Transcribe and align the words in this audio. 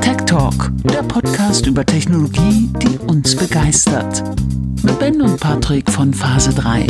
Tech 0.00 0.16
Talk, 0.26 0.70
der 0.84 1.02
Podcast 1.02 1.66
über 1.66 1.84
Technologie, 1.84 2.70
die 2.82 2.98
uns 2.98 3.36
begeistert. 3.36 4.22
Mit 4.82 4.98
Ben 4.98 5.22
und 5.22 5.40
Patrick 5.40 5.90
von 5.90 6.12
Phase 6.12 6.52
3. 6.54 6.86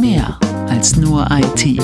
Mehr 0.00 0.38
als 0.68 0.96
nur 0.96 1.28
IT. 1.30 1.80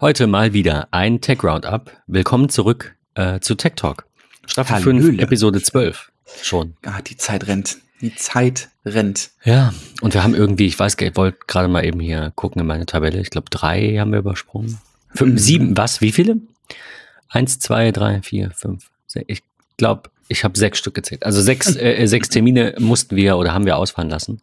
Heute 0.00 0.26
mal 0.26 0.52
wieder 0.52 0.88
ein 0.90 1.20
Tech 1.20 1.42
Roundup. 1.42 1.90
Willkommen 2.06 2.48
zurück 2.48 2.96
äh, 3.14 3.40
zu 3.40 3.54
Tech 3.54 3.74
Talk. 3.76 4.06
Staffel 4.46 4.80
5, 4.80 5.20
Episode 5.20 5.62
12 5.62 6.10
schon. 6.42 6.74
Ah, 6.84 7.00
die 7.02 7.16
Zeit 7.16 7.46
rennt. 7.46 7.78
Die 8.04 8.14
Zeit 8.14 8.68
rennt. 8.84 9.30
Ja, 9.44 9.72
und 10.02 10.12
wir 10.12 10.22
haben 10.22 10.34
irgendwie, 10.34 10.66
ich 10.66 10.78
weiß, 10.78 10.96
ich 11.00 11.16
wollte 11.16 11.38
gerade 11.46 11.68
mal 11.68 11.86
eben 11.86 12.00
hier 12.00 12.32
gucken 12.34 12.60
in 12.60 12.66
meine 12.66 12.84
Tabelle. 12.84 13.18
Ich 13.18 13.30
glaube, 13.30 13.48
drei 13.48 13.96
haben 13.98 14.12
wir 14.12 14.18
übersprungen. 14.18 14.78
Fünf, 15.14 15.32
mhm. 15.32 15.38
sieben, 15.38 15.76
was? 15.78 16.02
Wie 16.02 16.12
viele? 16.12 16.36
Eins, 17.30 17.58
zwei, 17.58 17.92
drei, 17.92 18.20
vier, 18.20 18.50
fünf, 18.50 18.90
sechs. 19.06 19.24
Ich 19.28 19.42
glaube, 19.78 20.10
ich 20.28 20.44
habe 20.44 20.58
sechs 20.58 20.78
Stück 20.78 20.92
gezählt. 20.92 21.24
Also 21.24 21.40
sechs, 21.40 21.76
äh, 21.76 21.94
äh, 22.02 22.06
sechs 22.06 22.28
Termine 22.28 22.74
mussten 22.78 23.16
wir 23.16 23.38
oder 23.38 23.54
haben 23.54 23.64
wir 23.64 23.78
ausfallen 23.78 24.10
lassen. 24.10 24.42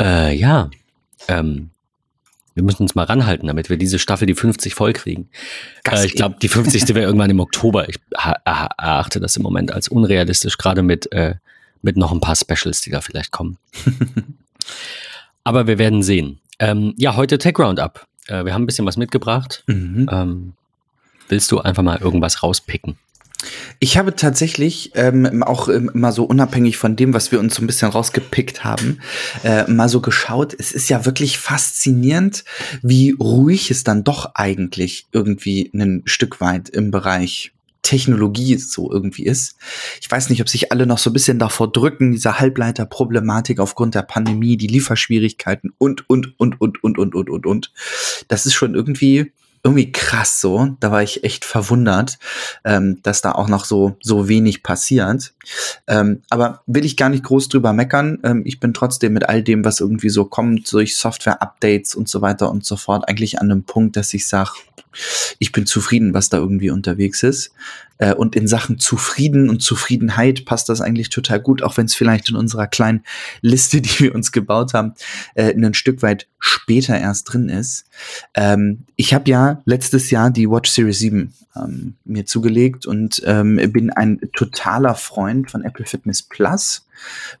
Äh, 0.00 0.34
ja, 0.34 0.70
ähm, 1.28 1.68
wir 2.54 2.62
müssen 2.62 2.84
uns 2.84 2.94
mal 2.94 3.04
ranhalten, 3.04 3.46
damit 3.46 3.68
wir 3.68 3.76
diese 3.76 3.98
Staffel 3.98 4.26
die 4.26 4.34
50 4.34 4.74
voll 4.74 4.94
kriegen. 4.94 5.28
Äh, 5.86 6.06
ich 6.06 6.14
glaube, 6.14 6.36
die 6.40 6.48
50. 6.48 6.88
wäre 6.88 7.04
irgendwann 7.04 7.28
im 7.28 7.40
Oktober. 7.40 7.90
Ich 7.90 7.96
erachte 8.16 9.20
das 9.20 9.36
im 9.36 9.42
Moment 9.42 9.70
als 9.70 9.88
unrealistisch, 9.88 10.56
gerade 10.56 10.82
mit 10.82 11.12
äh, 11.12 11.34
mit 11.82 11.96
noch 11.96 12.12
ein 12.12 12.20
paar 12.20 12.36
Specials, 12.36 12.80
die 12.80 12.90
da 12.90 13.00
vielleicht 13.00 13.30
kommen. 13.30 13.58
Aber 15.44 15.66
wir 15.66 15.78
werden 15.78 16.02
sehen. 16.02 16.40
Ähm, 16.58 16.94
ja, 16.96 17.16
heute 17.16 17.38
Tech 17.38 17.58
Roundup. 17.58 18.06
Äh, 18.26 18.44
wir 18.44 18.54
haben 18.54 18.62
ein 18.62 18.66
bisschen 18.66 18.86
was 18.86 18.96
mitgebracht. 18.96 19.64
Mhm. 19.66 20.08
Ähm, 20.10 20.52
willst 21.28 21.50
du 21.50 21.60
einfach 21.60 21.82
mal 21.82 21.98
irgendwas 21.98 22.42
rauspicken? 22.42 22.96
Ich 23.78 23.96
habe 23.96 24.14
tatsächlich 24.14 24.92
ähm, 24.94 25.42
auch 25.42 25.68
ähm, 25.68 25.90
mal 25.94 26.12
so 26.12 26.24
unabhängig 26.24 26.76
von 26.76 26.96
dem, 26.96 27.14
was 27.14 27.32
wir 27.32 27.40
uns 27.40 27.54
so 27.54 27.62
ein 27.62 27.66
bisschen 27.66 27.90
rausgepickt 27.90 28.64
haben, 28.64 29.00
äh, 29.42 29.70
mal 29.70 29.88
so 29.88 30.00
geschaut. 30.00 30.54
Es 30.58 30.72
ist 30.72 30.90
ja 30.90 31.06
wirklich 31.06 31.38
faszinierend, 31.38 32.44
wie 32.82 33.12
ruhig 33.18 33.70
es 33.70 33.82
dann 33.82 34.04
doch 34.04 34.34
eigentlich 34.34 35.06
irgendwie 35.12 35.70
ein 35.74 36.02
Stück 36.04 36.40
weit 36.42 36.68
im 36.68 36.90
Bereich 36.90 37.52
Technologie 37.82 38.56
so 38.56 38.90
irgendwie 38.90 39.24
ist. 39.24 39.56
Ich 40.00 40.10
weiß 40.10 40.28
nicht, 40.30 40.40
ob 40.40 40.48
sich 40.48 40.72
alle 40.72 40.86
noch 40.86 40.98
so 40.98 41.10
ein 41.10 41.12
bisschen 41.12 41.38
davor 41.38 41.72
drücken, 41.72 42.12
diese 42.12 42.38
Halbleiterproblematik 42.38 43.58
aufgrund 43.58 43.94
der 43.94 44.02
Pandemie, 44.02 44.56
die 44.56 44.66
Lieferschwierigkeiten 44.66 45.72
und, 45.78 46.08
und, 46.08 46.38
und, 46.38 46.60
und, 46.60 46.82
und, 46.82 46.98
und, 46.98 47.14
und, 47.14 47.30
und, 47.30 47.46
und. 47.46 47.72
Das 48.28 48.46
ist 48.46 48.54
schon 48.54 48.74
irgendwie, 48.74 49.32
irgendwie 49.62 49.92
krass 49.92 50.40
so. 50.40 50.76
Da 50.80 50.90
war 50.90 51.02
ich 51.02 51.22
echt 51.24 51.44
verwundert, 51.44 52.18
ähm, 52.64 53.00
dass 53.02 53.20
da 53.20 53.32
auch 53.32 53.48
noch 53.48 53.64
so, 53.64 53.96
so 54.00 54.28
wenig 54.28 54.62
passiert. 54.62 55.32
Ähm, 55.86 56.22
aber 56.30 56.62
will 56.66 56.84
ich 56.84 56.96
gar 56.96 57.08
nicht 57.08 57.24
groß 57.24 57.48
drüber 57.48 57.72
meckern. 57.72 58.18
Ähm, 58.22 58.42
ich 58.44 58.60
bin 58.60 58.72
trotzdem 58.72 59.12
mit 59.12 59.28
all 59.28 59.42
dem, 59.42 59.64
was 59.64 59.80
irgendwie 59.80 60.08
so 60.08 60.24
kommt, 60.24 60.72
durch 60.72 60.96
Software-Updates 60.96 61.94
und 61.94 62.08
so 62.08 62.22
weiter 62.22 62.50
und 62.50 62.64
so 62.64 62.76
fort, 62.76 63.08
eigentlich 63.08 63.38
an 63.38 63.50
einem 63.50 63.64
Punkt, 63.64 63.96
dass 63.96 64.14
ich 64.14 64.26
sage, 64.26 64.50
ich 65.38 65.52
bin 65.52 65.66
zufrieden, 65.66 66.14
was 66.14 66.30
da 66.30 66.38
irgendwie 66.38 66.70
unterwegs 66.70 67.22
ist. 67.22 67.52
Äh, 68.00 68.14
und 68.14 68.34
in 68.34 68.48
Sachen 68.48 68.78
Zufrieden 68.78 69.48
und 69.48 69.62
Zufriedenheit 69.62 70.44
passt 70.44 70.68
das 70.68 70.80
eigentlich 70.80 71.10
total 71.10 71.38
gut, 71.38 71.62
auch 71.62 71.76
wenn 71.76 71.86
es 71.86 71.94
vielleicht 71.94 72.28
in 72.28 72.36
unserer 72.36 72.66
kleinen 72.66 73.04
Liste, 73.42 73.80
die 73.80 74.00
wir 74.00 74.14
uns 74.14 74.32
gebaut 74.32 74.74
haben, 74.74 74.94
äh, 75.34 75.54
ein 75.54 75.74
Stück 75.74 76.02
weit 76.02 76.26
später 76.40 76.98
erst 76.98 77.32
drin 77.32 77.48
ist. 77.48 77.84
Ähm, 78.34 78.84
ich 78.96 79.14
habe 79.14 79.30
ja 79.30 79.62
letztes 79.66 80.10
Jahr 80.10 80.30
die 80.30 80.50
Watch 80.50 80.70
Series 80.70 80.98
7 80.98 81.32
ähm, 81.54 81.94
mir 82.04 82.26
zugelegt 82.26 82.86
und 82.86 83.22
ähm, 83.24 83.56
bin 83.72 83.90
ein 83.90 84.20
totaler 84.32 84.94
Freund 84.94 85.50
von 85.50 85.62
Apple 85.62 85.84
Fitness 85.84 86.22
Plus, 86.22 86.86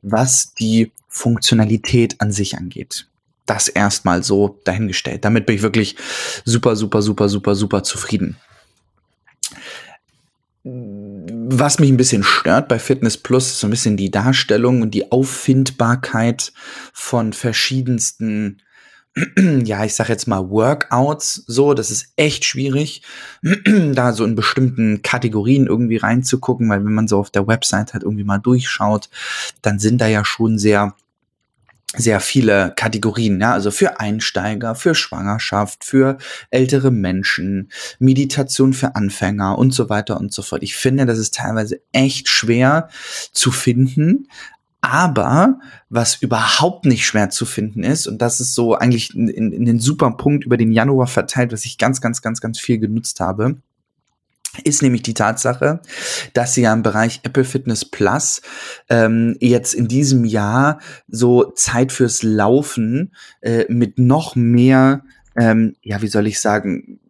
was 0.02 0.54
die 0.54 0.92
Funktionalität 1.08 2.20
an 2.20 2.30
sich 2.30 2.56
angeht 2.56 3.06
das 3.46 3.66
erstmal 3.66 4.22
so 4.22 4.60
dahingestellt. 4.62 5.24
Damit 5.24 5.44
bin 5.44 5.56
ich 5.56 5.62
wirklich 5.62 5.96
super, 6.44 6.76
super, 6.76 7.02
super, 7.02 7.28
super, 7.28 7.56
super 7.56 7.82
zufrieden. 7.82 8.36
Was 11.52 11.80
mich 11.80 11.90
ein 11.90 11.96
bisschen 11.96 12.22
stört 12.22 12.68
bei 12.68 12.78
Fitness 12.78 13.16
Plus 13.16 13.48
ist 13.48 13.58
so 13.58 13.66
ein 13.66 13.70
bisschen 13.70 13.96
die 13.96 14.12
Darstellung 14.12 14.82
und 14.82 14.92
die 14.92 15.10
Auffindbarkeit 15.10 16.52
von 16.92 17.32
verschiedensten 17.32 18.62
ja, 19.64 19.84
ich 19.84 19.96
sag 19.96 20.08
jetzt 20.08 20.28
mal 20.28 20.48
Workouts. 20.48 21.42
So, 21.48 21.74
das 21.74 21.90
ist 21.90 22.12
echt 22.14 22.44
schwierig, 22.44 23.02
da 23.92 24.12
so 24.12 24.24
in 24.24 24.36
bestimmten 24.36 25.02
Kategorien 25.02 25.66
irgendwie 25.66 25.96
reinzugucken, 25.96 26.68
weil 26.68 26.84
wenn 26.84 26.94
man 26.94 27.08
so 27.08 27.18
auf 27.18 27.30
der 27.30 27.48
Website 27.48 27.94
halt 27.94 28.04
irgendwie 28.04 28.22
mal 28.22 28.38
durchschaut, 28.38 29.10
dann 29.60 29.80
sind 29.80 30.00
da 30.00 30.06
ja 30.06 30.24
schon 30.24 30.56
sehr 30.56 30.94
sehr 31.96 32.20
viele 32.20 32.72
Kategorien, 32.76 33.40
ja, 33.40 33.52
also 33.52 33.72
für 33.72 33.98
Einsteiger, 33.98 34.76
für 34.76 34.94
Schwangerschaft, 34.94 35.84
für 35.84 36.18
ältere 36.50 36.92
Menschen, 36.92 37.70
Meditation 37.98 38.72
für 38.72 38.94
Anfänger 38.94 39.58
und 39.58 39.72
so 39.72 39.88
weiter 39.88 40.20
und 40.20 40.32
so 40.32 40.42
fort. 40.42 40.62
Ich 40.62 40.76
finde, 40.76 41.04
das 41.04 41.18
ist 41.18 41.34
teilweise 41.34 41.80
echt 41.92 42.28
schwer 42.28 42.88
zu 43.32 43.50
finden, 43.50 44.28
aber 44.82 45.58
was 45.88 46.22
überhaupt 46.22 46.86
nicht 46.86 47.04
schwer 47.04 47.28
zu 47.30 47.44
finden 47.44 47.82
ist, 47.82 48.06
und 48.06 48.22
das 48.22 48.40
ist 48.40 48.54
so 48.54 48.74
eigentlich 48.74 49.14
in, 49.14 49.28
in, 49.28 49.52
in 49.52 49.64
den 49.64 49.80
super 49.80 50.12
Punkt 50.12 50.44
über 50.44 50.56
den 50.56 50.70
Januar 50.70 51.08
verteilt, 51.08 51.52
was 51.52 51.64
ich 51.64 51.76
ganz, 51.76 52.00
ganz, 52.00 52.22
ganz, 52.22 52.40
ganz 52.40 52.60
viel 52.60 52.78
genutzt 52.78 53.20
habe, 53.20 53.56
ist 54.64 54.82
nämlich 54.82 55.02
die 55.02 55.14
Tatsache, 55.14 55.80
dass 56.34 56.54
sie 56.54 56.62
ja 56.62 56.72
im 56.72 56.82
Bereich 56.82 57.20
Apple 57.22 57.44
Fitness 57.44 57.84
Plus 57.84 58.42
ähm, 58.88 59.36
jetzt 59.40 59.74
in 59.74 59.88
diesem 59.88 60.24
Jahr 60.24 60.80
so 61.08 61.50
Zeit 61.52 61.92
fürs 61.92 62.22
Laufen 62.22 63.14
äh, 63.40 63.64
mit 63.68 63.98
noch 63.98 64.36
mehr, 64.36 65.02
ähm, 65.36 65.76
ja, 65.82 66.02
wie 66.02 66.08
soll 66.08 66.26
ich 66.26 66.40
sagen, 66.40 67.00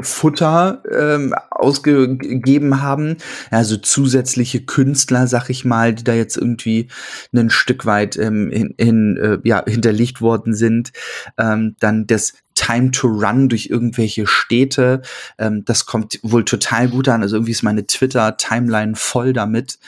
Futter 0.00 0.82
ähm, 0.90 1.34
ausgegeben 1.50 2.80
haben. 2.80 3.16
Also 3.50 3.76
zusätzliche 3.76 4.64
Künstler, 4.64 5.26
sag 5.26 5.50
ich 5.50 5.64
mal, 5.64 5.94
die 5.94 6.04
da 6.04 6.14
jetzt 6.14 6.36
irgendwie 6.36 6.88
ein 7.34 7.50
Stück 7.50 7.84
weit 7.84 8.16
ähm, 8.16 8.50
hin, 8.50 8.74
hin, 8.78 9.16
äh, 9.16 9.38
ja, 9.48 9.64
hinterlegt 9.66 10.20
worden 10.20 10.54
sind. 10.54 10.92
Ähm, 11.36 11.76
dann 11.80 12.06
das 12.06 12.34
Time 12.58 12.90
to 12.90 13.06
Run 13.06 13.48
durch 13.48 13.66
irgendwelche 13.66 14.26
Städte. 14.26 15.02
Ähm, 15.38 15.64
das 15.64 15.86
kommt 15.86 16.18
wohl 16.22 16.44
total 16.44 16.88
gut 16.88 17.08
an. 17.08 17.22
Also 17.22 17.36
irgendwie 17.36 17.52
ist 17.52 17.62
meine 17.62 17.86
Twitter-Timeline 17.86 18.96
voll 18.96 19.32
damit. 19.32 19.78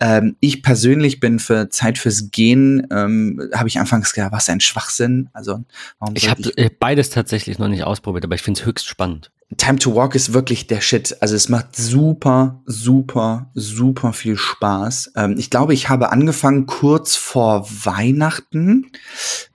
Ähm, 0.00 0.36
ich 0.40 0.62
persönlich 0.62 1.18
bin 1.18 1.38
für 1.38 1.70
Zeit 1.70 1.96
fürs 1.96 2.30
Gehen, 2.30 2.86
ähm, 2.90 3.50
habe 3.54 3.68
ich 3.68 3.78
anfangs 3.78 4.12
gedacht, 4.12 4.32
was 4.32 4.50
ein 4.50 4.60
Schwachsinn. 4.60 5.30
Also 5.32 5.64
warum 5.98 6.14
ich 6.14 6.28
habe 6.28 6.42
äh, 6.58 6.68
beides 6.78 7.08
tatsächlich 7.08 7.58
noch 7.58 7.68
nicht 7.68 7.84
ausprobiert, 7.84 8.24
aber 8.24 8.34
ich 8.34 8.42
finde 8.42 8.60
es 8.60 8.66
höchst 8.66 8.86
spannend. 8.86 9.30
Time 9.56 9.78
to 9.80 9.96
Walk 9.96 10.14
ist 10.14 10.32
wirklich 10.32 10.68
der 10.68 10.80
Shit. 10.80 11.16
Also 11.20 11.34
es 11.34 11.48
macht 11.48 11.74
super, 11.74 12.62
super, 12.66 13.50
super 13.54 14.12
viel 14.12 14.36
Spaß. 14.36 15.12
Ähm, 15.16 15.34
ich 15.38 15.50
glaube, 15.50 15.74
ich 15.74 15.88
habe 15.88 16.12
angefangen 16.12 16.66
kurz 16.66 17.16
vor 17.16 17.66
Weihnachten. 17.68 18.92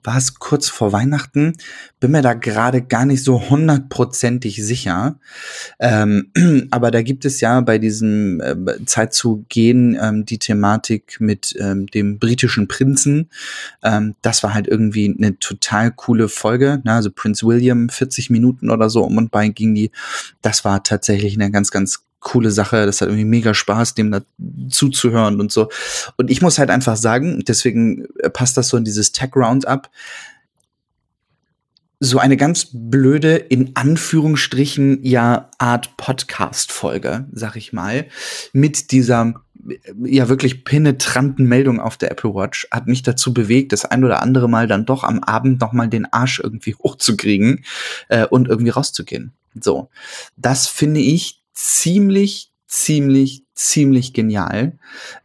War 0.04 0.18
es 0.18 0.34
kurz 0.34 0.68
vor 0.68 0.92
Weihnachten? 0.92 1.56
Bin 1.98 2.10
mir 2.10 2.22
da 2.22 2.34
gerade 2.34 2.82
gar 2.82 3.06
nicht 3.06 3.24
so 3.24 3.48
hundertprozentig 3.48 4.62
sicher. 4.62 5.18
Ähm, 5.78 6.30
aber 6.70 6.90
da 6.90 7.02
gibt 7.02 7.24
es 7.24 7.40
ja 7.40 7.60
bei 7.60 7.78
diesem 7.78 8.40
äh, 8.40 8.84
Zeit 8.84 9.14
zu 9.14 9.44
gehen 9.48 9.98
ähm, 10.00 10.26
die 10.26 10.38
Thematik 10.38 11.16
mit 11.20 11.54
ähm, 11.58 11.86
dem 11.86 12.18
britischen 12.18 12.68
Prinzen. 12.68 13.30
Ähm, 13.82 14.14
das 14.22 14.42
war 14.42 14.52
halt 14.52 14.68
irgendwie 14.68 15.14
eine 15.18 15.38
total 15.38 15.90
coole 15.90 16.28
Folge. 16.28 16.82
Ne? 16.84 16.92
Also 16.92 17.10
Prince 17.10 17.46
William, 17.46 17.88
40 17.88 18.30
Minuten 18.30 18.70
oder 18.70 18.90
so 18.90 19.02
um 19.02 19.16
und 19.16 19.30
bei 19.30 19.46
ging 19.48 19.74
die 19.74 19.90
das 20.42 20.64
war 20.64 20.82
tatsächlich 20.82 21.34
eine 21.34 21.50
ganz, 21.50 21.70
ganz 21.70 22.04
coole 22.20 22.50
Sache. 22.50 22.86
Das 22.86 23.00
hat 23.00 23.08
irgendwie 23.08 23.24
mega 23.24 23.54
Spaß, 23.54 23.94
dem 23.94 24.10
da 24.10 24.20
zuzuhören 24.68 25.40
und 25.40 25.52
so. 25.52 25.68
Und 26.16 26.30
ich 26.30 26.42
muss 26.42 26.58
halt 26.58 26.70
einfach 26.70 26.96
sagen, 26.96 27.44
deswegen 27.46 28.06
passt 28.32 28.56
das 28.56 28.68
so 28.68 28.76
in 28.76 28.84
dieses 28.84 29.12
Tech 29.12 29.30
Roundup. 29.36 29.88
So 31.98 32.18
eine 32.18 32.36
ganz 32.36 32.68
blöde, 32.72 33.36
in 33.36 33.74
Anführungsstrichen, 33.74 35.02
ja, 35.02 35.50
Art 35.58 35.96
Podcast-Folge, 35.96 37.26
sag 37.32 37.56
ich 37.56 37.72
mal, 37.72 38.06
mit 38.52 38.92
dieser 38.92 39.34
ja 40.04 40.28
wirklich 40.28 40.64
penetranten 40.64 41.46
Meldung 41.46 41.80
auf 41.80 41.96
der 41.96 42.10
Apple 42.10 42.34
Watch 42.34 42.68
hat 42.70 42.86
mich 42.86 43.02
dazu 43.02 43.32
bewegt, 43.32 43.72
das 43.72 43.84
ein 43.84 44.04
oder 44.04 44.22
andere 44.22 44.48
Mal 44.48 44.66
dann 44.66 44.86
doch 44.86 45.04
am 45.04 45.22
Abend 45.22 45.60
noch 45.60 45.72
mal 45.72 45.88
den 45.88 46.06
Arsch 46.12 46.40
irgendwie 46.40 46.74
hochzukriegen 46.82 47.64
äh, 48.08 48.26
und 48.26 48.48
irgendwie 48.48 48.70
rauszugehen. 48.70 49.32
So, 49.60 49.88
das 50.36 50.66
finde 50.66 51.00
ich 51.00 51.42
ziemlich, 51.54 52.52
ziemlich, 52.66 53.44
ziemlich 53.54 54.12
genial. 54.12 54.78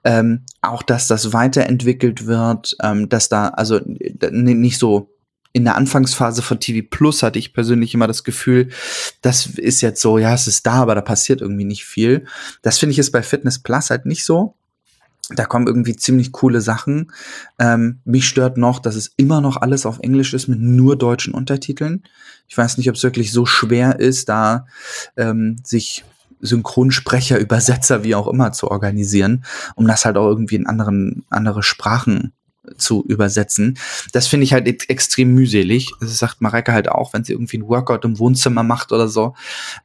Ähm, 0.04 0.46
auch, 0.62 0.84
dass 0.84 1.08
das 1.08 1.34
weiterentwickelt 1.34 2.26
wird, 2.26 2.78
ähm, 2.82 3.10
dass 3.10 3.30
da 3.30 3.50
also 3.50 3.80
nicht 3.86 4.78
so 4.78 5.11
in 5.54 5.66
der 5.66 5.76
Anfangsphase 5.76 6.42
von 6.42 6.60
TV 6.60 6.86
Plus 6.90 7.24
hatte 7.24 7.40
ich 7.40 7.54
persönlich 7.54 7.94
immer 7.94 8.08
das 8.08 8.24
Gefühl, 8.24 8.70
das 9.22 9.46
ist 9.46 9.82
jetzt 9.82 10.02
so, 10.02 10.18
ja, 10.18 10.34
es 10.34 10.48
ist 10.48 10.66
da, 10.66 10.74
aber 10.74 10.96
da 10.96 11.02
passiert 11.02 11.42
irgendwie 11.42 11.66
nicht 11.66 11.86
viel. 11.86 12.26
Das 12.62 12.80
finde 12.80 12.92
ich 12.92 13.00
ist 13.00 13.12
bei 13.12 13.24
Fitness 13.24 13.60
Plus 13.60 13.90
halt 13.90 14.06
nicht 14.06 14.24
so. 14.24 14.56
Da 15.30 15.46
kommen 15.46 15.68
irgendwie 15.68 15.96
ziemlich 15.96 16.32
coole 16.32 16.62
Sachen. 16.62 17.12
Ähm, 17.60 18.00
mich 18.04 18.28
stört 18.28 18.58
noch, 18.58 18.80
dass 18.80 18.96
es 18.96 19.12
immer 19.18 19.40
noch 19.40 19.58
alles 19.58 19.86
auf 19.86 20.00
Englisch 20.00 20.34
ist 20.34 20.48
mit 20.48 20.60
nur 20.60 20.98
deutschen 20.98 21.34
Untertiteln. 21.34 22.04
Ich 22.48 22.58
weiß 22.58 22.78
nicht, 22.78 22.90
ob 22.90 22.96
es 22.96 23.04
wirklich 23.04 23.32
so 23.32 23.46
schwer 23.46 24.00
ist, 24.00 24.28
da 24.30 24.66
ähm, 25.16 25.58
sich 25.64 26.04
Synchronsprecher, 26.42 27.38
Übersetzer, 27.38 28.04
wie 28.04 28.16
auch 28.16 28.28
immer 28.28 28.52
zu 28.52 28.70
organisieren, 28.70 29.46
um 29.76 29.88
das 29.88 30.06
halt 30.06 30.18
auch 30.18 30.28
irgendwie 30.28 30.56
in 30.56 30.68
anderen, 30.68 31.24
andere 31.30 31.64
Sprachen 31.64 32.34
zu 32.78 33.04
übersetzen. 33.08 33.78
Das 34.14 34.28
finde 34.28 34.44
ich 34.44 34.54
halt 34.54 34.68
extrem 34.90 35.34
mühselig. 35.34 35.90
Das 36.00 36.18
sagt 36.18 36.42
Mareike 36.42 36.74
halt 36.74 36.90
auch, 36.90 37.14
wenn 37.14 37.24
sie 37.24 37.34
irgendwie 37.34 37.58
ein 37.58 37.68
Workout 37.68 38.06
im 38.06 38.20
Wohnzimmer 38.20 38.64
macht 38.64 38.92
oder 38.92 39.08
so. 39.08 39.36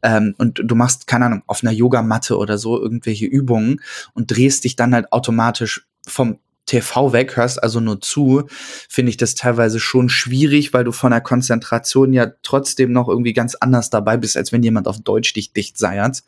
Ähm, 0.02 0.34
und 0.38 0.60
du 0.62 0.74
machst, 0.74 1.06
keine 1.06 1.26
Ahnung, 1.26 1.42
auf 1.46 1.62
einer 1.62 1.72
Yogamatte 1.72 2.36
oder 2.36 2.58
so 2.58 2.80
irgendwelche 2.80 3.26
Übungen 3.26 3.80
und 4.12 4.30
drehst 4.30 4.64
dich 4.64 4.76
dann 4.76 4.94
halt 4.94 5.12
automatisch 5.12 5.86
vom 6.06 6.38
TV 6.66 7.12
weg, 7.12 7.36
hörst 7.36 7.62
also 7.62 7.78
nur 7.78 8.00
zu, 8.00 8.44
finde 8.88 9.10
ich 9.10 9.16
das 9.16 9.36
teilweise 9.36 9.78
schon 9.78 10.08
schwierig, 10.08 10.72
weil 10.72 10.82
du 10.82 10.92
von 10.92 11.12
der 11.12 11.20
Konzentration 11.20 12.12
ja 12.12 12.32
trotzdem 12.42 12.90
noch 12.92 13.08
irgendwie 13.08 13.32
ganz 13.32 13.54
anders 13.54 13.88
dabei 13.88 14.16
bist, 14.16 14.36
als 14.36 14.52
wenn 14.52 14.64
jemand 14.64 14.88
auf 14.88 15.00
Deutsch 15.00 15.32
dich 15.32 15.52
dicht 15.52 15.78
seiert. 15.78 16.24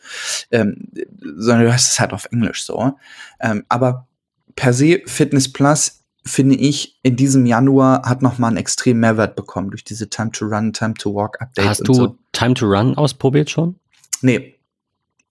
Ähm, 0.53 0.89
sondern 1.37 1.65
du 1.65 1.73
hörst 1.73 1.91
es 1.91 2.00
halt 2.00 2.12
auf 2.12 2.29
Englisch 2.31 2.62
so. 2.62 2.95
Ähm, 3.41 3.65
aber 3.69 4.06
per 4.55 4.73
se 4.73 5.03
Fitness 5.06 5.53
Plus 5.53 5.98
finde 6.28 6.56
ich, 6.56 6.98
in 7.02 7.16
diesem 7.16 7.46
Januar 7.46 8.02
hat 8.08 8.22
noch 8.22 8.38
mal 8.38 8.48
einen 8.48 8.56
extremen 8.56 9.00
Mehrwert 9.00 9.36
bekommen 9.36 9.70
durch 9.70 9.84
diese 9.84 10.08
Time 10.08 10.30
to 10.30 10.46
Run, 10.46 10.72
Time 10.72 10.94
to 10.94 11.14
Walk 11.14 11.40
Updates. 11.40 11.69
Hast 11.69 11.88
du 11.88 11.94
so. 11.94 12.19
Time 12.32 12.54
to 12.54 12.66
Run 12.66 12.96
ausprobiert 12.96 13.50
schon? 13.50 13.76
Nee. 14.22 14.54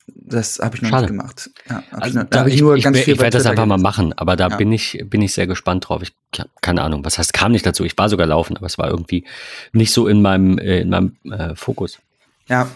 Das 0.07 0.59
habe 0.59 0.75
ich 0.75 0.81
noch 0.81 0.89
Schade. 0.89 1.01
nicht 1.03 1.19
gemacht. 1.19 1.49
Ja, 1.69 1.83
also, 1.91 2.23
da, 2.23 2.47
ich, 2.47 2.61
ich, 2.61 2.85
ich, 2.85 3.07
ich 3.07 3.19
werde 3.19 3.38
das 3.38 3.45
einfach 3.45 3.65
mal 3.65 3.77
machen, 3.77 4.13
aber 4.13 4.38
da 4.38 4.47
ja. 4.47 4.55
bin 4.55 4.71
ich 4.71 5.03
bin 5.09 5.21
ich 5.21 5.33
sehr 5.33 5.47
gespannt 5.47 5.88
drauf. 5.88 6.01
Ich 6.01 6.13
habe 6.39 6.49
keine 6.61 6.81
Ahnung, 6.81 7.03
was 7.03 7.17
heißt, 7.17 7.33
kam 7.33 7.51
nicht 7.51 7.65
dazu. 7.65 7.83
Ich 7.83 7.97
war 7.97 8.07
sogar 8.07 8.25
laufen, 8.25 8.55
aber 8.55 8.67
es 8.67 8.77
war 8.77 8.89
irgendwie 8.89 9.25
nicht 9.73 9.91
so 9.91 10.07
in 10.07 10.21
meinem 10.21 10.59
äh, 10.59 10.79
in 10.79 10.89
meinem 10.89 11.17
äh, 11.29 11.55
Fokus. 11.55 11.99
Ja, 12.47 12.69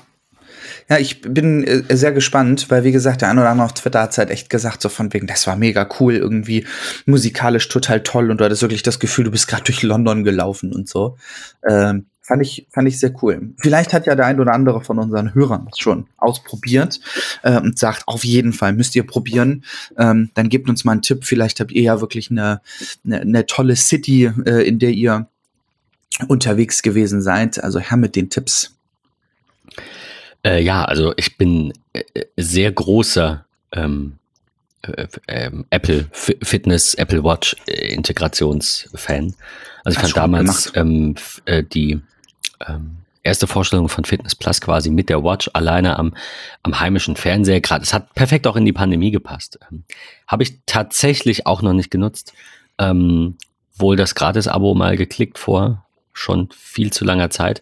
ja, 0.90 0.98
ich 0.98 1.22
bin 1.22 1.64
äh, 1.64 1.96
sehr 1.96 2.12
gespannt, 2.12 2.70
weil 2.70 2.84
wie 2.84 2.92
gesagt, 2.92 3.22
der 3.22 3.30
eine 3.30 3.42
oder 3.42 3.50
andere 3.50 3.66
auf 3.66 3.74
Twitter 3.74 4.02
hat 4.02 4.18
halt 4.18 4.30
echt 4.30 4.50
gesagt, 4.50 4.82
so 4.82 4.90
von 4.90 5.14
wegen, 5.14 5.28
das 5.28 5.48
war 5.48 5.56
mega 5.56 5.88
cool, 6.00 6.16
irgendwie 6.16 6.66
musikalisch 7.06 7.70
total 7.70 8.02
toll 8.04 8.32
und 8.32 8.40
du 8.40 8.46
hattest 8.46 8.62
wirklich 8.62 8.84
das 8.84 9.00
Gefühl, 9.00 9.26
du 9.26 9.32
bist 9.32 9.48
gerade 9.48 9.64
durch 9.64 9.84
London 9.84 10.24
gelaufen 10.24 10.74
und 10.74 10.88
so. 10.90 11.18
Ähm, 11.68 12.06
fand 12.32 12.42
ich, 12.44 12.68
fand 12.72 12.88
ich 12.88 13.00
sehr 13.00 13.14
cool. 13.22 13.54
Vielleicht 13.58 13.94
hat 13.94 14.06
ja 14.06 14.16
der 14.16 14.26
ein 14.26 14.40
oder 14.40 14.54
andere 14.54 14.82
von 14.82 15.00
unseren 15.00 15.34
Hörern 15.34 15.68
das 15.70 15.80
schon 15.80 16.08
ausprobiert 16.18 17.02
äh, 17.44 17.60
und 17.60 17.78
sagt, 17.78 18.08
auf 18.08 18.24
jeden 18.24 18.54
Fall 18.54 18.74
müsst 18.74 18.96
ihr 18.96 19.06
probieren. 19.06 19.66
Ähm, 19.98 20.30
dann 20.34 20.48
gebt 20.48 20.70
uns 20.70 20.86
mal 20.86 20.94
einen 20.94 21.02
Tipp. 21.02 21.26
Vielleicht 21.26 21.60
habt 21.60 21.72
ihr 21.72 21.82
ja 21.82 22.00
wirklich 22.00 22.32
eine, 22.32 22.62
eine, 23.04 23.22
eine 23.22 23.46
tolle 23.48 23.76
City, 23.76 24.32
äh, 24.46 24.66
in 24.66 24.80
der 24.80 24.92
ihr 24.92 25.28
unterwegs 26.28 26.82
gewesen 26.82 27.22
seid. 27.22 27.62
Also 27.62 27.80
her 27.80 27.98
mit 27.98 28.16
den 28.16 28.30
Tipps. 28.30 28.76
Äh, 30.44 30.62
ja, 30.62 30.86
also 30.86 31.14
ich 31.18 31.38
bin 31.38 31.74
äh, 31.94 32.04
sehr 32.38 32.72
großer 32.72 33.46
ähm, 33.72 34.18
äh, 34.82 35.08
äh, 35.28 35.52
Apple 35.70 36.08
Fitness, 36.12 36.94
Apple 36.96 37.24
Watch 37.24 37.56
äh, 37.68 37.94
Integrationsfan. 37.94 39.36
Also 39.84 39.98
ich 39.98 40.02
fand 40.02 40.18
damals 40.18 40.72
ähm, 40.76 41.16
äh, 41.46 41.64
die 41.64 42.02
ähm, 42.68 42.98
erste 43.24 43.48
Vorstellung 43.48 43.90
von 43.90 44.06
Fitness 44.06 44.36
Plus 44.36 44.62
quasi 44.62 44.90
mit 44.90 45.10
der 45.10 45.24
Watch 45.24 45.50
alleine 45.54 45.98
am, 45.98 46.16
am 46.64 46.80
heimischen 46.80 47.16
Fernseher 47.16 47.62
gerade. 47.62 47.84
Es 47.84 47.94
hat 47.94 48.14
perfekt 48.16 48.48
auch 48.48 48.56
in 48.56 48.66
die 48.66 48.74
Pandemie 48.74 49.12
gepasst. 49.12 49.60
Ähm, 49.72 49.84
Habe 50.28 50.44
ich 50.44 50.58
tatsächlich 50.66 51.46
auch 51.46 51.62
noch 51.62 51.74
nicht 51.74 51.92
genutzt. 51.92 52.34
Ähm, 52.78 53.38
wohl 53.76 53.96
das 53.96 54.16
Gratis-Abo 54.16 54.74
mal 54.76 54.98
geklickt 54.98 55.38
vor 55.38 55.86
schon 56.14 56.50
viel 56.52 56.92
zu 56.92 57.06
langer 57.06 57.30
Zeit. 57.30 57.62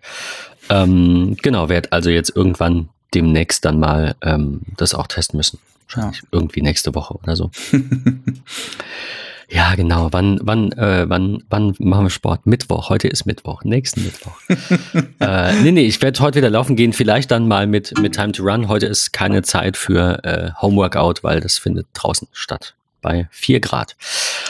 Ähm, 0.70 1.36
genau, 1.42 1.70
werde 1.70 1.92
also 1.92 2.10
jetzt 2.10 2.36
irgendwann 2.36 2.90
demnächst 3.14 3.66
dann 3.66 3.80
mal 3.80 4.16
ähm, 4.22 4.62
das 4.78 4.94
auch 4.94 5.08
testen 5.08 5.38
müssen. 5.38 5.60
Wahrscheinlich 5.88 6.22
ja. 6.22 6.28
irgendwie 6.32 6.62
nächste 6.62 6.94
Woche 6.94 7.16
oder 7.16 7.36
so. 7.36 7.50
ja, 9.50 9.74
genau. 9.76 10.10
Wann, 10.12 10.40
wann, 10.44 10.72
äh, 10.74 11.10
wann, 11.10 11.44
wann 11.50 11.76
machen 11.80 12.06
wir 12.06 12.10
Sport? 12.12 12.46
Mittwoch. 12.46 12.90
Heute 12.90 13.08
ist 13.08 13.26
Mittwoch. 13.26 13.64
Nächsten 13.64 14.04
Mittwoch. 14.04 14.40
äh, 15.20 15.54
nee, 15.64 15.72
nee, 15.72 15.86
ich 15.86 16.00
werde 16.02 16.20
heute 16.20 16.38
wieder 16.38 16.52
laufen 16.52 16.76
gehen. 16.76 16.94
Vielleicht 16.94 17.32
dann 17.32 17.48
mal 17.48 17.66
mit, 17.66 17.98
mit 17.98 18.14
Time 18.14 18.32
to 18.32 18.44
Run. 18.44 18.68
Heute 18.68 18.86
ist 18.86 19.12
keine 19.12 19.42
Zeit 19.42 19.78
für 19.78 20.24
äh, 20.24 20.52
Homeworkout, 20.62 21.24
weil 21.24 21.40
das 21.40 21.58
findet 21.58 21.88
draußen 21.94 22.28
statt. 22.32 22.76
Bei 23.02 23.28
4 23.32 23.60
Grad. 23.62 23.96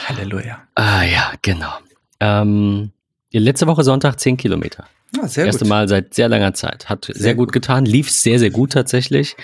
Halleluja. 0.08 0.60
Ah, 0.76 1.04
ja, 1.04 1.32
genau. 1.42 1.72
Ähm, 2.20 2.92
letzte 3.32 3.68
Woche 3.68 3.84
Sonntag 3.84 4.20
10 4.20 4.36
Kilometer. 4.36 4.86
Ah, 5.18 5.28
sehr 5.28 5.46
Erste 5.46 5.66
gut. 5.66 5.70
Mal 5.70 5.88
seit 5.88 6.14
sehr 6.14 6.30
langer 6.30 6.54
Zeit. 6.54 6.90
Hat 6.90 7.06
sehr, 7.06 7.16
sehr 7.16 7.36
gut, 7.36 7.48
gut 7.48 7.54
getan. 7.54 7.86
Lief 7.86 8.12
sehr, 8.12 8.38
sehr 8.38 8.52
gut 8.52 8.74
tatsächlich. 8.74 9.36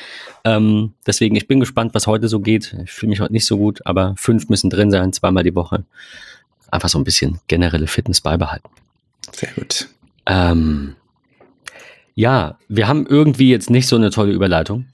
Ähm, 0.44 0.94
deswegen, 1.08 1.36
ich 1.36 1.48
bin 1.48 1.60
gespannt, 1.60 1.94
was 1.96 2.06
heute 2.06 2.28
so 2.28 2.40
geht. 2.40 2.76
Ich 2.84 2.92
fühle 2.92 3.10
mich 3.10 3.20
heute 3.20 3.34
nicht 3.34 3.48
so 3.48 3.58
gut, 3.58 3.86
aber 3.86 4.14
fünf 4.18 4.48
müssen 4.50 4.70
drin 4.70 4.92
sein, 4.92 5.12
zweimal 5.12 5.44
die 5.44 5.56
Woche. 5.56 5.84
Einfach 6.70 6.90
so 6.90 7.00
ein 7.00 7.04
bisschen 7.04 7.40
generelle 7.48 7.88
Fitness 7.88 8.22
beibehalten. 8.22 8.70
Sehr 9.32 9.50
gut. 9.56 9.88
Ähm, 10.28 10.96
ja, 12.14 12.58
wir 12.68 12.88
haben 12.88 13.08
irgendwie 13.08 13.50
jetzt 13.50 13.70
nicht 13.70 13.88
so 13.88 13.96
eine 13.96 14.12
tolle 14.12 14.34
Überleitung. 14.34 14.86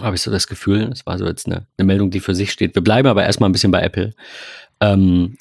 Habe 0.00 0.16
ich 0.16 0.22
so 0.22 0.30
das 0.30 0.46
Gefühl. 0.46 0.86
Das 0.88 1.06
war 1.06 1.18
so 1.18 1.26
jetzt 1.26 1.46
eine, 1.46 1.66
eine 1.76 1.86
Meldung, 1.86 2.10
die 2.10 2.20
für 2.20 2.34
sich 2.34 2.52
steht. 2.52 2.74
Wir 2.74 2.82
bleiben 2.82 3.08
aber 3.08 3.24
erstmal 3.24 3.50
ein 3.50 3.52
bisschen 3.52 3.72
bei 3.72 3.82
Apple. 3.82 4.14
Ähm, 4.80 5.36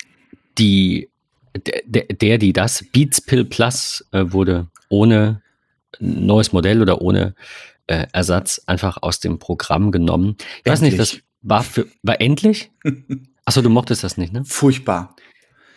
die 0.57 1.10
der, 1.55 2.03
der, 2.05 2.37
die 2.37 2.53
das, 2.53 2.85
Beats 2.91 3.21
Pill 3.21 3.45
Plus 3.45 4.05
äh, 4.11 4.25
wurde 4.27 4.67
ohne 4.89 5.41
neues 5.99 6.53
Modell 6.53 6.81
oder 6.81 7.01
ohne 7.01 7.35
äh, 7.87 8.07
Ersatz 8.13 8.61
einfach 8.65 8.97
aus 9.01 9.19
dem 9.19 9.39
Programm 9.39 9.91
genommen. 9.91 10.35
Ich 10.39 10.45
endlich. 10.45 10.71
weiß 10.71 10.81
nicht, 10.81 10.99
das 10.99 11.19
war 11.41 11.63
für, 11.63 11.87
war 12.03 12.21
endlich? 12.21 12.71
Achso, 13.45 13.61
du 13.61 13.69
mochtest 13.69 14.03
das 14.03 14.17
nicht, 14.17 14.33
ne? 14.33 14.43
Furchtbar. 14.45 15.15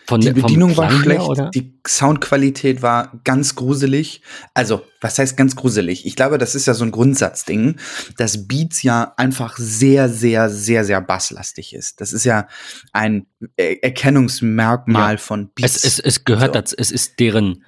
Von, 0.07 0.21
die 0.21 0.31
Bedienung 0.31 0.77
war 0.77 0.91
schlecht, 0.91 1.37
her, 1.37 1.49
die 1.53 1.73
Soundqualität 1.87 2.81
war 2.81 3.11
ganz 3.23 3.55
gruselig. 3.55 4.21
Also, 4.53 4.83
was 5.01 5.17
heißt 5.17 5.35
ganz 5.35 5.55
gruselig? 5.55 6.05
Ich 6.05 6.15
glaube, 6.15 6.37
das 6.37 6.53
ist 6.53 6.67
ja 6.67 6.73
so 6.73 6.85
ein 6.85 6.91
Grundsatzding, 6.91 7.77
dass 8.17 8.47
Beats 8.47 8.83
ja 8.83 9.13
einfach 9.17 9.57
sehr, 9.57 10.09
sehr, 10.09 10.49
sehr, 10.49 10.85
sehr 10.85 11.01
basslastig 11.01 11.73
ist. 11.73 12.01
Das 12.01 12.13
ist 12.13 12.23
ja 12.23 12.47
ein 12.93 13.25
Erkennungsmerkmal 13.57 15.13
ja. 15.13 15.17
von 15.17 15.49
Beats. 15.55 15.77
Es, 15.77 15.83
es, 15.83 15.99
es 15.99 16.23
gehört 16.25 16.49
so. 16.49 16.53
dazu, 16.53 16.75
es 16.77 16.91
ist 16.91 17.19
deren 17.19 17.63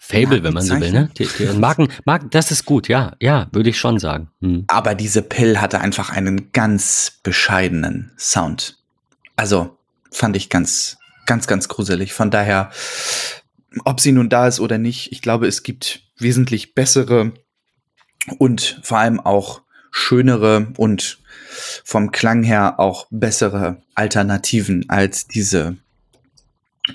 Fable, 0.00 0.42
wenn 0.44 0.54
man 0.54 0.64
so 0.64 0.80
will, 0.80 0.92
ne? 0.92 1.10
Die, 1.18 1.26
die 1.26 1.58
Marken, 1.58 1.88
Marken, 2.04 2.30
das 2.30 2.50
ist 2.50 2.64
gut, 2.64 2.88
ja, 2.88 3.16
ja, 3.20 3.48
würde 3.52 3.68
ich 3.68 3.78
schon 3.78 3.98
sagen. 3.98 4.30
Hm. 4.40 4.64
Aber 4.68 4.94
diese 4.94 5.22
Pill 5.22 5.60
hatte 5.60 5.80
einfach 5.80 6.10
einen 6.10 6.52
ganz 6.52 7.18
bescheidenen 7.22 8.12
Sound. 8.16 8.78
Also, 9.36 9.76
fand 10.10 10.36
ich 10.36 10.48
ganz, 10.48 10.97
ganz, 11.28 11.46
ganz 11.46 11.68
gruselig. 11.68 12.12
Von 12.12 12.32
daher, 12.32 12.70
ob 13.84 14.00
sie 14.00 14.10
nun 14.10 14.28
da 14.28 14.48
ist 14.48 14.58
oder 14.58 14.78
nicht, 14.78 15.12
ich 15.12 15.22
glaube, 15.22 15.46
es 15.46 15.62
gibt 15.62 16.02
wesentlich 16.18 16.74
bessere 16.74 17.32
und 18.38 18.80
vor 18.82 18.98
allem 18.98 19.20
auch 19.20 19.62
schönere 19.92 20.72
und 20.76 21.18
vom 21.84 22.10
Klang 22.10 22.42
her 22.42 22.80
auch 22.80 23.06
bessere 23.10 23.82
Alternativen 23.94 24.88
als 24.88 25.28
diese 25.28 25.76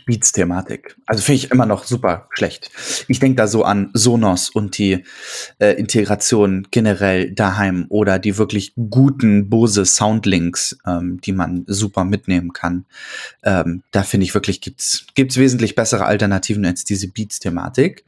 Beats-Thematik. 0.06 0.96
Also 1.06 1.24
finde 1.24 1.38
ich 1.38 1.52
immer 1.52 1.66
noch 1.66 1.84
super 1.84 2.28
schlecht. 2.32 2.72
Ich 3.08 3.20
denke 3.20 3.36
da 3.36 3.48
so 3.48 3.64
an 3.64 3.90
Sonos 3.94 4.50
und 4.50 4.78
die 4.78 5.04
äh, 5.60 5.72
Integration 5.74 6.68
generell 6.72 7.32
daheim 7.32 7.86
oder 7.90 8.20
die 8.20 8.38
wirklich 8.38 8.74
guten 8.90 9.50
Bose 9.50 9.86
Soundlinks, 9.86 10.78
ähm, 10.86 11.20
die 11.22 11.34
man 11.34 11.64
super 11.68 12.04
mitnehmen 12.04 12.54
kann. 12.54 12.86
Ähm, 13.44 13.84
da 13.92 14.04
finde 14.04 14.26
ich 14.26 14.34
wirklich 14.34 14.62
gibt's 14.62 15.06
gibt's 15.16 15.38
wesentlich 15.38 15.76
bessere 15.76 16.06
Alternativen 16.06 16.66
als 16.66 16.84
diese 16.84 17.08
Beats-Thematik. 17.08 18.06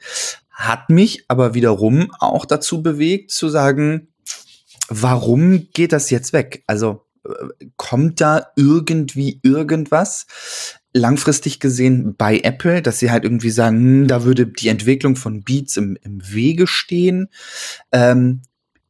Hat 0.50 0.90
mich 0.90 1.26
aber 1.28 1.54
wiederum 1.54 2.12
auch 2.20 2.46
dazu 2.46 2.82
bewegt 2.82 3.32
zu 3.32 3.50
sagen, 3.50 4.08
warum 4.88 5.68
geht 5.74 5.92
das 5.92 6.10
jetzt 6.10 6.34
weg? 6.34 6.64
Also 6.68 7.06
äh, 7.26 7.66
kommt 7.76 8.22
da 8.22 8.48
irgendwie 8.56 9.40
irgendwas? 9.44 10.26
Langfristig 10.96 11.60
gesehen 11.60 12.16
bei 12.18 12.40
Apple, 12.40 12.82
dass 12.82 13.00
sie 13.00 13.12
halt 13.12 13.26
irgendwie 13.26 13.50
sagen, 13.50 13.78
hm, 13.78 14.08
da 14.08 14.24
würde 14.24 14.48
die 14.48 14.70
Entwicklung 14.70 15.18
von 15.18 15.44
Beats 15.44 15.76
im, 15.78 15.98
im 16.02 16.22
Wege 16.34 16.68
stehen. 16.68 17.28
Ähm, 17.92 18.42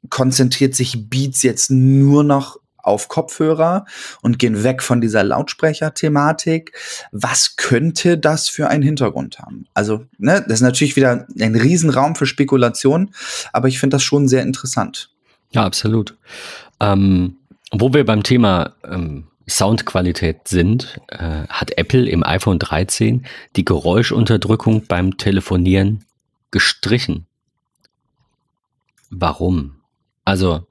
konzentriert 0.10 0.76
sich 0.76 1.10
Beats 1.10 1.42
jetzt 1.42 1.72
nur 1.72 2.24
noch 2.24 2.60
auf 2.78 3.08
Kopfhörer 3.08 3.86
und 4.22 4.38
gehen 4.38 4.64
weg 4.64 4.84
von 4.84 5.02
dieser 5.02 5.24
Lautsprecher-Thematik. 5.24 6.78
Was 7.12 7.56
könnte 7.56 8.20
das 8.20 8.48
für 8.50 8.68
einen 8.68 8.84
Hintergrund 8.84 9.40
haben? 9.40 9.66
Also, 9.74 10.06
ne, 10.20 10.44
das 10.48 10.60
ist 10.60 10.62
natürlich 10.62 10.96
wieder 10.96 11.26
ein 11.40 11.56
Riesenraum 11.56 12.16
für 12.16 12.28
Spekulation, 12.28 13.10
aber 13.52 13.68
ich 13.68 13.80
finde 13.80 13.96
das 13.96 14.04
schon 14.04 14.28
sehr 14.28 14.44
interessant. 14.44 15.10
Ja, 15.50 15.66
absolut. 15.66 16.16
Ähm, 16.80 17.38
wo 17.72 17.92
wir 17.92 18.06
beim 18.06 18.22
Thema 18.22 18.76
ähm, 18.88 19.26
Soundqualität 19.48 20.48
sind, 20.48 21.00
äh, 21.08 21.48
hat 21.48 21.78
Apple 21.78 22.08
im 22.10 22.24
iPhone 22.24 22.60
13 22.60 23.25
die 23.56 23.66
Geräuschunterdrückung 23.66 24.86
beim 24.88 25.18
Telefonieren 25.18 26.04
gestrichen. 26.52 27.28
Warum? 29.10 29.75
Also, 30.24 30.66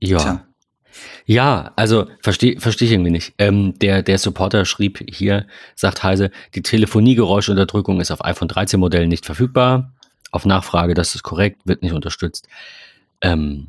ja. 0.00 0.18
Tja. 0.18 0.46
Ja, 1.24 1.72
also 1.76 2.06
verstehe 2.20 2.60
versteh 2.60 2.84
ich 2.84 2.92
irgendwie 2.92 3.10
nicht. 3.10 3.32
Ähm, 3.38 3.78
der, 3.78 4.02
der 4.02 4.18
Supporter 4.18 4.64
schrieb 4.64 5.02
hier, 5.08 5.46
sagt 5.74 6.02
Heise, 6.02 6.30
die 6.54 6.62
Telefoniegeräuschunterdrückung 6.62 8.00
ist 8.00 8.10
auf 8.10 8.24
iPhone 8.24 8.48
13 8.48 8.78
Modellen 8.78 9.08
nicht 9.08 9.24
verfügbar. 9.24 9.92
Auf 10.32 10.44
Nachfrage, 10.44 10.94
das 10.94 11.14
ist 11.14 11.22
korrekt, 11.22 11.62
wird 11.64 11.82
nicht 11.82 11.92
unterstützt. 11.92 12.48
Ähm, 13.20 13.68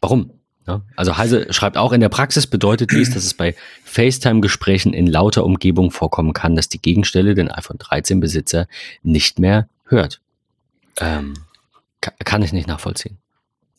warum? 0.00 0.30
Ja, 0.66 0.82
also 0.96 1.16
Heise 1.16 1.52
schreibt 1.52 1.76
auch, 1.76 1.92
in 1.92 2.00
der 2.00 2.08
Praxis 2.08 2.46
bedeutet 2.46 2.90
dies, 2.90 3.10
dass 3.10 3.24
es 3.24 3.34
bei 3.34 3.54
FaceTime-Gesprächen 3.84 4.92
in 4.92 5.06
lauter 5.06 5.44
Umgebung 5.44 5.92
vorkommen 5.92 6.32
kann, 6.32 6.56
dass 6.56 6.68
die 6.68 6.82
Gegenstelle 6.82 7.34
den 7.34 7.50
iPhone 7.50 7.78
13-Besitzer 7.78 8.66
nicht 9.02 9.38
mehr 9.38 9.68
hört. 9.84 10.20
Ähm, 10.98 11.34
kann 12.00 12.42
ich 12.42 12.52
nicht 12.52 12.66
nachvollziehen. 12.66 13.18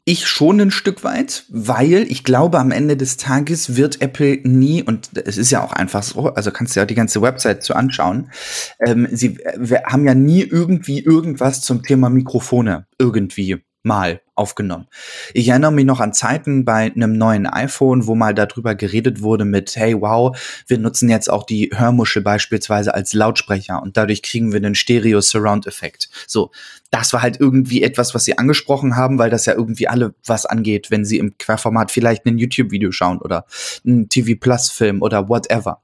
Ich 0.09 0.25
schon 0.25 0.61
ein 0.61 0.71
Stück 0.71 1.03
weit, 1.03 1.43
weil 1.49 2.05
ich 2.09 2.23
glaube, 2.23 2.59
am 2.59 2.71
Ende 2.71 2.95
des 2.95 3.17
Tages 3.17 3.75
wird 3.75 4.01
Apple 4.01 4.39
nie, 4.43 4.81
und 4.81 5.09
es 5.17 5.37
ist 5.37 5.51
ja 5.51 5.61
auch 5.61 5.73
einfach 5.73 6.01
so, 6.01 6.33
also 6.33 6.49
kannst 6.51 6.73
du 6.73 6.79
ja 6.79 6.85
die 6.85 6.95
ganze 6.95 7.21
Website 7.21 7.61
zu 7.61 7.75
anschauen, 7.75 8.31
ähm, 8.79 9.09
sie 9.11 9.37
wir 9.57 9.83
haben 9.83 10.05
ja 10.05 10.15
nie 10.15 10.43
irgendwie 10.43 11.01
irgendwas 11.01 11.59
zum 11.59 11.83
Thema 11.83 12.09
Mikrofone 12.09 12.87
irgendwie 12.97 13.57
mal 13.83 14.21
aufgenommen. 14.37 14.87
Ich 15.33 15.47
erinnere 15.47 15.71
mich 15.71 15.85
noch 15.85 15.99
an 15.99 16.13
Zeiten 16.13 16.65
bei 16.65 16.91
einem 16.93 17.17
neuen 17.17 17.47
iPhone, 17.47 18.07
wo 18.07 18.15
mal 18.15 18.33
darüber 18.33 18.75
geredet 18.75 19.21
wurde 19.21 19.45
mit, 19.45 19.75
hey, 19.75 19.99
wow, 19.99 20.37
wir 20.67 20.77
nutzen 20.77 21.09
jetzt 21.09 21.29
auch 21.29 21.45
die 21.45 21.71
Hörmuschel 21.73 22.21
beispielsweise 22.21 22.93
als 22.93 23.13
Lautsprecher 23.13 23.81
und 23.81 23.97
dadurch 23.97 24.21
kriegen 24.21 24.51
wir 24.51 24.57
einen 24.57 24.75
Stereo-Surround-Effekt. 24.75 26.09
So, 26.27 26.51
das 26.91 27.13
war 27.13 27.21
halt 27.21 27.39
irgendwie 27.39 27.83
etwas, 27.83 28.15
was 28.15 28.23
sie 28.23 28.37
angesprochen 28.37 28.95
haben, 28.95 29.19
weil 29.19 29.29
das 29.29 29.45
ja 29.45 29.53
irgendwie 29.53 29.87
alle 29.87 30.13
was 30.25 30.45
angeht, 30.45 30.89
wenn 30.89 31.05
sie 31.05 31.17
im 31.17 31.37
Querformat 31.37 31.91
vielleicht 31.91 32.25
ein 32.25 32.37
YouTube-Video 32.37 32.91
schauen 32.91 33.19
oder 33.19 33.45
ein 33.85 34.09
TV 34.09 34.39
Plus-Film 34.39 35.01
oder 35.01 35.27
whatever. 35.27 35.81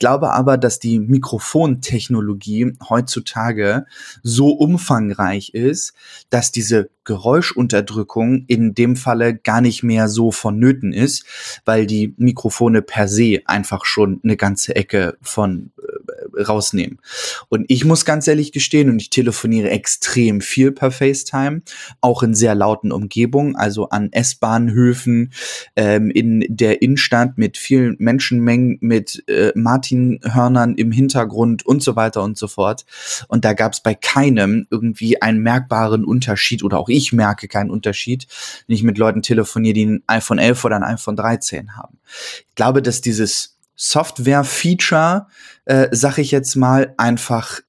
Ich 0.00 0.02
glaube 0.02 0.32
aber, 0.32 0.56
dass 0.56 0.78
die 0.78 0.98
Mikrofontechnologie 0.98 2.72
heutzutage 2.88 3.84
so 4.22 4.48
umfangreich 4.48 5.52
ist, 5.52 5.92
dass 6.30 6.50
diese 6.52 6.88
Geräuschunterdrückung 7.04 8.44
in 8.46 8.72
dem 8.72 8.96
Falle 8.96 9.36
gar 9.36 9.60
nicht 9.60 9.82
mehr 9.82 10.08
so 10.08 10.30
vonnöten 10.30 10.94
ist, 10.94 11.26
weil 11.66 11.86
die 11.86 12.14
Mikrofone 12.16 12.80
per 12.80 13.08
se 13.08 13.40
einfach 13.44 13.84
schon 13.84 14.20
eine 14.24 14.38
ganze 14.38 14.74
Ecke 14.74 15.18
von 15.20 15.70
rausnehmen. 16.36 16.98
Und 17.48 17.66
ich 17.68 17.84
muss 17.84 18.04
ganz 18.04 18.26
ehrlich 18.28 18.52
gestehen, 18.52 18.88
und 18.90 19.00
ich 19.00 19.10
telefoniere 19.10 19.70
extrem 19.70 20.40
viel 20.40 20.72
per 20.72 20.90
FaceTime, 20.90 21.62
auch 22.00 22.22
in 22.22 22.34
sehr 22.34 22.54
lauten 22.54 22.92
Umgebungen, 22.92 23.56
also 23.56 23.88
an 23.88 24.12
S-Bahnhöfen, 24.12 25.32
ähm, 25.76 26.10
in 26.10 26.44
der 26.48 26.82
Innenstadt 26.82 27.38
mit 27.38 27.58
vielen 27.58 27.96
Menschenmengen, 27.98 28.78
mit 28.80 29.22
äh, 29.28 29.52
Martin-Hörnern 29.54 30.74
im 30.74 30.92
Hintergrund 30.92 31.64
und 31.66 31.82
so 31.82 31.96
weiter 31.96 32.22
und 32.22 32.38
so 32.38 32.48
fort. 32.48 32.84
Und 33.28 33.44
da 33.44 33.52
gab 33.52 33.72
es 33.72 33.82
bei 33.82 33.94
keinem 33.94 34.66
irgendwie 34.70 35.20
einen 35.22 35.40
merkbaren 35.40 36.04
Unterschied 36.04 36.62
oder 36.62 36.78
auch 36.78 36.88
ich 36.88 37.12
merke 37.12 37.48
keinen 37.48 37.70
Unterschied, 37.70 38.26
wenn 38.66 38.74
ich 38.74 38.82
mit 38.82 38.98
Leuten 38.98 39.22
telefoniere, 39.22 39.74
die 39.74 39.86
ein 39.86 40.02
iPhone 40.06 40.38
11 40.38 40.64
oder 40.64 40.76
ein 40.76 40.84
iPhone 40.84 41.16
13 41.16 41.76
haben. 41.76 41.98
Ich 42.48 42.54
glaube, 42.54 42.82
dass 42.82 43.00
dieses 43.00 43.56
Software-Feature, 43.82 45.26
äh, 45.64 45.88
sag 45.90 46.18
ich 46.18 46.30
jetzt 46.30 46.54
mal, 46.54 46.92
einfach 46.98 47.62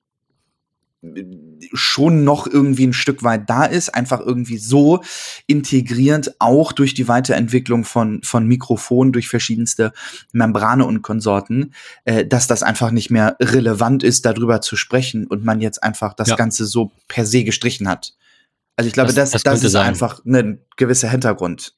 schon 1.73 2.25
noch 2.25 2.47
irgendwie 2.47 2.85
ein 2.85 2.93
Stück 2.93 3.23
weit 3.23 3.49
da 3.49 3.63
ist, 3.63 3.95
einfach 3.95 4.19
irgendwie 4.19 4.57
so 4.57 5.01
integrierend, 5.47 6.35
auch 6.39 6.73
durch 6.73 6.93
die 6.93 7.07
Weiterentwicklung 7.07 7.85
von, 7.85 8.21
von 8.23 8.45
Mikrofonen, 8.45 9.13
durch 9.13 9.29
verschiedenste 9.29 9.93
Membrane 10.33 10.85
und 10.85 11.01
Konsorten, 11.01 11.73
äh, 12.03 12.25
dass 12.25 12.47
das 12.47 12.61
einfach 12.61 12.91
nicht 12.91 13.09
mehr 13.09 13.37
relevant 13.39 14.03
ist, 14.03 14.25
darüber 14.25 14.59
zu 14.59 14.75
sprechen 14.75 15.25
und 15.25 15.45
man 15.45 15.61
jetzt 15.61 15.81
einfach 15.81 16.13
das 16.13 16.27
ja. 16.27 16.35
Ganze 16.35 16.65
so 16.65 16.91
per 17.07 17.25
se 17.25 17.45
gestrichen 17.45 17.87
hat. 17.87 18.13
Also 18.75 18.87
ich 18.89 18.93
glaube, 18.93 19.13
das, 19.13 19.31
das, 19.31 19.43
das 19.43 19.63
ist 19.63 19.71
sein. 19.71 19.87
einfach 19.87 20.23
ein 20.25 20.59
gewisser 20.75 21.09
Hintergrund. 21.09 21.73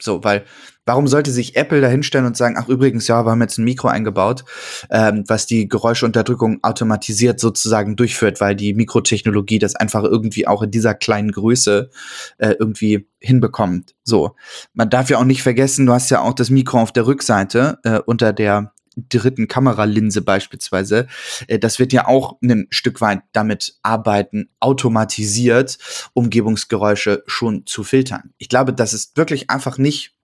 So, 0.00 0.24
weil 0.24 0.44
warum 0.86 1.06
sollte 1.06 1.30
sich 1.30 1.56
Apple 1.56 1.80
da 1.80 1.88
hinstellen 1.88 2.26
und 2.26 2.36
sagen, 2.36 2.56
ach 2.58 2.68
übrigens, 2.68 3.06
ja, 3.08 3.24
wir 3.24 3.30
haben 3.30 3.40
jetzt 3.40 3.58
ein 3.58 3.64
Mikro 3.64 3.88
eingebaut, 3.88 4.44
ähm, 4.90 5.24
was 5.26 5.46
die 5.46 5.68
Geräuscheunterdrückung 5.68 6.58
automatisiert 6.62 7.40
sozusagen 7.40 7.96
durchführt, 7.96 8.40
weil 8.40 8.54
die 8.54 8.74
Mikrotechnologie 8.74 9.58
das 9.58 9.76
einfach 9.76 10.02
irgendwie 10.02 10.46
auch 10.46 10.62
in 10.62 10.70
dieser 10.70 10.94
kleinen 10.94 11.32
Größe 11.32 11.90
äh, 12.38 12.54
irgendwie 12.58 13.08
hinbekommt. 13.18 13.94
So, 14.02 14.36
man 14.74 14.90
darf 14.90 15.08
ja 15.10 15.18
auch 15.18 15.24
nicht 15.24 15.42
vergessen, 15.42 15.86
du 15.86 15.92
hast 15.92 16.10
ja 16.10 16.20
auch 16.20 16.34
das 16.34 16.50
Mikro 16.50 16.80
auf 16.80 16.92
der 16.92 17.06
Rückseite 17.06 17.78
äh, 17.84 18.00
unter 18.04 18.32
der 18.32 18.73
dritten 18.96 19.48
Kameralinse 19.48 20.22
beispielsweise, 20.22 21.06
äh, 21.46 21.58
das 21.58 21.78
wird 21.78 21.92
ja 21.92 22.06
auch 22.06 22.38
ein 22.42 22.66
Stück 22.70 23.00
weit 23.00 23.22
damit 23.32 23.78
arbeiten, 23.82 24.48
automatisiert 24.60 25.78
Umgebungsgeräusche 26.12 27.22
schon 27.26 27.66
zu 27.66 27.84
filtern. 27.84 28.32
Ich 28.38 28.48
glaube, 28.48 28.72
dass 28.72 28.92
es 28.92 29.12
wirklich 29.14 29.50
einfach 29.50 29.78
nicht 29.78 30.14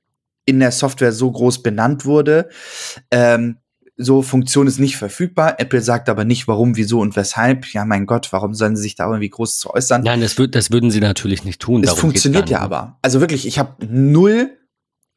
in 0.47 0.61
der 0.61 0.73
Software 0.73 1.13
so 1.13 1.31
groß 1.31 1.63
benannt 1.63 2.05
wurde. 2.05 2.49
Ähm, 3.11 3.59
so 3.97 4.23
Funktion 4.23 4.67
ist 4.67 4.79
nicht 4.79 4.97
verfügbar. 4.97 5.57
Apple 5.59 5.83
sagt 5.83 6.09
aber 6.09 6.25
nicht, 6.25 6.49
warum, 6.49 6.77
wieso 6.77 7.01
und 7.01 7.17
weshalb. 7.17 7.67
Ja, 7.75 7.85
mein 7.85 8.07
Gott, 8.07 8.33
warum 8.33 8.55
sollen 8.55 8.75
sie 8.75 8.83
sich 8.83 8.95
da 8.95 9.07
irgendwie 9.07 9.29
groß 9.29 9.59
zu 9.59 9.71
äußern? 9.75 10.03
Nein, 10.03 10.23
das, 10.23 10.39
würd, 10.39 10.55
das 10.55 10.71
würden 10.71 10.91
sie 10.91 11.01
natürlich 11.01 11.45
nicht 11.45 11.61
tun. 11.61 11.85
Es 11.85 11.93
funktioniert 11.93 12.49
ja 12.49 12.61
aber. 12.61 12.99
Also 13.03 13.21
wirklich, 13.21 13.47
ich 13.47 13.59
habe 13.59 13.87
null 13.87 14.57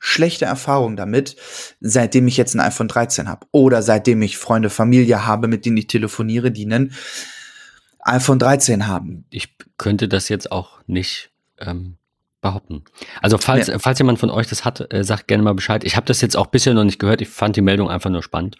schlechte 0.03 0.43
Erfahrung 0.43 0.97
damit, 0.97 1.37
seitdem 1.79 2.27
ich 2.27 2.35
jetzt 2.35 2.55
ein 2.55 2.59
iPhone 2.59 2.89
13 2.89 3.29
habe. 3.29 3.47
Oder 3.51 3.81
seitdem 3.81 4.21
ich 4.21 4.37
Freunde, 4.37 4.69
Familie 4.69 5.25
habe, 5.25 5.47
mit 5.47 5.65
denen 5.65 5.77
ich 5.77 5.87
telefoniere, 5.87 6.51
die 6.51 6.65
einen 6.65 6.93
iPhone 8.01 8.37
13 8.37 8.85
haben. 8.87 9.23
Ich 9.29 9.55
könnte 9.77 10.09
das 10.09 10.27
jetzt 10.27 10.51
auch 10.51 10.79
nicht 10.87 11.31
ähm, 11.57 11.95
behaupten. 12.41 12.83
Also 13.21 13.37
falls, 13.37 13.67
ja. 13.67 13.79
falls 13.79 13.97
jemand 13.97 14.19
von 14.19 14.29
euch 14.29 14.47
das 14.47 14.65
hat, 14.65 14.93
äh, 14.93 15.05
sagt 15.05 15.29
gerne 15.29 15.41
mal 15.41 15.53
Bescheid. 15.53 15.85
Ich 15.85 15.95
habe 15.95 16.05
das 16.05 16.19
jetzt 16.19 16.35
auch 16.35 16.47
bisher 16.47 16.73
noch 16.73 16.83
nicht 16.83 16.99
gehört. 16.99 17.21
Ich 17.21 17.29
fand 17.29 17.55
die 17.55 17.61
Meldung 17.61 17.89
einfach 17.89 18.09
nur 18.09 18.23
spannend. 18.23 18.57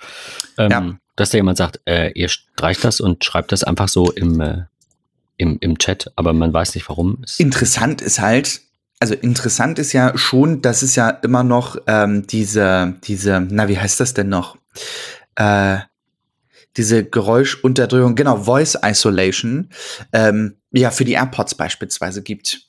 Ähm, 0.58 0.72
ja. 0.72 0.96
Dass 1.18 1.32
da 1.32 1.38
jemand 1.38 1.58
sagt, 1.58 1.82
äh, 1.86 2.10
ihr 2.14 2.30
streicht 2.30 2.86
das 2.86 3.02
und 3.02 3.26
schreibt 3.26 3.52
das 3.52 3.66
einfach 3.66 3.90
so 3.90 4.10
im, 4.12 4.40
äh, 4.40 4.62
im, 5.36 5.58
im 5.60 5.78
Chat, 5.78 6.10
aber 6.16 6.32
man 6.32 6.54
weiß 6.54 6.74
nicht 6.74 6.88
warum. 6.88 7.22
Interessant 7.38 8.02
ist 8.02 8.22
halt, 8.22 8.62
also 9.04 9.16
interessant 9.16 9.80
ist 9.80 9.92
ja 9.92 10.18
schon, 10.18 10.62
dass 10.62 10.82
es 10.82 10.96
ja 10.96 11.10
immer 11.10 11.44
noch 11.44 11.76
ähm, 11.88 12.26
diese, 12.26 12.96
diese, 13.04 13.42
na, 13.42 13.68
wie 13.68 13.78
heißt 13.78 14.00
das 14.00 14.14
denn 14.14 14.30
noch? 14.30 14.58
Äh, 15.36 15.80
diese 16.78 17.04
Geräuschunterdrückung, 17.04 18.16
genau, 18.16 18.38
Voice 18.38 18.78
Isolation, 18.82 19.72
ähm, 20.14 20.56
ja, 20.72 20.90
für 20.90 21.04
die 21.04 21.12
AirPods 21.14 21.56
beispielsweise 21.56 22.24
gibt. 22.24 22.62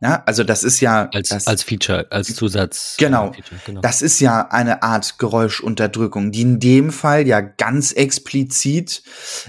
Ja, 0.00 0.22
also 0.26 0.44
das 0.44 0.62
ist 0.62 0.78
ja 0.78 1.10
als, 1.12 1.30
das, 1.30 1.48
als 1.48 1.64
Feature, 1.64 2.06
als 2.10 2.32
Zusatz. 2.32 2.94
Genau, 2.96 3.32
Feature, 3.32 3.60
genau. 3.66 3.80
Das 3.80 4.00
ist 4.00 4.20
ja 4.20 4.46
eine 4.52 4.84
Art 4.84 5.18
Geräuschunterdrückung, 5.18 6.30
die 6.30 6.42
in 6.42 6.60
dem 6.60 6.92
Fall 6.92 7.26
ja 7.26 7.40
ganz 7.40 7.90
explizit 7.90 9.02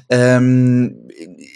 ähm, 0.09 1.07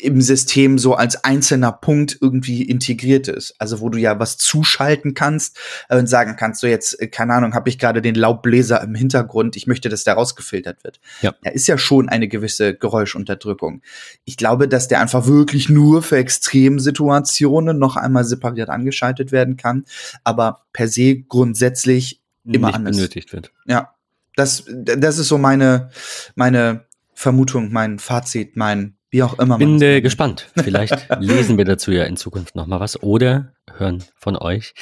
im 0.03 0.21
System 0.21 0.77
so 0.77 0.95
als 0.95 1.23
einzelner 1.23 1.71
Punkt 1.71 2.17
irgendwie 2.19 2.61
integriert 2.63 3.29
ist. 3.29 3.55
Also 3.57 3.79
wo 3.79 3.89
du 3.89 3.97
ja 3.97 4.19
was 4.19 4.37
zuschalten 4.37 5.13
kannst 5.13 5.57
äh, 5.87 5.97
und 5.97 6.07
sagen 6.07 6.35
kannst, 6.35 6.61
so 6.61 6.67
jetzt, 6.67 6.99
äh, 7.01 7.07
keine 7.07 7.33
Ahnung, 7.33 7.53
habe 7.53 7.69
ich 7.69 7.79
gerade 7.79 8.01
den 8.01 8.15
Laubbläser 8.15 8.81
im 8.81 8.95
Hintergrund, 8.95 9.55
ich 9.55 9.65
möchte, 9.65 9.87
dass 9.89 10.03
der 10.03 10.15
rausgefiltert 10.15 10.83
wird. 10.83 10.99
Ja. 11.21 11.33
Da 11.41 11.51
ist 11.51 11.67
ja 11.67 11.77
schon 11.77 12.09
eine 12.09 12.27
gewisse 12.27 12.75
Geräuschunterdrückung. 12.75 13.81
Ich 14.25 14.35
glaube, 14.35 14.67
dass 14.67 14.89
der 14.89 14.99
einfach 14.99 15.25
wirklich 15.25 15.69
nur 15.69 16.03
für 16.03 16.17
Extremsituationen 16.17 17.79
noch 17.79 17.95
einmal 17.95 18.25
separiert 18.25 18.69
angeschaltet 18.69 19.31
werden 19.31 19.55
kann, 19.55 19.85
aber 20.23 20.65
per 20.73 20.89
se 20.89 21.15
grundsätzlich 21.15 22.21
immer 22.43 22.67
Nicht 22.67 22.75
anders. 22.75 22.97
benötigt 22.97 23.31
wird. 23.31 23.51
Ja. 23.65 23.93
Das, 24.35 24.63
das 24.67 25.19
ist 25.19 25.27
so 25.27 25.37
meine, 25.37 25.91
meine 26.35 26.85
Vermutung, 27.13 27.71
mein 27.71 27.99
Fazit, 27.99 28.57
mein 28.57 28.95
Wie 29.13 29.21
auch 29.21 29.37
immer. 29.37 29.59
Bin 29.59 29.79
äh, 29.79 30.01
gespannt. 30.01 30.49
Vielleicht 30.55 31.07
lesen 31.19 31.59
wir 31.59 31.65
dazu 31.65 31.91
ja 31.91 32.03
in 32.05 32.17
Zukunft 32.17 32.55
nochmal 32.55 32.79
was 32.79 33.03
oder 33.03 33.53
hören 33.77 34.03
von 34.15 34.35
euch. 34.35 34.73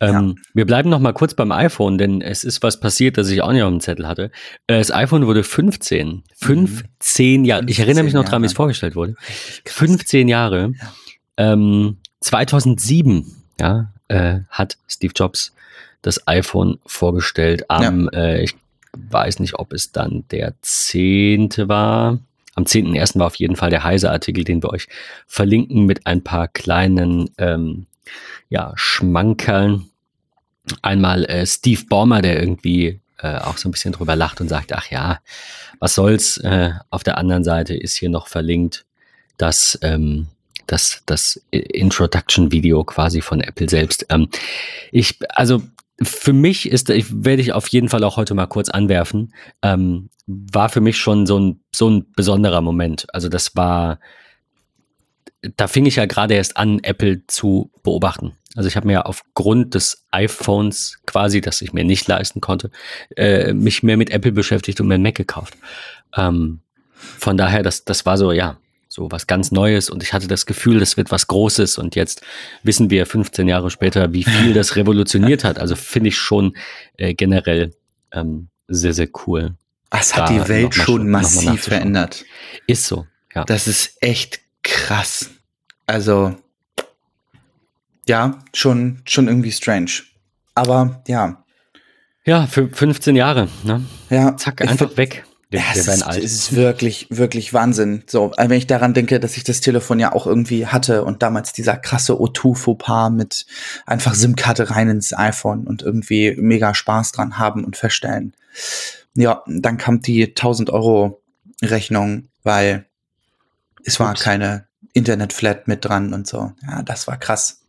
Ähm, 0.00 0.34
ja. 0.36 0.42
Wir 0.52 0.66
bleiben 0.66 0.90
nochmal 0.90 1.14
kurz 1.14 1.34
beim 1.34 1.52
iPhone, 1.52 1.96
denn 1.96 2.20
es 2.20 2.42
ist 2.42 2.60
was 2.64 2.80
passiert, 2.80 3.18
das 3.18 3.30
ich 3.30 3.40
auch 3.40 3.52
nicht 3.52 3.62
auf 3.62 3.70
dem 3.70 3.80
Zettel 3.80 4.08
hatte. 4.08 4.32
Äh, 4.66 4.78
das 4.78 4.92
iPhone 4.92 5.28
wurde 5.28 5.44
15. 5.44 6.24
15 6.34 7.40
mhm. 7.40 7.44
Jahre. 7.44 7.64
Ich 7.68 7.78
erinnere 7.78 8.02
mich 8.02 8.14
noch 8.14 8.24
dran, 8.24 8.42
wie 8.42 8.46
es 8.46 8.52
vorgestellt 8.52 8.96
wurde. 8.96 9.14
15 9.64 10.26
Jahre. 10.26 10.72
Ja. 11.38 11.52
Ähm, 11.52 11.98
2007 12.18 13.44
ja, 13.60 13.92
äh, 14.08 14.40
hat 14.50 14.76
Steve 14.88 15.12
Jobs 15.14 15.54
das 16.02 16.26
iPhone 16.26 16.80
vorgestellt 16.84 17.70
am, 17.70 18.10
ja. 18.12 18.20
äh, 18.20 18.42
ich 18.42 18.56
weiß 18.96 19.38
nicht, 19.38 19.54
ob 19.54 19.72
es 19.72 19.92
dann 19.92 20.24
der 20.32 20.54
10. 20.62 21.50
war 21.68 22.18
am 22.58 22.64
10.01. 22.64 23.20
war 23.20 23.28
auf 23.28 23.36
jeden 23.36 23.54
Fall 23.54 23.70
der 23.70 23.84
Heise-Artikel, 23.84 24.42
den 24.42 24.64
wir 24.64 24.70
euch 24.70 24.88
verlinken 25.28 25.86
mit 25.86 26.08
ein 26.08 26.24
paar 26.24 26.48
kleinen 26.48 27.30
ähm, 27.38 27.86
ja, 28.48 28.72
Schmankerln. 28.74 29.88
Einmal 30.82 31.24
äh, 31.26 31.46
Steve 31.46 31.84
Ballmer, 31.88 32.20
der 32.20 32.40
irgendwie 32.40 32.98
äh, 33.18 33.36
auch 33.36 33.58
so 33.58 33.68
ein 33.68 33.72
bisschen 33.72 33.92
drüber 33.92 34.16
lacht 34.16 34.40
und 34.40 34.48
sagt, 34.48 34.72
ach 34.72 34.90
ja, 34.90 35.20
was 35.78 35.94
soll's. 35.94 36.38
Äh, 36.38 36.72
auf 36.90 37.04
der 37.04 37.16
anderen 37.16 37.44
Seite 37.44 37.74
ist 37.76 37.96
hier 37.96 38.10
noch 38.10 38.26
verlinkt, 38.26 38.84
dass 39.36 39.78
ähm, 39.82 40.26
das, 40.66 41.02
das 41.06 41.40
Introduction-Video 41.52 42.82
quasi 42.82 43.20
von 43.20 43.40
Apple 43.40 43.68
selbst. 43.68 44.04
Ähm, 44.10 44.28
ich, 44.90 45.16
also 45.28 45.62
für 46.00 46.32
mich 46.32 46.68
ist, 46.68 46.90
ich 46.90 47.24
werde 47.24 47.42
ich 47.42 47.52
auf 47.52 47.68
jeden 47.68 47.88
Fall 47.88 48.04
auch 48.04 48.16
heute 48.16 48.34
mal 48.34 48.46
kurz 48.46 48.68
anwerfen, 48.68 49.34
ähm, 49.62 50.10
war 50.26 50.68
für 50.68 50.80
mich 50.80 50.98
schon 50.98 51.26
so 51.26 51.38
ein, 51.38 51.60
so 51.74 51.88
ein 51.90 52.06
besonderer 52.14 52.60
Moment. 52.60 53.06
Also 53.12 53.28
das 53.28 53.56
war, 53.56 53.98
da 55.56 55.66
fing 55.66 55.86
ich 55.86 55.96
ja 55.96 56.06
gerade 56.06 56.34
erst 56.34 56.56
an, 56.56 56.80
Apple 56.82 57.26
zu 57.26 57.70
beobachten. 57.82 58.36
Also 58.54 58.68
ich 58.68 58.76
habe 58.76 58.86
mir 58.86 59.06
aufgrund 59.06 59.74
des 59.74 60.04
iPhones 60.10 61.00
quasi, 61.06 61.40
das 61.40 61.62
ich 61.62 61.72
mir 61.72 61.84
nicht 61.84 62.06
leisten 62.06 62.40
konnte, 62.40 62.70
äh, 63.16 63.52
mich 63.52 63.82
mehr 63.82 63.96
mit 63.96 64.10
Apple 64.10 64.32
beschäftigt 64.32 64.80
und 64.80 64.88
mir 64.88 64.94
einen 64.94 65.02
Mac 65.02 65.14
gekauft. 65.14 65.56
Ähm, 66.16 66.60
von 66.92 67.36
daher, 67.36 67.62
das, 67.62 67.84
das 67.84 68.06
war 68.06 68.18
so, 68.18 68.32
ja, 68.32 68.58
so 68.98 69.10
was 69.12 69.28
ganz 69.28 69.52
Neues 69.52 69.90
und 69.90 70.02
ich 70.02 70.12
hatte 70.12 70.26
das 70.26 70.44
Gefühl, 70.44 70.80
das 70.80 70.96
wird 70.96 71.12
was 71.12 71.28
Großes 71.28 71.78
und 71.78 71.94
jetzt 71.94 72.22
wissen 72.64 72.90
wir 72.90 73.06
15 73.06 73.46
Jahre 73.46 73.70
später, 73.70 74.12
wie 74.12 74.24
viel 74.24 74.52
das 74.52 74.74
revolutioniert 74.74 75.44
hat. 75.44 75.58
Also 75.58 75.76
finde 75.76 76.08
ich 76.08 76.18
schon 76.18 76.56
äh, 76.96 77.14
generell 77.14 77.74
ähm, 78.12 78.48
sehr, 78.66 78.92
sehr 78.92 79.08
cool. 79.26 79.54
Es 79.90 80.16
hat 80.16 80.30
die 80.30 80.48
Welt 80.48 80.74
schon 80.74 81.08
massiv 81.08 81.62
verändert. 81.62 82.24
Ist 82.66 82.86
so, 82.86 83.06
ja. 83.34 83.44
Das 83.44 83.68
ist 83.68 83.96
echt 84.00 84.40
krass. 84.64 85.30
Also, 85.86 86.36
ja, 88.08 88.40
schon, 88.52 89.00
schon 89.06 89.28
irgendwie 89.28 89.52
strange. 89.52 89.92
Aber 90.54 91.02
ja. 91.06 91.44
Ja, 92.24 92.46
für 92.46 92.68
15 92.68 93.14
Jahre, 93.14 93.48
ne? 93.62 93.84
Ja. 94.10 94.36
Zack, 94.36 94.60
einfach 94.60 94.96
weg. 94.96 95.24
Wir, 95.50 95.60
ja, 95.60 95.66
wir 95.74 95.80
ist, 95.80 96.02
alt. 96.02 96.22
ist 96.22 96.54
wirklich, 96.54 97.06
wirklich 97.10 97.54
Wahnsinn. 97.54 98.02
So, 98.06 98.32
wenn 98.36 98.50
ich 98.52 98.66
daran 98.66 98.92
denke, 98.92 99.18
dass 99.18 99.38
ich 99.38 99.44
das 99.44 99.62
Telefon 99.62 99.98
ja 99.98 100.12
auch 100.12 100.26
irgendwie 100.26 100.66
hatte 100.66 101.04
und 101.04 101.22
damals 101.22 101.54
dieser 101.54 101.76
krasse 101.76 102.14
O2-Fauxpas 102.14 103.10
mit 103.10 103.46
einfach 103.86 104.14
SIM-Karte 104.14 104.70
rein 104.70 104.90
ins 104.90 105.16
iPhone 105.16 105.66
und 105.66 105.82
irgendwie 105.82 106.36
mega 106.38 106.74
Spaß 106.74 107.12
dran 107.12 107.38
haben 107.38 107.64
und 107.64 107.78
feststellen. 107.78 108.34
Ja, 109.14 109.42
dann 109.46 109.78
kam 109.78 110.02
die 110.02 110.28
1000 110.28 110.68
Euro 110.70 111.22
Rechnung, 111.62 112.28
weil 112.42 112.84
es 113.84 113.98
war 113.98 114.10
Ups. 114.10 114.20
keine 114.20 114.66
Internet-Flat 114.92 115.66
mit 115.66 115.84
dran 115.84 116.12
und 116.12 116.26
so. 116.26 116.52
Ja, 116.66 116.82
das 116.82 117.06
war 117.06 117.16
krass. 117.16 117.62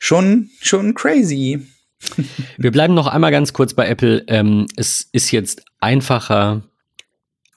Schon, 0.00 0.50
schon 0.62 0.94
crazy. 0.94 1.66
Wir 2.56 2.70
bleiben 2.70 2.94
noch 2.94 3.06
einmal 3.06 3.32
ganz 3.32 3.52
kurz 3.52 3.74
bei 3.74 3.86
Apple. 3.86 4.24
Ähm, 4.28 4.66
es 4.76 5.08
ist 5.12 5.30
jetzt 5.30 5.62
einfacher, 5.80 6.62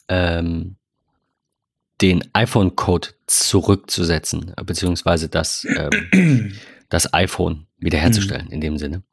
ähm, 0.10 0.76
den 2.02 2.24
iPhone-Code 2.34 3.10
zurückzusetzen, 3.28 4.54
beziehungsweise 4.66 5.30
das, 5.30 5.66
ähm, 5.66 6.56
das 6.90 7.14
iPhone 7.14 7.68
wiederherzustellen 7.78 8.50
in 8.50 8.62
dem 8.62 8.78
Sinne. 8.78 9.04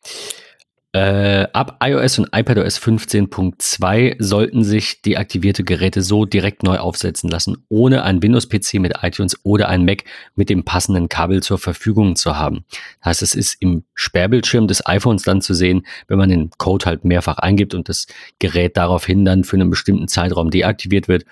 Äh, 0.96 1.48
ab 1.52 1.76
iOS 1.84 2.18
und 2.20 2.30
iPadOS 2.32 2.80
15.2 2.80 4.16
sollten 4.18 4.64
sich 4.64 5.02
deaktivierte 5.02 5.62
Geräte 5.62 6.00
so 6.00 6.24
direkt 6.24 6.62
neu 6.62 6.78
aufsetzen 6.78 7.28
lassen, 7.28 7.58
ohne 7.68 8.02
ein 8.02 8.22
Windows-PC 8.22 8.80
mit 8.80 8.94
iTunes 9.02 9.38
oder 9.42 9.68
ein 9.68 9.84
Mac 9.84 10.04
mit 10.36 10.48
dem 10.48 10.64
passenden 10.64 11.10
Kabel 11.10 11.42
zur 11.42 11.58
Verfügung 11.58 12.16
zu 12.16 12.38
haben. 12.38 12.64
Das 13.00 13.08
heißt, 13.10 13.22
es 13.22 13.34
ist 13.34 13.56
im 13.60 13.84
Sperrbildschirm 13.92 14.68
des 14.68 14.86
iPhones 14.86 15.24
dann 15.24 15.42
zu 15.42 15.52
sehen, 15.52 15.86
wenn 16.08 16.16
man 16.16 16.30
den 16.30 16.48
Code 16.56 16.86
halt 16.86 17.04
mehrfach 17.04 17.36
eingibt 17.36 17.74
und 17.74 17.90
das 17.90 18.06
Gerät 18.38 18.78
daraufhin 18.78 19.26
dann 19.26 19.44
für 19.44 19.56
einen 19.56 19.68
bestimmten 19.68 20.08
Zeitraum 20.08 20.50
deaktiviert 20.50 21.08
wird. 21.08 21.26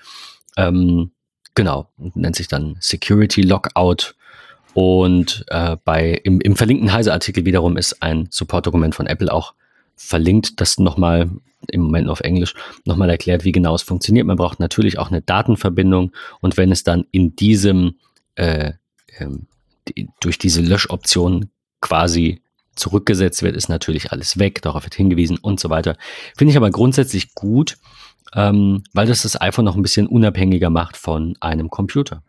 Ähm, 0.57 1.09
genau, 1.55 1.89
nennt 1.97 2.35
sich 2.35 2.47
dann 2.47 2.77
Security 2.81 3.41
Lockout. 3.41 4.13
Und 4.75 5.45
äh, 5.47 5.77
bei, 5.85 6.19
im, 6.25 6.41
im 6.41 6.57
verlinkten 6.57 6.91
Heise-Artikel 6.91 7.45
wiederum 7.45 7.77
ist 7.77 8.03
ein 8.03 8.27
Support-Dokument 8.29 8.93
von 8.93 9.07
Apple 9.07 9.31
auch 9.31 9.53
verlinkt, 9.95 10.59
das 10.59 10.79
nochmal 10.79 11.29
im 11.71 11.81
Moment 11.81 12.09
auf 12.09 12.19
Englisch 12.19 12.55
nochmal 12.83 13.09
erklärt, 13.09 13.45
wie 13.45 13.53
genau 13.53 13.73
es 13.73 13.83
funktioniert. 13.83 14.27
Man 14.27 14.35
braucht 14.35 14.59
natürlich 14.59 14.99
auch 14.99 15.09
eine 15.09 15.21
Datenverbindung 15.21 16.11
und 16.41 16.57
wenn 16.57 16.73
es 16.73 16.83
dann 16.83 17.05
in 17.11 17.37
diesem 17.37 17.95
äh, 18.35 18.73
ähm, 19.17 19.47
die, 19.87 20.09
durch 20.19 20.37
diese 20.37 20.61
Löschoption 20.61 21.49
quasi 21.79 22.41
zurückgesetzt 22.75 23.43
wird, 23.43 23.55
ist 23.55 23.69
natürlich 23.69 24.11
alles 24.11 24.39
weg, 24.39 24.61
darauf 24.61 24.83
wird 24.83 24.95
hingewiesen 24.95 25.37
und 25.37 25.57
so 25.61 25.69
weiter. 25.69 25.95
Finde 26.35 26.51
ich 26.51 26.57
aber 26.57 26.69
grundsätzlich 26.69 27.33
gut, 27.33 27.77
ähm, 28.33 28.83
weil 28.91 29.07
das 29.07 29.21
das 29.21 29.39
iPhone 29.39 29.63
noch 29.63 29.77
ein 29.77 29.81
bisschen 29.81 30.07
unabhängiger 30.07 30.69
macht 30.69 30.97
von 30.97 31.37
einem 31.39 31.69
Computer. 31.69 32.23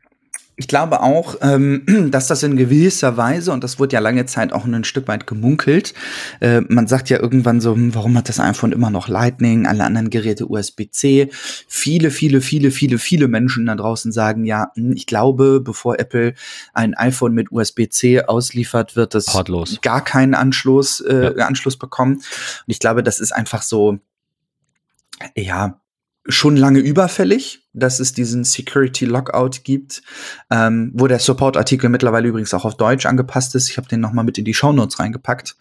Ich 0.59 0.69
glaube 0.69 1.03
auch, 1.03 1.37
ähm, 1.43 1.83
dass 2.11 2.29
das 2.29 2.43
in 2.43 2.57
gewisser 2.57 3.17
Weise, 3.17 3.53
und 3.53 3.63
das 3.63 3.79
wurde 3.79 3.95
ja 3.95 4.01
lange 4.01 4.25
Zeit 4.25 4.53
auch 4.53 4.65
ein 4.65 4.85
Stück 4.85 5.07
weit 5.07 5.27
gemunkelt, 5.27 5.93
äh, 6.41 6.63
man 6.63 6.87
sagt 6.87 7.11
ja 7.11 7.21
irgendwann 7.21 7.61
so, 7.61 7.75
hm, 7.75 7.95
warum 7.95 8.17
hat 8.17 8.29
das 8.31 8.41
iPhone 8.41 8.73
immer 8.73 8.91
noch 8.91 9.09
Lightning, 9.09 9.67
alle 9.67 9.85
anderen 9.85 10.09
Geräte 10.09 10.47
USB-C? 10.47 11.31
Viele, 11.69 12.11
viele, 12.11 12.41
viele, 12.41 12.71
viele, 12.71 12.99
viele 12.99 13.29
Menschen 13.29 13.67
da 13.67 13.75
draußen 13.75 14.13
sagen, 14.13 14.45
ja, 14.45 14.73
hm, 14.75 14.93
ich 14.93 15.07
glaube, 15.07 15.61
bevor 15.63 15.99
Apple 15.99 16.35
ein 16.73 16.95
iPhone 16.95 17.35
mit 17.35 17.53
USB-C 17.53 18.23
ausliefert, 18.23 18.97
wird 18.97 19.15
es 19.15 19.27
Portlos. 19.27 19.79
gar 19.83 20.03
keinen 20.03 20.35
Anschluss, 20.35 21.01
äh, 21.01 21.35
ja. 21.37 21.47
Anschluss 21.47 21.77
bekommen. 21.77 22.15
Und 22.15 22.25
ich 22.67 22.79
glaube, 22.79 23.03
das 23.03 23.21
ist 23.21 23.33
einfach 23.33 23.61
so, 23.61 23.99
ja, 25.37 25.79
schon 26.29 26.57
lange 26.57 26.81
überfällig, 26.81 27.63
dass 27.73 28.01
es 28.01 28.13
diesen 28.13 28.45
Security 28.45 29.05
Lockout 29.05 29.63
gibt, 29.65 30.03
ähm, 30.51 30.91
wo 30.95 31.07
der 31.07 31.19
Support-Artikel 31.19 31.89
mittlerweile 31.89 32.29
übrigens 32.29 32.55
auch 32.55 32.65
auf 32.65 32.77
Deutsch 32.77 33.07
angepasst 33.07 33.55
ist. 33.55 33.71
Ich 33.71 33.77
habe 33.77 33.89
den 33.89 34.01
nochmal 34.01 34.25
mit 34.25 34.39
in 34.39 34.45
die 34.45 34.55
Show 34.55 34.73
Notes 34.73 34.99
reingepackt. 34.99 35.57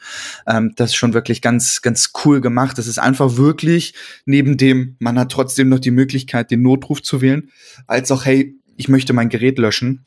Ähm, 0.48 0.74
das 0.76 0.92
ist 0.92 0.96
schon 0.96 1.14
wirklich 1.14 1.42
ganz, 1.42 1.82
ganz 1.82 2.12
cool 2.24 2.42
gemacht. 2.42 2.78
Das 2.78 2.88
ist 2.88 3.00
einfach 3.00 3.38
wirklich 3.38 3.94
neben 4.26 4.58
dem, 4.58 4.96
man 5.00 5.20
hat 5.20 5.32
trotzdem 5.32 5.70
noch 5.70 5.80
die 5.80 5.92
Möglichkeit, 5.92 6.52
den 6.52 6.62
Notruf 6.62 7.04
zu 7.04 7.22
wählen, 7.22 7.52
als 7.88 8.12
auch, 8.12 8.26
hey, 8.26 8.56
ich 8.78 8.88
möchte 8.88 9.14
mein 9.14 9.30
Gerät 9.30 9.60
löschen. 9.60 10.06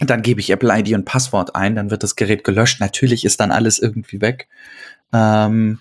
Dann 0.00 0.22
gebe 0.22 0.40
ich 0.40 0.50
Apple 0.50 0.76
ID 0.76 0.94
und 0.94 1.04
Passwort 1.04 1.54
ein, 1.54 1.76
dann 1.76 1.90
wird 1.90 2.02
das 2.02 2.16
Gerät 2.16 2.44
gelöscht. 2.44 2.80
Natürlich 2.80 3.24
ist 3.24 3.40
dann 3.40 3.52
alles 3.52 3.78
irgendwie 3.78 4.20
weg. 4.20 4.48
Ähm, 5.12 5.78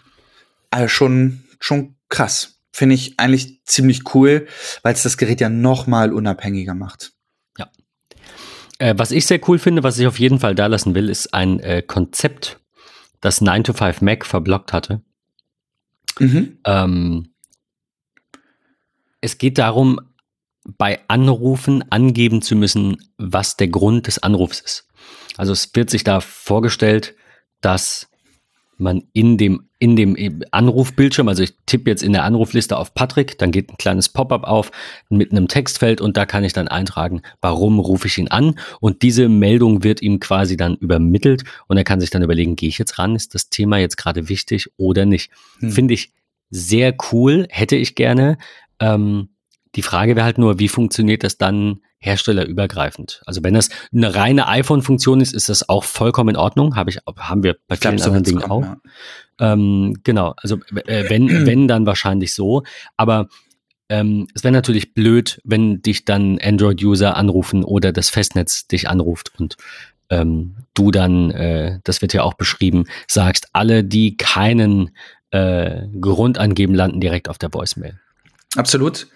also 0.70 0.88
schon, 0.88 1.44
schon 1.60 1.96
krass 2.10 2.53
finde 2.74 2.96
ich 2.96 3.20
eigentlich 3.20 3.64
ziemlich 3.64 4.14
cool, 4.14 4.48
weil 4.82 4.94
es 4.94 5.04
das 5.04 5.18
Gerät 5.18 5.40
ja 5.40 5.48
noch 5.48 5.88
mal 5.88 6.12
unabhängiger 6.12 6.74
macht. 6.74 7.14
Ja. 7.58 7.70
Äh, 8.80 8.96
was 8.98 9.12
ich 9.12 9.28
sehr 9.28 9.40
cool 9.48 9.60
finde, 9.60 9.84
was 9.84 10.00
ich 10.00 10.08
auf 10.08 10.20
jeden 10.20 10.40
Fall 10.40 10.56
da 10.56 10.66
lassen 10.66 10.96
will, 10.96 11.08
ist 11.08 11.34
ein 11.34 11.60
äh, 11.60 11.84
Konzept, 11.84 12.60
das 13.22 13.40
9 13.40 13.64
to 13.64 13.74
5 13.74 14.02
Mac 14.02 14.26
verblockt 14.26 14.74
hatte. 14.74 15.02
Mhm. 16.20 16.58
Ähm, 16.66 17.30
es 19.22 19.38
geht 19.38 19.60
darum, 19.60 20.00
bei 20.66 21.00
Anrufen 21.08 21.84
angeben 21.92 22.42
zu 22.42 22.56
müssen, 22.56 22.98
was 23.18 23.56
der 23.56 23.68
Grund 23.68 24.08
des 24.08 24.20
Anrufs 24.20 24.62
ist. 24.62 24.88
Also 25.38 25.54
es 25.54 25.70
wird 25.76 25.90
sich 25.90 26.04
da 26.04 26.22
vorgestellt, 26.22 27.16
dass 27.62 28.10
man 28.78 29.04
in 29.14 29.38
dem, 29.38 29.70
in 29.84 29.98
dem 29.98 30.16
Anrufbildschirm, 30.52 31.28
also 31.28 31.44
ich 31.44 31.56
tippe 31.66 31.90
jetzt 31.90 32.04
in 32.04 32.14
der 32.14 32.24
Anrufliste 32.24 32.78
auf 32.78 32.94
Patrick, 32.94 33.38
dann 33.38 33.52
geht 33.52 33.70
ein 33.70 33.76
kleines 33.76 34.08
Pop-up 34.08 34.46
auf 34.46 34.72
mit 35.10 35.32
einem 35.32 35.50
Textfeld 35.50 36.00
und 36.00 36.16
da 36.16 36.26
kann 36.26 36.46
ich 36.46 36.54
dann 36.54 36.70
eintragen, 36.70 37.22
warum 37.42 37.80
rufe 37.80 38.08
ich 38.08 38.18
ihn 38.18 38.30
an 38.30 38.58
und 38.80 39.02
diese 39.02 39.28
Meldung 39.28 39.84
wird 39.84 40.02
ihm 40.02 40.22
quasi 40.22 40.56
dann 40.56 40.76
übermittelt 40.78 41.44
und 41.68 41.76
er 41.76 41.84
kann 41.84 42.00
sich 42.00 42.12
dann 42.12 42.24
überlegen, 42.24 42.56
gehe 42.56 42.70
ich 42.70 42.78
jetzt 42.78 42.98
ran, 42.98 43.14
ist 43.14 43.36
das 43.36 43.50
Thema 43.50 43.78
jetzt 43.78 43.98
gerade 43.98 44.30
wichtig 44.30 44.70
oder 44.78 45.06
nicht. 45.06 45.32
Hm. 45.60 45.72
Finde 45.72 45.96
ich 45.96 46.14
sehr 46.50 46.96
cool, 47.12 47.46
hätte 47.50 47.76
ich 47.76 47.96
gerne. 47.96 48.38
Ähm, 48.80 49.32
die 49.76 49.82
Frage 49.82 50.16
wäre 50.16 50.26
halt 50.26 50.38
nur, 50.38 50.60
wie 50.60 50.70
funktioniert 50.70 51.26
das 51.26 51.38
dann 51.38 51.82
herstellerübergreifend. 52.04 53.22
Also 53.26 53.44
wenn 53.44 53.54
das 53.54 53.70
eine 53.94 54.14
reine 54.14 54.48
iPhone-Funktion 54.48 55.22
ist, 55.22 55.34
ist 55.34 55.50
das 55.50 55.70
auch 55.70 55.84
vollkommen 55.84 56.30
in 56.30 56.36
Ordnung. 56.36 56.76
Hab 56.76 56.90
ich, 56.90 57.00
haben 57.18 57.44
wir 57.44 57.56
bei 57.68 57.78
vielen 57.78 58.02
anderen 58.02 58.24
Dingen 58.24 58.44
auch. 58.44 58.62
Ja. 58.62 58.78
Ähm, 59.40 59.98
genau, 60.04 60.34
also 60.38 60.58
äh, 60.86 61.10
wenn, 61.10 61.30
wenn 61.48 61.68
dann 61.68 61.86
wahrscheinlich 61.86 62.34
so. 62.34 62.64
Aber 62.98 63.30
ähm, 63.90 64.28
es 64.34 64.44
wäre 64.44 64.52
natürlich 64.52 64.94
blöd, 64.94 65.40
wenn 65.44 65.82
dich 65.82 66.06
dann 66.06 66.40
Android-User 66.40 67.16
anrufen 67.16 67.64
oder 67.64 67.92
das 67.92 68.10
Festnetz 68.10 68.68
dich 68.68 68.90
anruft 68.90 69.32
und 69.40 69.56
ähm, 70.10 70.58
du 70.74 70.92
dann, 70.92 71.32
äh, 71.32 71.80
das 71.84 72.02
wird 72.02 72.14
ja 72.14 72.24
auch 72.24 72.34
beschrieben, 72.34 72.86
sagst, 73.08 73.48
alle, 73.54 73.84
die 73.84 74.18
keinen 74.18 74.92
äh, 75.32 75.88
Grund 76.00 76.38
angeben, 76.38 76.76
landen 76.76 77.00
direkt 77.00 77.30
auf 77.30 77.38
der 77.38 77.54
Voicemail. 77.54 78.00
Absolut. 78.56 79.08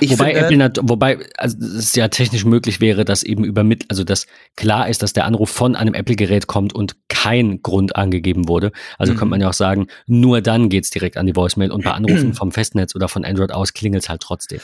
Ich 0.00 0.10
wobei 0.10 0.34
finde, 0.46 0.64
Apple, 0.66 0.82
wobei 0.88 1.18
also 1.36 1.56
es 1.58 1.94
ja 1.94 2.08
technisch 2.08 2.44
möglich 2.44 2.80
wäre, 2.80 3.04
dass 3.04 3.22
eben 3.22 3.44
übermittelt, 3.44 3.90
also 3.90 4.04
dass 4.04 4.26
klar 4.56 4.88
ist, 4.88 5.02
dass 5.02 5.12
der 5.12 5.24
Anruf 5.24 5.50
von 5.50 5.76
einem 5.76 5.94
Apple-Gerät 5.94 6.46
kommt 6.46 6.74
und 6.74 6.96
kein 7.08 7.62
Grund 7.62 7.96
angegeben 7.96 8.48
wurde. 8.48 8.72
Also 8.98 9.12
mhm. 9.12 9.16
könnte 9.18 9.30
man 9.30 9.40
ja 9.40 9.48
auch 9.48 9.54
sagen, 9.54 9.86
nur 10.06 10.40
dann 10.40 10.68
geht's 10.68 10.90
direkt 10.90 11.16
an 11.16 11.26
die 11.26 11.36
Voicemail 11.36 11.70
und 11.70 11.84
bei 11.84 11.90
Anrufen 11.92 12.34
vom 12.34 12.52
Festnetz 12.52 12.94
oder 12.94 13.08
von 13.08 13.24
Android 13.24 13.52
aus 13.52 13.72
klingelt's 13.72 14.08
halt 14.08 14.20
trotzdem. 14.20 14.60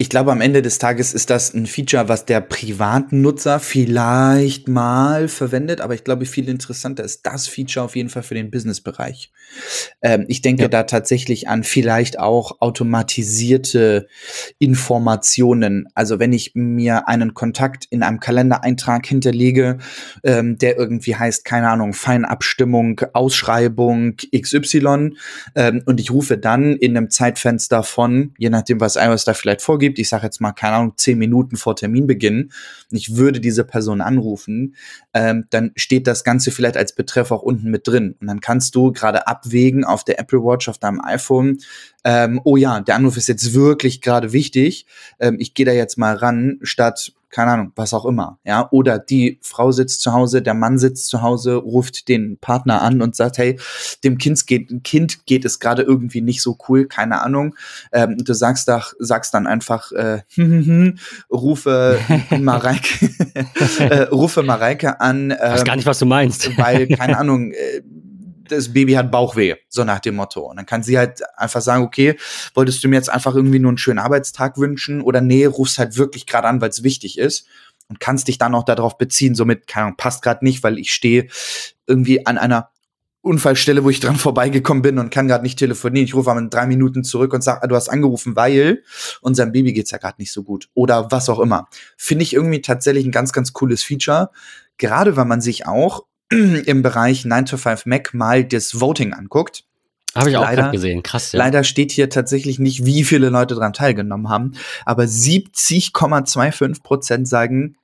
Ich 0.00 0.08
glaube, 0.08 0.30
am 0.30 0.40
Ende 0.40 0.62
des 0.62 0.78
Tages 0.78 1.12
ist 1.12 1.28
das 1.28 1.52
ein 1.54 1.66
Feature, 1.66 2.08
was 2.08 2.24
der 2.24 2.40
Privatnutzer 2.40 3.58
vielleicht 3.58 4.68
mal 4.68 5.26
verwendet, 5.26 5.80
aber 5.80 5.92
ich 5.92 6.04
glaube, 6.04 6.24
viel 6.24 6.48
interessanter 6.48 7.02
ist 7.02 7.26
das 7.26 7.48
Feature 7.48 7.84
auf 7.84 7.96
jeden 7.96 8.08
Fall 8.08 8.22
für 8.22 8.36
den 8.36 8.52
Businessbereich. 8.52 9.32
Ähm, 10.00 10.24
ich 10.28 10.40
denke 10.40 10.62
ja. 10.62 10.68
da 10.68 10.84
tatsächlich 10.84 11.48
an 11.48 11.64
vielleicht 11.64 12.20
auch 12.20 12.60
automatisierte 12.60 14.06
Informationen. 14.60 15.88
Also 15.96 16.20
wenn 16.20 16.32
ich 16.32 16.52
mir 16.54 17.08
einen 17.08 17.34
Kontakt 17.34 17.86
in 17.90 18.04
einem 18.04 18.20
Kalendereintrag 18.20 19.04
hinterlege, 19.04 19.78
ähm, 20.22 20.58
der 20.58 20.78
irgendwie 20.78 21.16
heißt, 21.16 21.44
keine 21.44 21.70
Ahnung, 21.70 21.92
Feinabstimmung, 21.92 23.00
Ausschreibung 23.14 24.14
XY, 24.32 25.16
ähm, 25.56 25.82
und 25.86 25.98
ich 25.98 26.12
rufe 26.12 26.38
dann 26.38 26.76
in 26.76 26.96
einem 26.96 27.10
Zeitfenster 27.10 27.82
von, 27.82 28.32
je 28.38 28.48
nachdem, 28.48 28.80
was 28.80 28.94
iOS 28.94 29.24
da 29.24 29.34
vielleicht 29.34 29.62
vorgibt, 29.62 29.87
gibt, 29.88 29.98
ich 29.98 30.08
sage 30.08 30.24
jetzt 30.24 30.40
mal, 30.40 30.52
keine 30.52 30.76
Ahnung, 30.76 30.92
zehn 30.96 31.18
Minuten 31.18 31.56
vor 31.56 31.74
Terminbeginn, 31.74 32.52
ich 32.90 33.16
würde 33.16 33.40
diese 33.40 33.64
Person 33.64 34.00
anrufen, 34.00 34.76
ähm, 35.14 35.46
dann 35.50 35.72
steht 35.76 36.06
das 36.06 36.24
Ganze 36.24 36.50
vielleicht 36.50 36.76
als 36.76 36.94
Betreff 36.94 37.30
auch 37.30 37.42
unten 37.42 37.70
mit 37.70 37.88
drin. 37.88 38.14
Und 38.20 38.26
dann 38.26 38.40
kannst 38.40 38.74
du 38.74 38.92
gerade 38.92 39.26
abwägen 39.26 39.84
auf 39.84 40.04
der 40.04 40.20
Apple 40.20 40.40
Watch, 40.40 40.68
auf 40.68 40.78
deinem 40.78 41.00
iPhone, 41.02 41.58
ähm, 42.04 42.40
oh 42.44 42.56
ja, 42.56 42.80
der 42.80 42.94
Anruf 42.94 43.16
ist 43.16 43.28
jetzt 43.28 43.54
wirklich 43.54 44.00
gerade 44.00 44.32
wichtig, 44.32 44.86
ähm, 45.18 45.36
ich 45.38 45.54
gehe 45.54 45.66
da 45.66 45.72
jetzt 45.72 45.98
mal 45.98 46.14
ran, 46.14 46.58
statt 46.62 47.12
keine 47.30 47.52
Ahnung, 47.52 47.72
was 47.76 47.94
auch 47.94 48.04
immer, 48.04 48.38
ja, 48.44 48.68
oder 48.70 48.98
die 48.98 49.38
Frau 49.42 49.72
sitzt 49.72 50.02
zu 50.02 50.12
Hause, 50.12 50.42
der 50.42 50.54
Mann 50.54 50.78
sitzt 50.78 51.08
zu 51.08 51.22
Hause, 51.22 51.54
ruft 51.54 52.08
den 52.08 52.38
Partner 52.38 52.82
an 52.82 53.02
und 53.02 53.16
sagt, 53.16 53.38
hey, 53.38 53.58
dem 54.04 54.18
Kind 54.18 54.46
geht, 54.46 54.84
Kind 54.84 55.26
geht 55.26 55.44
es 55.44 55.58
gerade 55.60 55.82
irgendwie 55.82 56.20
nicht 56.20 56.42
so 56.42 56.56
cool, 56.68 56.86
keine 56.86 57.22
Ahnung. 57.22 57.54
Ähm, 57.92 58.16
du 58.18 58.32
sagst 58.32 58.68
doch, 58.68 58.92
sagst 58.98 59.34
dann 59.34 59.46
einfach, 59.46 59.92
äh, 59.92 60.22
rufe 61.30 61.98
Mareike, 62.38 63.10
äh, 63.78 64.02
rufe 64.04 64.42
Mareike 64.42 65.00
an. 65.00 65.30
Ähm, 65.30 65.38
weiß 65.38 65.64
gar 65.64 65.76
nicht, 65.76 65.86
was 65.86 65.98
du 65.98 66.06
meinst. 66.06 66.56
weil, 66.58 66.86
keine 66.88 67.18
Ahnung, 67.18 67.52
äh, 67.52 67.82
das 68.50 68.72
Baby 68.72 68.94
hat 68.94 69.10
Bauchweh, 69.10 69.56
so 69.68 69.84
nach 69.84 70.00
dem 70.00 70.16
Motto. 70.16 70.42
Und 70.42 70.56
dann 70.56 70.66
kann 70.66 70.82
sie 70.82 70.98
halt 70.98 71.20
einfach 71.36 71.60
sagen, 71.60 71.84
okay, 71.84 72.16
wolltest 72.54 72.82
du 72.82 72.88
mir 72.88 72.96
jetzt 72.96 73.10
einfach 73.10 73.34
irgendwie 73.34 73.58
nur 73.58 73.70
einen 73.70 73.78
schönen 73.78 73.98
Arbeitstag 73.98 74.58
wünschen 74.58 75.00
oder 75.00 75.20
nee, 75.20 75.46
rufst 75.46 75.78
halt 75.78 75.96
wirklich 75.96 76.26
gerade 76.26 76.48
an, 76.48 76.60
weil 76.60 76.70
es 76.70 76.82
wichtig 76.82 77.18
ist 77.18 77.46
und 77.88 78.00
kannst 78.00 78.28
dich 78.28 78.38
dann 78.38 78.54
auch 78.54 78.64
darauf 78.64 78.98
beziehen, 78.98 79.34
somit, 79.34 79.66
keine 79.66 79.86
Ahnung, 79.86 79.96
passt 79.96 80.22
gerade 80.22 80.44
nicht, 80.44 80.62
weil 80.62 80.78
ich 80.78 80.92
stehe 80.92 81.28
irgendwie 81.86 82.26
an 82.26 82.38
einer 82.38 82.70
Unfallstelle, 83.20 83.84
wo 83.84 83.90
ich 83.90 84.00
dran 84.00 84.16
vorbeigekommen 84.16 84.82
bin 84.82 84.98
und 84.98 85.10
kann 85.10 85.28
gerade 85.28 85.42
nicht 85.42 85.58
telefonieren. 85.58 86.06
Ich 86.06 86.14
rufe 86.14 86.30
aber 86.30 86.40
in 86.40 86.50
drei 86.50 86.66
Minuten 86.66 87.04
zurück 87.04 87.34
und 87.34 87.42
sage, 87.42 87.66
du 87.66 87.74
hast 87.74 87.88
angerufen, 87.88 88.36
weil 88.36 88.84
unserem 89.20 89.52
Baby 89.52 89.72
geht's 89.72 89.90
ja 89.90 89.98
gerade 89.98 90.16
nicht 90.18 90.32
so 90.32 90.44
gut 90.44 90.68
oder 90.74 91.10
was 91.10 91.28
auch 91.28 91.40
immer. 91.40 91.68
Finde 91.96 92.22
ich 92.22 92.32
irgendwie 92.32 92.62
tatsächlich 92.62 93.04
ein 93.04 93.12
ganz, 93.12 93.32
ganz 93.32 93.52
cooles 93.52 93.82
Feature. 93.82 94.30
Gerade 94.76 95.16
weil 95.16 95.24
man 95.24 95.40
sich 95.40 95.66
auch 95.66 96.04
im 96.30 96.82
Bereich 96.82 97.24
9 97.24 97.46
to 97.46 97.56
5 97.56 97.86
Mac 97.86 98.14
mal 98.14 98.44
das 98.44 98.80
Voting 98.80 99.12
anguckt. 99.12 99.64
Habe 100.14 100.30
ich 100.30 100.36
auch 100.36 100.42
leider, 100.42 100.70
gesehen, 100.70 101.02
krass. 101.02 101.32
Ja. 101.32 101.38
Leider 101.38 101.64
steht 101.64 101.92
hier 101.92 102.08
tatsächlich 102.08 102.58
nicht, 102.58 102.84
wie 102.84 103.04
viele 103.04 103.28
Leute 103.28 103.54
daran 103.54 103.72
teilgenommen 103.72 104.28
haben, 104.28 104.52
aber 104.84 105.04
70,25 105.04 106.82
Prozent 106.82 107.28
sagen, 107.28 107.76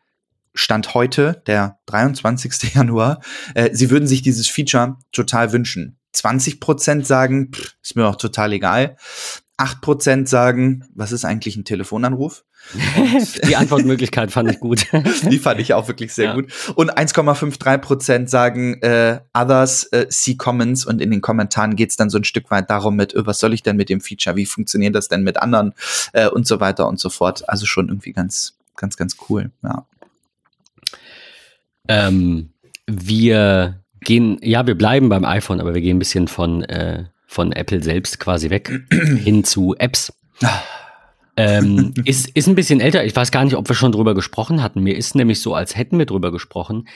Stand 0.54 0.94
heute, 0.94 1.42
der 1.46 1.78
23. 1.86 2.74
Januar, 2.74 3.20
äh, 3.54 3.70
sie 3.72 3.90
würden 3.90 4.06
sich 4.06 4.22
dieses 4.22 4.48
Feature 4.48 4.96
total 5.12 5.52
wünschen. 5.52 5.98
20 6.12 6.60
Prozent 6.60 7.06
sagen, 7.06 7.50
pff, 7.52 7.74
ist 7.82 7.96
mir 7.96 8.06
auch 8.06 8.16
total 8.16 8.52
egal. 8.52 8.96
8 9.56 9.80
Prozent 9.80 10.28
sagen, 10.28 10.84
was 10.94 11.12
ist 11.12 11.24
eigentlich 11.24 11.56
ein 11.56 11.64
Telefonanruf? 11.64 12.44
Die 13.46 13.56
Antwortmöglichkeit 13.56 14.30
fand 14.32 14.50
ich 14.50 14.60
gut. 14.60 14.86
die 15.30 15.38
fand 15.38 15.60
ich 15.60 15.74
auch 15.74 15.86
wirklich 15.88 16.12
sehr 16.12 16.26
ja. 16.26 16.34
gut. 16.34 16.52
Und 16.74 16.96
1,53 16.96 17.78
Prozent 17.78 18.30
sagen 18.30 18.80
äh, 18.82 19.20
Others 19.32 19.84
äh, 19.92 20.06
see 20.08 20.36
Comments 20.36 20.84
und 20.84 21.00
in 21.00 21.10
den 21.10 21.20
Kommentaren 21.20 21.76
geht's 21.76 21.96
dann 21.96 22.10
so 22.10 22.18
ein 22.18 22.24
Stück 22.24 22.50
weit 22.50 22.70
darum 22.70 22.96
mit, 22.96 23.14
äh, 23.14 23.26
was 23.26 23.38
soll 23.38 23.54
ich 23.54 23.62
denn 23.62 23.76
mit 23.76 23.88
dem 23.88 24.00
Feature, 24.00 24.36
wie 24.36 24.46
funktioniert 24.46 24.94
das 24.94 25.08
denn 25.08 25.22
mit 25.22 25.40
anderen 25.40 25.74
äh, 26.12 26.28
und 26.28 26.46
so 26.46 26.60
weiter 26.60 26.88
und 26.88 26.98
so 26.98 27.10
fort. 27.10 27.48
Also 27.48 27.66
schon 27.66 27.88
irgendwie 27.88 28.12
ganz, 28.12 28.54
ganz, 28.76 28.96
ganz 28.96 29.16
cool. 29.28 29.50
Ja. 29.62 29.86
Ähm, 31.88 32.50
wir 32.86 33.80
gehen, 34.00 34.38
ja, 34.42 34.66
wir 34.66 34.76
bleiben 34.76 35.08
beim 35.08 35.24
iPhone, 35.24 35.60
aber 35.60 35.74
wir 35.74 35.80
gehen 35.80 35.96
ein 35.96 36.00
bisschen 36.00 36.28
von, 36.28 36.62
äh, 36.64 37.04
von 37.26 37.52
Apple 37.52 37.82
selbst 37.82 38.20
quasi 38.20 38.50
weg 38.50 38.70
hin 38.90 39.44
zu 39.44 39.74
Apps. 39.78 40.12
Ähm, 41.36 41.94
ist, 42.04 42.28
ist 42.30 42.46
ein 42.46 42.54
bisschen 42.54 42.80
älter. 42.80 43.04
Ich 43.04 43.14
weiß 43.14 43.30
gar 43.30 43.44
nicht, 43.44 43.56
ob 43.56 43.68
wir 43.68 43.74
schon 43.74 43.92
drüber 43.92 44.14
gesprochen 44.14 44.62
hatten. 44.62 44.82
Mir 44.82 44.96
ist 44.96 45.14
nämlich 45.14 45.40
so, 45.40 45.54
als 45.54 45.76
hätten 45.76 45.98
wir 45.98 46.06
drüber 46.06 46.30
gesprochen. 46.32 46.88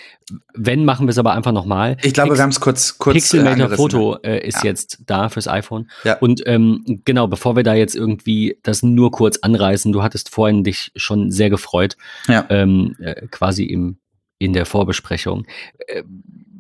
Wenn, 0.55 0.85
machen 0.85 1.07
wir 1.07 1.11
es 1.11 1.19
aber 1.19 1.33
einfach 1.33 1.53
nochmal. 1.53 1.97
Ich 2.03 2.15
glaube, 2.15 2.31
Pix 2.31 2.39
wir 2.39 2.43
haben 2.43 2.51
es 2.51 2.61
kurz, 2.61 2.99
kurz 2.99 3.15
Pixelmator 3.15 3.71
Foto 3.71 4.17
äh, 4.23 4.47
ist 4.47 4.59
ja. 4.59 4.71
jetzt 4.71 5.03
da 5.07 5.29
fürs 5.29 5.49
iPhone. 5.49 5.91
Ja. 6.05 6.19
Und 6.19 6.43
ähm, 6.47 7.03
genau, 7.05 7.27
bevor 7.27 7.57
wir 7.57 7.63
da 7.63 7.75
jetzt 7.75 7.97
irgendwie 7.97 8.59
das 8.63 8.83
nur 8.83 9.11
kurz 9.11 9.39
anreißen, 9.39 9.93
du 9.93 10.03
hattest 10.03 10.29
vorhin 10.31 10.65
dich 10.65 10.93
schon 10.97 11.31
sehr 11.31 11.51
gefreut, 11.51 11.97
ja. 12.29 12.47
ähm, 12.51 12.97
äh, 13.01 13.27
quasi 13.31 13.65
im, 13.65 13.99
in 14.39 14.53
der 14.53 14.67
Vorbesprechung. 14.67 15.47
Äh, 15.87 16.03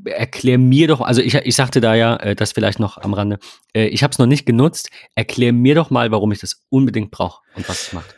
erklär 0.04 0.58
mir 0.58 0.88
doch, 0.88 1.00
also 1.00 1.20
ich, 1.20 1.34
ich 1.34 1.56
sagte 1.56 1.80
da 1.80 1.94
ja, 1.94 2.16
äh, 2.16 2.34
das 2.34 2.52
vielleicht 2.52 2.80
noch 2.80 2.98
am 2.98 3.14
Rande, 3.14 3.38
äh, 3.74 3.86
ich 3.86 4.02
habe 4.02 4.12
es 4.12 4.18
noch 4.18 4.26
nicht 4.26 4.46
genutzt. 4.46 4.90
Erklär 5.14 5.52
mir 5.52 5.74
doch 5.74 5.90
mal, 5.90 6.10
warum 6.10 6.32
ich 6.32 6.40
das 6.40 6.64
unbedingt 6.68 7.10
brauche 7.10 7.42
und 7.54 7.68
was 7.68 7.82
es 7.82 7.92
macht. 7.92 8.14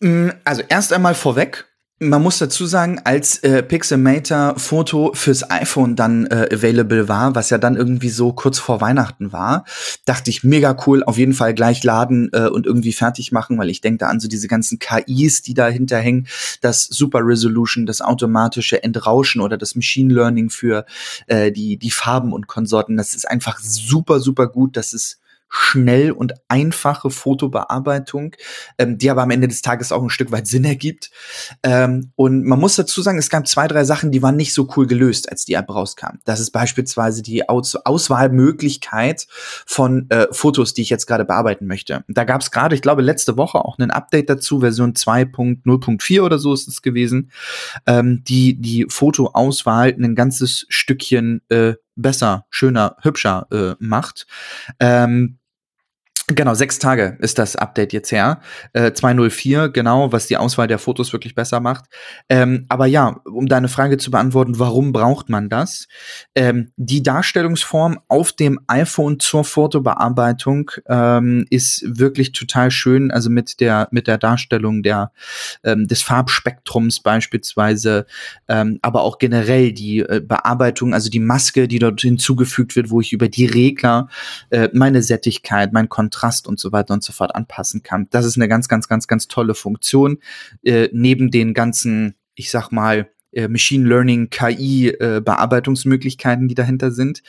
Mm, 0.00 0.30
also 0.44 0.62
erst 0.68 0.92
einmal 0.92 1.14
vorweg, 1.14 1.66
man 2.08 2.22
muss 2.22 2.38
dazu 2.38 2.66
sagen, 2.66 3.00
als 3.04 3.38
äh, 3.38 3.62
Pixelmator 3.62 4.58
Foto 4.58 5.12
fürs 5.14 5.50
iPhone 5.50 5.96
dann 5.96 6.26
äh, 6.26 6.48
available 6.52 7.08
war, 7.08 7.34
was 7.34 7.50
ja 7.50 7.58
dann 7.58 7.76
irgendwie 7.76 8.08
so 8.08 8.32
kurz 8.32 8.58
vor 8.58 8.80
Weihnachten 8.80 9.32
war, 9.32 9.64
dachte 10.04 10.30
ich 10.30 10.44
mega 10.44 10.76
cool, 10.86 11.02
auf 11.04 11.18
jeden 11.18 11.32
Fall 11.32 11.54
gleich 11.54 11.82
laden 11.82 12.30
äh, 12.32 12.48
und 12.48 12.66
irgendwie 12.66 12.92
fertig 12.92 13.32
machen, 13.32 13.58
weil 13.58 13.70
ich 13.70 13.80
denke 13.80 13.98
da 13.98 14.08
an 14.08 14.20
so 14.20 14.28
diese 14.28 14.48
ganzen 14.48 14.78
KIs, 14.78 15.42
die 15.42 15.54
dahinter 15.54 15.98
hängen, 15.98 16.26
das 16.60 16.84
Super 16.84 17.20
Resolution, 17.22 17.86
das 17.86 18.00
automatische 18.00 18.82
Entrauschen 18.82 19.40
oder 19.40 19.56
das 19.56 19.74
Machine 19.74 20.12
Learning 20.12 20.50
für 20.50 20.86
äh, 21.26 21.52
die 21.52 21.76
die 21.76 21.90
Farben 21.90 22.32
und 22.32 22.46
Konsorten, 22.46 22.96
das 22.96 23.14
ist 23.14 23.28
einfach 23.28 23.58
super 23.60 24.20
super 24.20 24.46
gut, 24.46 24.76
das 24.76 24.92
ist 24.92 25.18
schnell 25.48 26.10
und 26.10 26.34
einfache 26.48 27.10
Fotobearbeitung, 27.10 28.34
ähm, 28.78 28.98
die 28.98 29.10
aber 29.10 29.22
am 29.22 29.30
Ende 29.30 29.48
des 29.48 29.62
Tages 29.62 29.92
auch 29.92 30.02
ein 30.02 30.10
Stück 30.10 30.32
weit 30.32 30.46
Sinn 30.46 30.64
ergibt. 30.64 31.10
Ähm, 31.62 32.12
und 32.16 32.44
man 32.44 32.58
muss 32.58 32.76
dazu 32.76 33.02
sagen, 33.02 33.18
es 33.18 33.30
gab 33.30 33.46
zwei, 33.46 33.68
drei 33.68 33.84
Sachen, 33.84 34.10
die 34.10 34.22
waren 34.22 34.36
nicht 34.36 34.52
so 34.52 34.68
cool 34.76 34.86
gelöst, 34.86 35.30
als 35.30 35.44
die 35.44 35.54
App 35.54 35.70
rauskam. 35.70 36.18
Das 36.24 36.40
ist 36.40 36.50
beispielsweise 36.50 37.22
die 37.22 37.48
Aus 37.48 37.76
Auswahlmöglichkeit 37.76 39.26
von 39.66 40.10
äh, 40.10 40.26
Fotos, 40.32 40.74
die 40.74 40.82
ich 40.82 40.90
jetzt 40.90 41.06
gerade 41.06 41.24
bearbeiten 41.24 41.66
möchte. 41.66 42.04
Da 42.08 42.24
gab 42.24 42.40
es 42.40 42.50
gerade, 42.50 42.74
ich 42.74 42.82
glaube, 42.82 43.02
letzte 43.02 43.36
Woche 43.36 43.64
auch 43.64 43.78
ein 43.78 43.90
Update 43.90 44.30
dazu, 44.30 44.60
Version 44.60 44.94
2.0.4 44.94 46.20
oder 46.20 46.38
so 46.38 46.52
ist 46.52 46.66
es 46.66 46.82
gewesen, 46.82 47.30
ähm, 47.86 48.22
die 48.24 48.60
die 48.60 48.86
Fotoauswahl 48.88 49.94
ein 49.96 50.14
ganzes 50.14 50.66
Stückchen 50.68 51.42
äh, 51.48 51.74
besser, 51.96 52.46
schöner, 52.50 52.96
hübscher 53.02 53.46
äh, 53.50 53.74
macht. 53.78 54.26
Ähm, 54.80 55.38
Genau, 56.28 56.54
sechs 56.54 56.78
Tage 56.78 57.18
ist 57.20 57.38
das 57.38 57.54
Update 57.54 57.92
jetzt 57.92 58.10
her. 58.10 58.40
Äh, 58.72 58.92
204, 58.92 59.68
genau, 59.68 60.10
was 60.10 60.26
die 60.26 60.38
Auswahl 60.38 60.66
der 60.66 60.78
Fotos 60.78 61.12
wirklich 61.12 61.34
besser 61.34 61.60
macht. 61.60 61.84
Ähm, 62.30 62.64
aber 62.70 62.86
ja, 62.86 63.20
um 63.26 63.46
deine 63.46 63.68
Frage 63.68 63.98
zu 63.98 64.10
beantworten, 64.10 64.58
warum 64.58 64.92
braucht 64.92 65.28
man 65.28 65.50
das? 65.50 65.86
Ähm, 66.34 66.70
die 66.76 67.02
Darstellungsform 67.02 68.00
auf 68.08 68.32
dem 68.32 68.58
iPhone 68.68 69.20
zur 69.20 69.44
Fotobearbeitung 69.44 70.70
ähm, 70.88 71.44
ist 71.50 71.84
wirklich 71.86 72.32
total 72.32 72.70
schön. 72.70 73.10
Also 73.10 73.28
mit 73.28 73.60
der, 73.60 73.88
mit 73.90 74.06
der 74.06 74.16
Darstellung 74.16 74.82
der, 74.82 75.12
ähm, 75.62 75.86
des 75.88 76.00
Farbspektrums 76.00 77.00
beispielsweise, 77.00 78.06
ähm, 78.48 78.78
aber 78.80 79.02
auch 79.02 79.18
generell 79.18 79.72
die 79.72 79.98
äh, 79.98 80.22
Bearbeitung, 80.26 80.94
also 80.94 81.10
die 81.10 81.20
Maske, 81.20 81.68
die 81.68 81.80
dort 81.80 82.00
hinzugefügt 82.00 82.76
wird, 82.76 82.88
wo 82.88 83.02
ich 83.02 83.12
über 83.12 83.28
die 83.28 83.44
Regler 83.44 84.08
äh, 84.48 84.70
meine 84.72 85.02
Sättigkeit, 85.02 85.74
mein 85.74 85.90
Kontrast 85.90 86.13
Kontrast 86.14 86.46
und 86.46 86.60
so 86.60 86.72
weiter 86.72 86.94
und 86.94 87.02
so 87.02 87.12
fort 87.12 87.34
anpassen 87.34 87.82
kann. 87.82 88.06
Das 88.10 88.24
ist 88.24 88.36
eine 88.36 88.48
ganz, 88.48 88.68
ganz, 88.68 88.88
ganz, 88.88 89.08
ganz 89.08 89.28
tolle 89.28 89.54
Funktion. 89.54 90.18
Äh, 90.62 90.88
neben 90.92 91.30
den 91.30 91.54
ganzen, 91.54 92.14
ich 92.34 92.50
sag 92.50 92.70
mal, 92.70 93.10
äh, 93.32 93.48
Machine 93.48 93.88
Learning, 93.88 94.30
KI 94.30 94.90
äh, 94.90 95.20
Bearbeitungsmöglichkeiten, 95.24 96.46
die 96.46 96.54
dahinter 96.54 96.92
sind. 96.92 97.22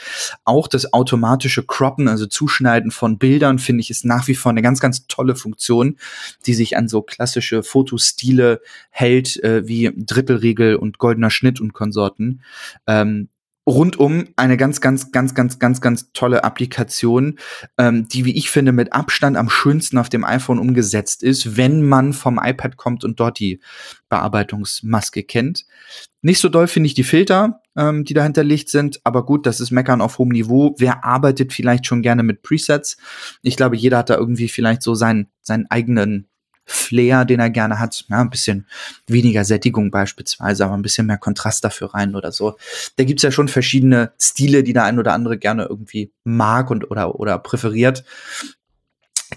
Auch 0.44 0.68
das 0.68 0.94
automatische 0.94 1.64
Croppen, 1.64 2.08
also 2.08 2.28
Zuschneiden 2.28 2.92
von 2.92 3.18
Bildern, 3.18 3.58
finde 3.58 3.82
ich, 3.82 3.90
ist 3.90 4.06
nach 4.06 4.28
wie 4.28 4.36
vor 4.36 4.52
eine 4.52 4.62
ganz, 4.62 4.80
ganz 4.80 5.08
tolle 5.08 5.36
Funktion, 5.36 5.98
die 6.46 6.54
sich 6.54 6.78
an 6.78 6.88
so 6.88 7.02
klassische 7.02 7.64
Fotostile 7.64 8.62
hält, 8.92 9.44
äh, 9.44 9.68
wie 9.68 9.92
Drittelregel 9.96 10.76
und 10.76 11.00
goldener 11.00 11.32
Schnitt 11.32 11.60
und 11.60 11.74
Konsorten. 11.74 12.42
Ähm, 12.86 13.30
rundum 13.68 14.28
eine 14.36 14.58
ganz, 14.58 14.80
ganz, 14.80 15.12
ganz, 15.12 15.34
ganz, 15.34 15.60
ganz, 15.60 15.82
ganz 15.82 16.12
tolle 16.14 16.44
Applikation, 16.44 17.40
ähm, 17.78 18.08
die, 18.08 18.26
wie 18.26 18.36
ich 18.36 18.50
finde, 18.50 18.72
mit 18.72 18.94
Abstand 18.94 19.38
am 19.38 19.50
schönsten 19.50 19.98
auf 19.98 20.10
dem 20.10 20.24
iPhone 20.24 20.60
umgesetzt 20.60 21.24
ist, 21.24 21.58
wenn 21.58 21.84
man 21.84 22.14
vom 22.14 22.40
iPad 22.42 22.78
kommt 22.78 23.04
und 23.04 23.20
dort 23.20 23.40
die 23.40 23.60
Bearbeitungsmaske 24.10 25.24
kennt. 25.24 25.66
Nicht 26.22 26.40
so 26.40 26.50
doll 26.50 26.68
finde 26.68 26.88
ich 26.88 26.94
die 26.94 27.04
Filter, 27.04 27.62
ähm, 27.76 28.04
die 28.04 28.14
dahinter 28.14 28.44
liegt 28.44 28.70
sind, 28.70 29.00
aber 29.04 29.26
gut, 29.26 29.46
das 29.46 29.60
ist 29.60 29.72
Meckern 29.72 30.02
auf 30.02 30.18
hohem 30.18 30.30
Niveau. 30.30 30.76
Wer 30.78 31.04
arbeitet 31.04 31.54
vielleicht 31.54 31.86
schon 31.88 32.02
gerne 32.02 32.24
mit 32.24 32.44
Presets? 32.44 32.98
Ich 33.42 33.58
glaube, 33.58 33.76
jeder 33.76 34.00
hat 34.00 34.10
da 34.10 34.16
irgendwie 34.16 34.48
vielleicht 34.48 34.82
so 34.82 34.96
seinen, 34.96 35.28
seinen 35.42 35.66
eigenen 35.70 36.28
Flair, 36.66 37.26
den 37.26 37.40
er 37.40 37.50
gerne 37.50 37.80
hat. 37.80 38.06
Ja, 38.10 38.22
ein 38.22 38.30
bisschen 38.30 38.68
weniger 39.08 39.46
Sättigung 39.46 39.92
beispielsweise, 39.92 40.66
aber 40.66 40.74
ein 40.74 40.82
bisschen 40.82 41.08
mehr 41.08 41.18
Kontrast 41.18 41.64
dafür 41.64 41.94
rein 41.94 42.16
oder 42.16 42.32
so. 42.32 42.58
Da 42.98 43.04
gibt's 43.04 43.24
ja 43.24 43.32
schon 43.32 43.48
verschiedene 43.48 44.14
Stile, 44.20 44.64
die 44.64 44.74
der 44.74 44.86
ein 44.86 45.00
oder 45.00 45.14
andere 45.14 45.38
gerne 45.38 45.66
irgendwie 45.66 46.12
mag 46.24 46.72
und 46.72 46.90
oder, 46.90 47.20
oder 47.20 47.38
präferiert. 47.40 48.04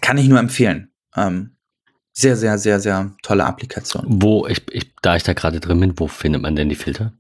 Kann 0.01 0.19
ich 0.19 0.29
nur 0.29 0.39
empfehlen. 0.39 0.91
Ähm, 1.17 1.57
sehr, 2.13 2.37
sehr, 2.37 2.59
sehr, 2.59 2.81
sehr 2.81 3.13
tolle 3.23 3.45
Applikation. 3.45 4.05
Wo, 4.09 4.47
ich, 4.47 4.63
ich, 4.73 4.93
da 5.03 5.17
ich 5.17 5.23
da 5.23 5.35
gerade 5.35 5.61
drin 5.61 5.81
bin, 5.81 5.99
wo 5.99 6.09
findet 6.09 6.43
man 6.43 6.57
denn 6.57 6.69
die 6.69 6.75
Filter? 6.75 7.13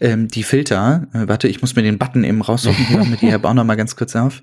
Ähm, 0.00 0.28
die 0.28 0.42
Filter, 0.42 1.08
äh, 1.12 1.28
warte, 1.28 1.48
ich 1.48 1.60
muss 1.60 1.76
mir 1.76 1.82
den 1.82 1.98
Button 1.98 2.24
eben 2.24 2.42
raussuchen, 2.42 2.84
hier 2.88 3.04
mit 3.04 3.22
die 3.22 3.34
auch 3.34 3.54
noch 3.54 3.64
mal 3.64 3.76
ganz 3.76 3.96
kurz 3.96 4.16
auf. 4.16 4.42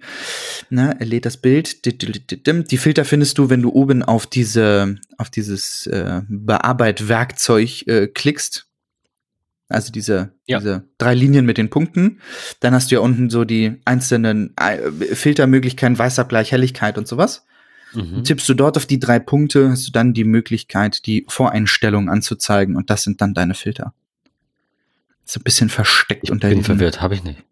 Na, 0.70 0.92
er 0.92 1.06
lädt 1.06 1.26
das 1.26 1.38
Bild. 1.38 1.86
Die 1.86 2.78
Filter 2.78 3.06
findest 3.06 3.38
du, 3.38 3.50
wenn 3.50 3.62
du 3.62 3.72
oben 3.72 4.04
auf 4.04 4.26
diese, 4.28 4.96
auf 5.18 5.30
dieses 5.30 5.88
äh, 5.88 6.22
Bearbeitwerkzeug 6.28 7.88
äh, 7.88 8.08
klickst. 8.08 8.66
Also 9.72 9.92
diese, 9.92 10.34
ja. 10.48 10.58
diese 10.58 10.86
drei 10.98 11.14
Linien 11.14 11.46
mit 11.46 11.60
den 11.60 11.70
Punkten. 11.70 12.22
Dann 12.60 12.74
hast 12.74 12.90
du 12.90 12.96
ja 12.96 13.02
unten 13.02 13.30
so 13.30 13.46
die 13.46 13.80
einzelnen 13.86 14.56
äh, 14.58 14.92
Filtermöglichkeiten, 15.16 15.98
Weißabgleich, 15.98 16.52
Helligkeit 16.52 16.98
und 16.98 17.08
sowas. 17.08 17.46
Mhm. 17.94 18.24
Tippst 18.24 18.50
du 18.50 18.54
dort 18.56 18.78
auf 18.78 18.86
die 18.86 19.00
drei 19.00 19.20
Punkte, 19.20 19.70
hast 19.70 19.88
du 19.88 19.92
dann 19.92 20.14
die 20.14 20.24
Möglichkeit, 20.24 21.06
die 21.06 21.26
Voreinstellungen 21.28 22.10
anzuzeigen 22.10 22.76
und 22.76 22.90
das 22.90 23.04
sind 23.04 23.22
dann 23.22 23.34
deine 23.34 23.54
Filter. 23.54 23.94
Ist 25.30 25.38
ein 25.38 25.44
bisschen 25.44 25.70
versteckt 25.70 26.24
ich 26.24 26.32
unter 26.32 26.50
bin 26.50 26.63
verwirrt, 26.63 27.04
habe 27.04 27.13
ich 27.13 27.24
nicht. 27.24 27.44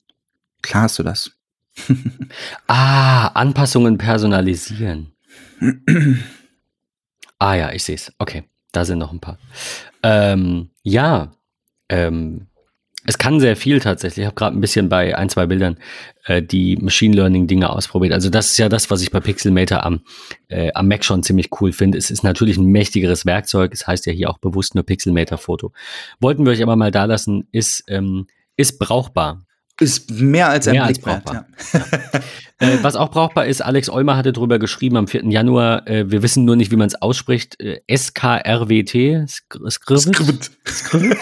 Klar 0.64 0.84
hast 0.84 0.98
du 0.98 1.04
das. 1.04 1.30
ah, 2.68 3.28
Anpassungen 3.28 4.00
personalisieren. 4.00 5.14
ah 7.38 7.54
ja, 7.54 7.72
ich 7.72 7.84
sehe 7.84 7.94
es. 7.94 8.12
Okay, 8.18 8.46
da 8.72 8.84
sind 8.84 8.98
noch 8.98 9.14
ein 9.14 9.20
paar. 9.20 9.38
Ähm, 10.02 10.72
ja, 10.82 11.34
ähm, 11.88 12.48
es 13.06 13.20
kann 13.20 13.40
sehr 13.40 13.56
viel 13.56 13.80
tatsächlich. 13.80 14.24
Ich 14.24 14.26
habe 14.26 14.36
gerade 14.36 14.58
ein 14.58 14.62
bisschen 14.62 14.90
bei 14.90 15.16
ein, 15.16 15.30
zwei 15.30 15.46
Bildern 15.46 15.78
äh, 16.28 16.44
die 16.44 16.78
Machine 16.78 17.16
Learning 17.16 17.48
Dinge 17.48 17.70
ausprobiert. 17.70 18.14
Also 18.14 18.30
das 18.30 18.52
ist 18.52 18.58
ja 18.58 18.70
das, 18.70 18.90
was 18.92 19.02
ich 19.02 19.12
bei 19.12 19.20
Pixelmator 19.20 19.84
am, 19.84 20.02
äh, 20.50 20.72
am 20.74 20.88
Mac 20.88 21.04
schon 21.04 21.24
ziemlich 21.24 21.50
cool 21.60 21.72
finde. 21.72 21.98
Es 21.98 22.12
ist 22.12 22.24
natürlich 22.24 22.58
ein 22.58 22.66
mächtigeres 22.66 23.26
Werkzeug. 23.26 23.74
Es 23.74 23.88
heißt 23.88 24.06
ja 24.06 24.14
hier 24.14 24.30
auch 24.30 24.38
bewusst 24.38 24.76
nur 24.76 24.84
Pixelmator 24.84 25.38
Foto. 25.38 25.72
Wollten 26.20 26.46
wir 26.46 26.52
euch 26.52 26.62
aber 26.62 26.76
mal 26.76 26.92
da 26.92 27.06
lassen, 27.06 27.48
ist, 27.52 27.84
ähm, 27.88 28.28
ist 28.58 28.78
brauchbar. 28.78 29.44
Ist 29.80 30.10
mehr 30.10 30.50
als 30.50 30.66
mehr 30.66 30.86
als 30.86 30.98
brauchbar. 30.98 31.46
Ja. 31.72 31.80
äh, 32.68 32.78
was 32.82 32.96
auch 32.96 33.12
brauchbar 33.12 33.46
ist, 33.46 33.62
Alex 33.62 33.90
Olmer 33.90 34.18
hatte 34.18 34.34
drüber 34.34 34.58
geschrieben 34.58 34.98
am 34.98 35.08
4. 35.08 35.26
Januar, 35.26 35.88
äh, 35.88 36.10
wir 36.10 36.24
wissen 36.24 36.46
nur 36.46 36.56
nicht, 36.56 36.72
wie 36.72 36.78
man 36.78 36.88
es 36.88 36.96
ausspricht, 36.96 37.62
äh, 37.62 37.80
SKRWT, 37.96 39.30
Skrivit. 39.70 40.52
Skrivit. 40.68 41.18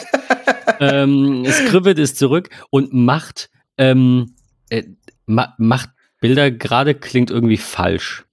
ähm, 0.80 1.46
Skrivit 1.46 2.00
ist 2.00 2.18
zurück 2.18 2.50
und 2.70 2.94
macht, 2.94 3.50
ähm, 3.78 4.35
äh, 4.76 4.88
ma 5.26 5.54
macht 5.58 5.90
Bilder 6.20 6.52
gerade, 6.52 6.96
klingt 6.96 7.30
irgendwie 7.30 7.58
falsch. 7.58 8.26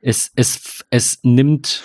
Es, 0.00 0.30
es, 0.36 0.84
es 0.90 1.18
nimmt 1.22 1.82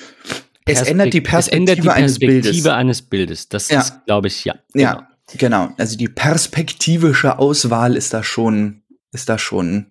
es 0.65 0.83
ändert 0.83 1.13
die 1.13 1.21
Perspektive, 1.21 1.71
ändert 1.71 1.77
die 1.77 1.87
Perspektive 1.87 1.93
eines, 1.93 2.19
Bildes. 2.19 2.67
eines 2.67 3.01
Bildes. 3.01 3.49
Das 3.49 3.69
ja. 3.69 3.81
ist, 3.81 4.05
glaube 4.05 4.27
ich, 4.27 4.45
ja. 4.45 4.55
Genau. 4.73 4.83
Ja, 4.83 5.11
Genau, 5.37 5.73
also 5.77 5.97
die 5.97 6.09
perspektivische 6.09 7.39
Auswahl 7.39 7.95
ist 7.95 8.13
da 8.13 8.23
schon, 8.23 8.81
ist 9.11 9.29
da 9.29 9.37
schon 9.37 9.87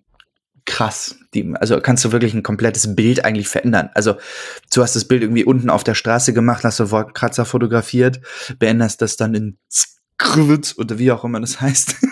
krass. 0.65 1.15
Die, 1.33 1.53
also 1.55 1.79
kannst 1.81 2.05
du 2.05 2.11
wirklich 2.11 2.33
ein 2.33 2.43
komplettes 2.43 2.95
Bild 2.95 3.25
eigentlich 3.25 3.47
verändern. 3.47 3.89
Also 3.95 4.15
du 4.73 4.83
hast 4.83 4.95
das 4.95 5.05
Bild 5.05 5.23
irgendwie 5.23 5.43
unten 5.43 5.69
auf 5.69 5.83
der 5.83 5.95
Straße 5.95 6.33
gemacht, 6.33 6.63
hast 6.63 6.79
du 6.79 6.91
Wolkenkratzer 6.91 7.45
fotografiert, 7.45 8.21
beänderst 8.59 9.01
das 9.01 9.17
dann 9.17 9.33
in 9.33 9.57
oder 10.77 10.99
wie 10.99 11.11
auch 11.11 11.23
immer 11.23 11.39
das 11.39 11.59
heißt. 11.59 11.95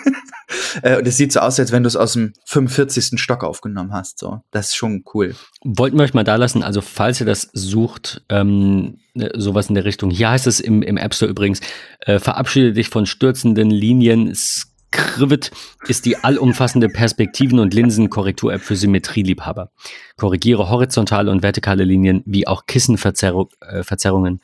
Äh, 0.82 0.98
und 0.98 1.08
es 1.08 1.18
sieht 1.18 1.32
so 1.32 1.40
aus, 1.40 1.60
als 1.60 1.72
wenn 1.72 1.84
du 1.84 1.88
es 1.88 1.96
aus 1.96 2.14
dem 2.14 2.34
45. 2.46 3.20
Stock 3.20 3.44
aufgenommen 3.44 3.94
hast. 3.94 4.20
So, 4.20 4.42
das 4.52 4.68
ist 4.68 4.76
schon 4.76 5.04
cool. 5.14 5.36
Wollten 5.64 5.98
wir 5.98 6.04
euch 6.04 6.14
mal 6.14 6.24
da 6.24 6.36
lassen, 6.36 6.64
also 6.64 6.82
falls 6.82 7.20
ihr 7.20 7.26
das 7.26 7.50
sucht, 7.54 8.24
ähm, 8.30 9.00
ne, 9.14 9.32
sowas 9.36 9.70
in 9.70 9.76
der 9.76 9.86
Richtung. 9.86 10.10
Hier 10.10 10.30
heißt 10.30 10.48
es 10.48 10.60
im, 10.60 10.82
im 10.82 10.98
App 10.98 11.14
Store 11.14 11.30
übrigens, 11.30 11.62
äh, 12.02 12.20
verabschiede 12.20 12.74
dich 12.74 12.90
von 12.90 13.06
stürzenden 13.06 13.70
Linien. 13.70 14.34
Scrivet 14.36 15.52
ist 15.88 16.06
die 16.06 16.18
allumfassende 16.18 16.90
Perspektiven- 16.90 17.60
und 17.60 17.74
Linsenkorrektur-App 17.74 18.62
für 18.62 18.76
Symmetrieliebhaber. 18.76 19.72
Korrigiere 20.18 20.70
horizontale 20.70 21.32
und 21.32 21.44
vertikale 21.44 21.84
Linien 21.84 22.24
wie 22.26 22.48
auch 22.48 22.66
Kissenverzerrungen. 22.66 23.50
Äh, 23.62 24.40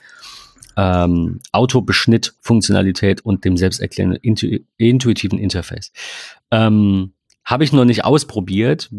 ähm, 0.77 1.41
Autobeschnitt-Funktionalität 1.51 3.21
und 3.21 3.45
dem 3.45 3.57
selbsterklärenden 3.57 4.19
intu 4.21 4.59
intuitiven 4.77 5.39
Interface. 5.39 5.91
Ähm, 6.51 7.13
habe 7.45 7.63
ich 7.63 7.71
noch 7.71 7.85
nicht 7.85 8.03
ausprobiert, 8.03 8.89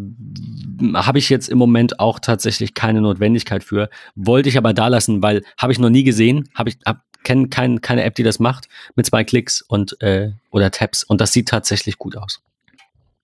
habe 0.95 1.19
ich 1.19 1.29
jetzt 1.29 1.49
im 1.49 1.59
Moment 1.59 1.99
auch 1.99 2.21
tatsächlich 2.21 2.75
keine 2.75 3.01
Notwendigkeit 3.01 3.65
für, 3.65 3.91
wollte 4.15 4.49
ich 4.49 4.57
aber 4.57 4.73
da 4.73 4.87
lassen, 4.87 5.21
weil 5.21 5.43
habe 5.59 5.73
ich 5.73 5.81
noch 5.81 5.91
nie 5.91 6.05
gesehen, 6.05 6.49
habe 6.55 6.71
ich 6.71 6.79
hab, 6.87 7.03
kenne 7.25 7.49
kein, 7.49 7.81
keine 7.81 8.05
App, 8.05 8.15
die 8.15 8.23
das 8.23 8.39
macht 8.39 8.69
mit 8.95 9.05
zwei 9.05 9.25
Klicks 9.25 9.63
und 9.63 10.01
äh, 10.01 10.31
oder 10.51 10.71
Tabs 10.71 11.03
und 11.03 11.21
das 11.21 11.33
sieht 11.33 11.49
tatsächlich 11.49 11.99
gut 11.99 12.17
aus. 12.17 12.41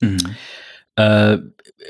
Mhm. 0.00 0.18
Äh, 0.96 1.38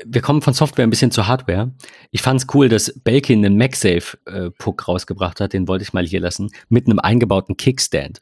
wir 0.05 0.21
kommen 0.21 0.41
von 0.41 0.53
Software 0.53 0.85
ein 0.85 0.89
bisschen 0.89 1.11
zur 1.11 1.27
Hardware. 1.27 1.71
Ich 2.11 2.21
fand 2.21 2.41
es 2.41 2.47
cool, 2.53 2.69
dass 2.69 2.93
Belkin 3.03 3.45
einen 3.45 3.57
MagSafe-Puck 3.57 4.81
äh, 4.81 4.85
rausgebracht 4.85 5.39
hat, 5.39 5.53
den 5.53 5.67
wollte 5.67 5.83
ich 5.83 5.93
mal 5.93 6.05
hier 6.05 6.19
lassen, 6.19 6.51
mit 6.69 6.87
einem 6.87 6.99
eingebauten 6.99 7.57
Kickstand. 7.57 8.21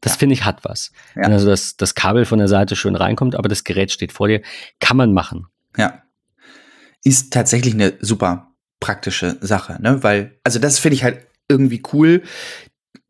Das 0.00 0.12
ja. 0.12 0.18
finde 0.18 0.34
ich 0.34 0.44
hat 0.44 0.64
was. 0.64 0.92
Ja. 1.14 1.22
Also 1.24 1.46
das, 1.46 1.76
das 1.76 1.94
Kabel 1.94 2.24
von 2.24 2.38
der 2.38 2.48
Seite 2.48 2.76
schön 2.76 2.96
reinkommt, 2.96 3.34
aber 3.34 3.48
das 3.48 3.64
Gerät 3.64 3.92
steht 3.92 4.12
vor 4.12 4.28
dir, 4.28 4.42
kann 4.78 4.96
man 4.96 5.12
machen. 5.12 5.46
Ja. 5.76 6.02
Ist 7.04 7.32
tatsächlich 7.32 7.74
eine 7.74 7.94
super 8.00 8.52
praktische 8.78 9.36
Sache, 9.40 9.78
ne? 9.80 10.02
Weil, 10.02 10.38
also 10.42 10.58
das 10.58 10.78
finde 10.78 10.94
ich 10.96 11.04
halt 11.04 11.26
irgendwie 11.48 11.82
cool 11.92 12.22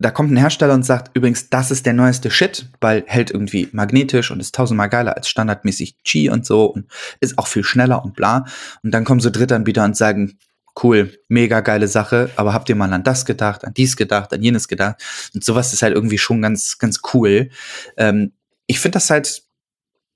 da 0.00 0.10
kommt 0.10 0.32
ein 0.32 0.36
Hersteller 0.38 0.72
und 0.72 0.82
sagt, 0.82 1.14
übrigens, 1.14 1.50
das 1.50 1.70
ist 1.70 1.84
der 1.84 1.92
neueste 1.92 2.30
Shit, 2.30 2.66
weil 2.80 3.04
hält 3.06 3.30
irgendwie 3.30 3.68
magnetisch 3.72 4.30
und 4.30 4.40
ist 4.40 4.54
tausendmal 4.54 4.88
geiler 4.88 5.14
als 5.14 5.28
standardmäßig 5.28 6.02
Qi 6.04 6.30
und 6.30 6.46
so 6.46 6.64
und 6.64 6.86
ist 7.20 7.36
auch 7.38 7.46
viel 7.46 7.64
schneller 7.64 8.02
und 8.02 8.14
bla. 8.14 8.46
Und 8.82 8.92
dann 8.92 9.04
kommen 9.04 9.20
so 9.20 9.28
Drittanbieter 9.28 9.84
und 9.84 9.96
sagen, 9.96 10.38
cool, 10.82 11.12
mega 11.28 11.60
geile 11.60 11.86
Sache, 11.86 12.30
aber 12.36 12.54
habt 12.54 12.70
ihr 12.70 12.76
mal 12.76 12.90
an 12.92 13.04
das 13.04 13.26
gedacht, 13.26 13.64
an 13.64 13.74
dies 13.74 13.96
gedacht, 13.96 14.32
an 14.32 14.42
jenes 14.42 14.68
gedacht? 14.68 15.02
Und 15.34 15.44
sowas 15.44 15.74
ist 15.74 15.82
halt 15.82 15.94
irgendwie 15.94 16.18
schon 16.18 16.40
ganz, 16.40 16.78
ganz 16.78 17.00
cool. 17.12 17.50
Ähm, 17.98 18.32
ich 18.66 18.80
finde 18.80 18.96
das 18.96 19.10
halt 19.10 19.42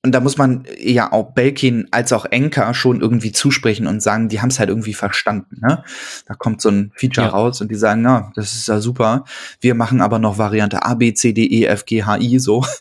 und 0.04 0.12
da 0.12 0.20
muss 0.20 0.36
man 0.36 0.64
ja 0.78 1.12
auch 1.12 1.32
Belkin 1.32 1.88
als 1.90 2.12
auch 2.12 2.26
Enker 2.26 2.74
schon 2.74 3.00
irgendwie 3.00 3.32
zusprechen 3.32 3.86
und 3.86 4.02
sagen, 4.02 4.28
die 4.28 4.42
haben 4.42 4.50
es 4.50 4.58
halt 4.58 4.68
irgendwie 4.68 4.92
verstanden. 4.92 5.56
Ne? 5.62 5.82
Da 6.26 6.34
kommt 6.34 6.60
so 6.60 6.68
ein 6.68 6.92
Feature 6.94 7.28
Ja. 7.28 7.32
raus 7.32 7.62
und 7.62 7.70
die 7.70 7.74
sagen, 7.74 8.02
na, 8.02 8.30
das 8.34 8.52
ist 8.52 8.68
ja 8.68 8.80
super. 8.80 9.24
Wir 9.62 9.74
machen 9.74 10.02
aber 10.02 10.18
noch 10.18 10.36
Variante 10.36 10.84
A, 10.84 10.92
B, 10.94 11.14
C, 11.14 11.32
D, 11.32 11.46
E, 11.46 11.64
F, 11.64 11.86
G, 11.86 12.02
H, 12.02 12.18
I, 12.18 12.38
so. 12.38 12.64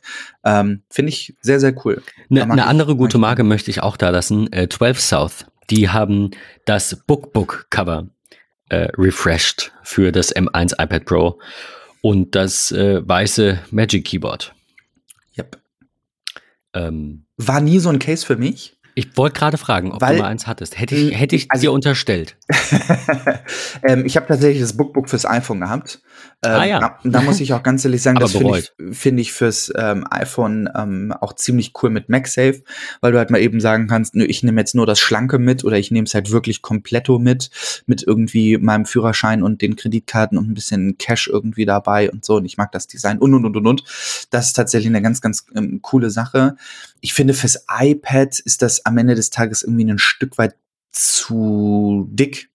Ähm, 0.45 0.81
Finde 0.89 1.07
ich 1.07 1.37
sehr, 1.39 1.61
sehr 1.61 1.73
cool. 1.85 2.03
Eine 2.29 2.45
ne 2.45 2.65
andere 2.67 2.97
gute 2.97 3.17
Marke 3.17 3.45
möchte 3.45 3.71
ich 3.71 3.81
auch 3.81 3.95
da 3.95 4.09
lassen. 4.09 4.51
Äh, 4.51 4.67
12 4.67 4.99
South. 4.99 5.45
Die 5.69 5.87
haben 5.87 6.31
das 6.65 6.97
Bookbook-Cover 7.07 8.07
äh, 8.67 8.89
refreshed 8.97 9.71
für 9.83 10.11
das 10.11 10.35
M1 10.35 10.73
iPad 10.73 11.05
Pro 11.05 11.39
und 12.01 12.35
das 12.35 12.73
äh, 12.73 13.07
weiße 13.07 13.59
Magic 13.71 14.03
Keyboard. 14.03 14.53
Ähm, 16.73 17.25
War 17.37 17.61
nie 17.61 17.79
so 17.79 17.89
ein 17.89 17.99
Case 17.99 18.25
für 18.25 18.35
mich. 18.37 18.77
ich 18.95 19.15
wollte 19.17 19.39
gerade 19.39 19.57
fragen, 19.57 19.91
ob 19.91 20.01
Weil- 20.01 20.17
du 20.17 20.21
mal 20.21 20.29
eins 20.29 20.45
hattest. 20.47 20.79
Hätte 20.79 20.95
ich, 20.95 21.11
Mm, 21.11 21.15
hätte 21.15 21.35
ich 21.35 21.49
also- 21.49 21.61
dir 21.61 21.71
unterstellt. 21.71 22.37
ähm, 23.83 24.05
ich 24.05 24.15
habe 24.15 24.27
tatsächlich 24.27 24.61
das 24.61 24.75
Bookbook 24.77 25.09
fürs 25.09 25.25
iPhone 25.25 25.61
gehabt. 25.61 26.01
Ähm, 26.45 26.51
Ah, 26.51 26.65
ja. 26.65 26.79
da- 26.79 26.99
Da 27.03 27.21
muss 27.21 27.39
ich 27.39 27.53
auch 27.53 27.63
ganz 27.63 27.85
ehrlich 27.85 28.01
sagen, 28.01 28.17
das 28.19 28.33
finde 28.33 28.59
ich, 28.59 28.97
finde 28.97 29.21
ich 29.21 29.31
fürs 29.33 29.71
ähm, 29.77 30.05
iPhone 30.09 30.69
ähm, 30.75 31.13
auch 31.21 31.33
ziemlich 31.33 31.71
cool 31.81 31.89
mit 31.89 32.09
MagSafe, 32.09 32.63
weil 33.01 33.11
du 33.11 33.17
halt 33.17 33.29
mal 33.31 33.39
eben 33.41 33.61
sagen 33.61 33.87
kannst, 33.87 34.15
nö, 34.15 34.25
ich 34.25 34.43
nehme 34.43 34.59
jetzt 34.59 34.75
nur 34.75 34.85
das 34.85 34.99
Schlanke 34.99 35.39
mit 35.39 35.63
oder 35.63 35.77
ich 35.77 35.91
nehme 35.91 36.05
es 36.05 36.13
halt 36.13 36.31
wirklich 36.31 36.61
kompletto 36.61 37.19
mit, 37.19 37.49
mit 37.85 38.03
irgendwie 38.03 38.57
meinem 38.57 38.85
Führerschein 38.85 39.41
und 39.43 39.61
den 39.61 39.75
Kreditkarten 39.75 40.37
und 40.37 40.49
ein 40.49 40.53
bisschen 40.53 40.97
Cash 40.97 41.27
irgendwie 41.27 41.65
dabei 41.65 42.11
und 42.11 42.25
so. 42.25 42.35
Und 42.35 42.45
ich 42.45 42.57
mag 42.57 42.71
das 42.71 42.87
Design 42.87 43.19
und 43.19 43.33
und 43.33 43.45
und 43.45 43.55
und 43.57 43.67
und. 43.67 43.83
Das 44.29 44.47
ist 44.47 44.53
tatsächlich 44.53 44.89
eine 44.89 45.01
ganz, 45.01 45.21
ganz 45.21 45.45
ähm, 45.55 45.81
coole 45.81 46.09
Sache. 46.09 46.55
Ich 47.01 47.13
finde, 47.13 47.33
fürs 47.33 47.65
iPad 47.69 48.39
ist 48.39 48.61
das 48.61 48.85
am 48.85 48.97
Ende 48.97 49.15
des 49.15 49.29
Tages 49.29 49.63
irgendwie 49.63 49.85
ein 49.89 49.97
Stück 49.99 50.37
weit 50.37 50.55
zu 50.91 52.07
dick. 52.11 52.49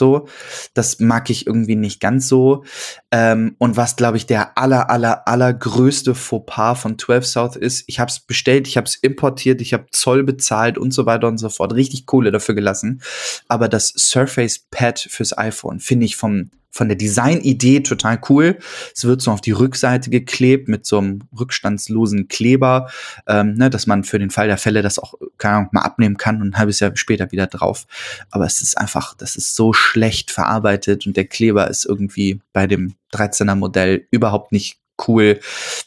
So, 0.00 0.26
das 0.72 0.98
mag 0.98 1.28
ich 1.28 1.46
irgendwie 1.46 1.76
nicht 1.76 2.00
ganz 2.00 2.26
so. 2.26 2.64
Ähm, 3.10 3.54
und 3.58 3.76
was, 3.76 3.96
glaube 3.96 4.16
ich, 4.16 4.24
der 4.24 4.56
aller, 4.56 4.88
aller, 4.88 5.28
allergrößte 5.28 6.14
Fauxpas 6.14 6.76
von 6.76 6.98
12 6.98 7.26
South 7.26 7.56
ist, 7.56 7.84
ich 7.86 8.00
habe 8.00 8.10
es 8.10 8.20
bestellt, 8.20 8.66
ich 8.66 8.78
habe 8.78 8.86
es 8.86 8.96
importiert, 8.96 9.60
ich 9.60 9.74
habe 9.74 9.86
Zoll 9.92 10.24
bezahlt 10.24 10.78
und 10.78 10.92
so 10.92 11.04
weiter 11.04 11.28
und 11.28 11.36
so 11.36 11.50
fort. 11.50 11.74
Richtig 11.74 12.06
Kohle 12.06 12.32
dafür 12.32 12.54
gelassen. 12.54 13.02
Aber 13.46 13.68
das 13.68 13.88
Surface 13.88 14.66
Pad 14.70 14.98
fürs 14.98 15.36
iPhone 15.36 15.80
finde 15.80 16.06
ich 16.06 16.16
vom, 16.16 16.50
von 16.70 16.88
der 16.88 16.96
Designidee 16.96 17.80
total 17.80 18.20
cool. 18.28 18.58
Es 18.94 19.04
wird 19.04 19.20
so 19.20 19.30
auf 19.30 19.40
die 19.40 19.50
Rückseite 19.50 20.10
geklebt 20.10 20.68
mit 20.68 20.86
so 20.86 20.98
einem 20.98 21.20
rückstandslosen 21.38 22.28
Kleber, 22.28 22.90
ähm, 23.26 23.54
ne, 23.54 23.70
dass 23.70 23.86
man 23.86 24.04
für 24.04 24.18
den 24.18 24.30
Fall 24.30 24.46
der 24.46 24.58
Fälle 24.58 24.82
das 24.82 24.98
auch, 24.98 25.14
keine 25.38 25.56
Ahnung, 25.56 25.68
mal 25.72 25.82
abnehmen 25.82 26.16
kann 26.16 26.40
und 26.40 26.50
ein 26.50 26.58
halbes 26.58 26.80
Jahr 26.80 26.92
später 26.94 27.32
wieder 27.32 27.46
drauf. 27.46 27.86
Aber 28.30 28.46
es 28.46 28.62
ist 28.62 28.78
einfach, 28.78 29.14
das 29.14 29.36
ist 29.36 29.56
so 29.56 29.72
schlecht 29.72 30.30
verarbeitet 30.30 31.06
und 31.06 31.16
der 31.16 31.26
Kleber 31.26 31.68
ist 31.68 31.84
irgendwie 31.84 32.40
bei 32.52 32.66
dem 32.66 32.94
13er 33.12 33.56
Modell 33.56 34.06
überhaupt 34.10 34.52
nicht 34.52 34.78
cool. 35.08 35.40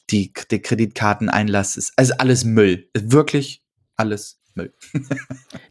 Die, 0.09 0.33
der 0.51 0.59
Kreditkarteneinlass 0.59 1.77
ist, 1.77 1.93
also 1.95 2.13
alles 2.17 2.43
Müll. 2.43 2.89
Wirklich 2.93 3.61
alles 3.95 4.39
Müll. 4.55 4.73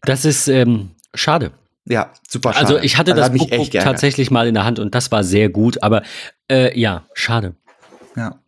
Das 0.04 0.24
ist 0.24 0.48
ähm, 0.48 0.90
schade. 1.14 1.52
Ja, 1.84 2.12
super 2.28 2.52
schade. 2.52 2.66
Also 2.66 2.78
ich 2.78 2.96
hatte 2.96 3.12
das 3.14 3.24
hat 3.26 3.32
mich 3.32 3.42
Bookbook 3.48 3.70
tatsächlich 3.72 4.30
mal 4.30 4.46
in 4.46 4.54
der 4.54 4.64
Hand 4.64 4.78
und 4.78 4.94
das 4.94 5.10
war 5.10 5.24
sehr 5.24 5.48
gut, 5.48 5.82
aber 5.82 6.02
äh, 6.50 6.78
ja, 6.78 7.04
schade. 7.14 7.54
Ja. 8.16 8.38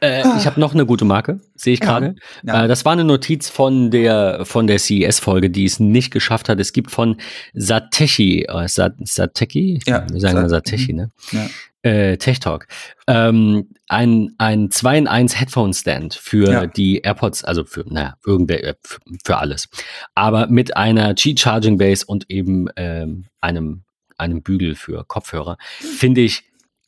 Äh, 0.00 0.22
ich 0.36 0.46
habe 0.46 0.60
noch 0.60 0.74
eine 0.74 0.84
gute 0.84 1.06
Marke, 1.06 1.40
sehe 1.54 1.72
ich 1.72 1.80
Ja, 1.80 1.86
gerade. 1.86 2.16
ja. 2.44 2.64
Äh, 2.64 2.68
das 2.68 2.84
war 2.84 2.92
eine 2.92 3.04
Notiz 3.04 3.48
von 3.48 3.90
der 3.90 4.44
von 4.44 4.66
der 4.66 4.78
CES-Folge, 4.78 5.48
die 5.48 5.64
es 5.64 5.80
nicht 5.80 6.10
geschafft 6.10 6.50
hat. 6.50 6.60
Es 6.60 6.74
gibt 6.74 6.90
von 6.90 7.16
Satechi, 7.54 8.42
äh, 8.46 8.68
Sat 8.68 8.94
Satechi, 9.02 9.80
Ja, 9.86 10.04
wir 10.12 10.20
sagen 10.20 10.34
mal 10.34 10.50
Sat- 10.50 10.66
Satechi, 10.66 10.92
ne? 10.92 11.10
Ja. 11.32 11.46
Äh, 11.86 12.16
Tech 12.18 12.40
Talk. 12.40 12.66
Ähm, 13.06 13.68
ein, 13.88 14.34
ein 14.38 14.70
2 14.70 14.98
in 14.98 15.06
1 15.06 15.38
Headphone 15.38 15.72
Stand 15.72 16.14
für 16.14 16.50
Ja. 16.50 16.66
die 16.66 16.98
AirPods, 17.02 17.44
also 17.44 17.64
für, 17.64 17.84
naja, 17.86 18.16
irgendwer, 18.26 18.64
äh, 18.64 18.74
für, 18.82 18.98
für 19.24 19.36
alles. 19.36 19.68
Aber 20.14 20.48
mit 20.48 20.76
einer 20.76 21.14
Qi-Charging 21.14 21.78
Base 21.78 22.04
und 22.06 22.28
eben 22.28 22.66
ähm, 22.76 23.26
einem, 23.40 23.84
einem 24.18 24.42
Bügel 24.42 24.74
für 24.74 25.04
Kopfhörer. 25.04 25.58
Finde 25.78 26.22
ich 26.22 26.42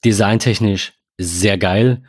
designtechnisch 0.05 0.95
sehr 1.17 1.59
geil. 1.59 2.03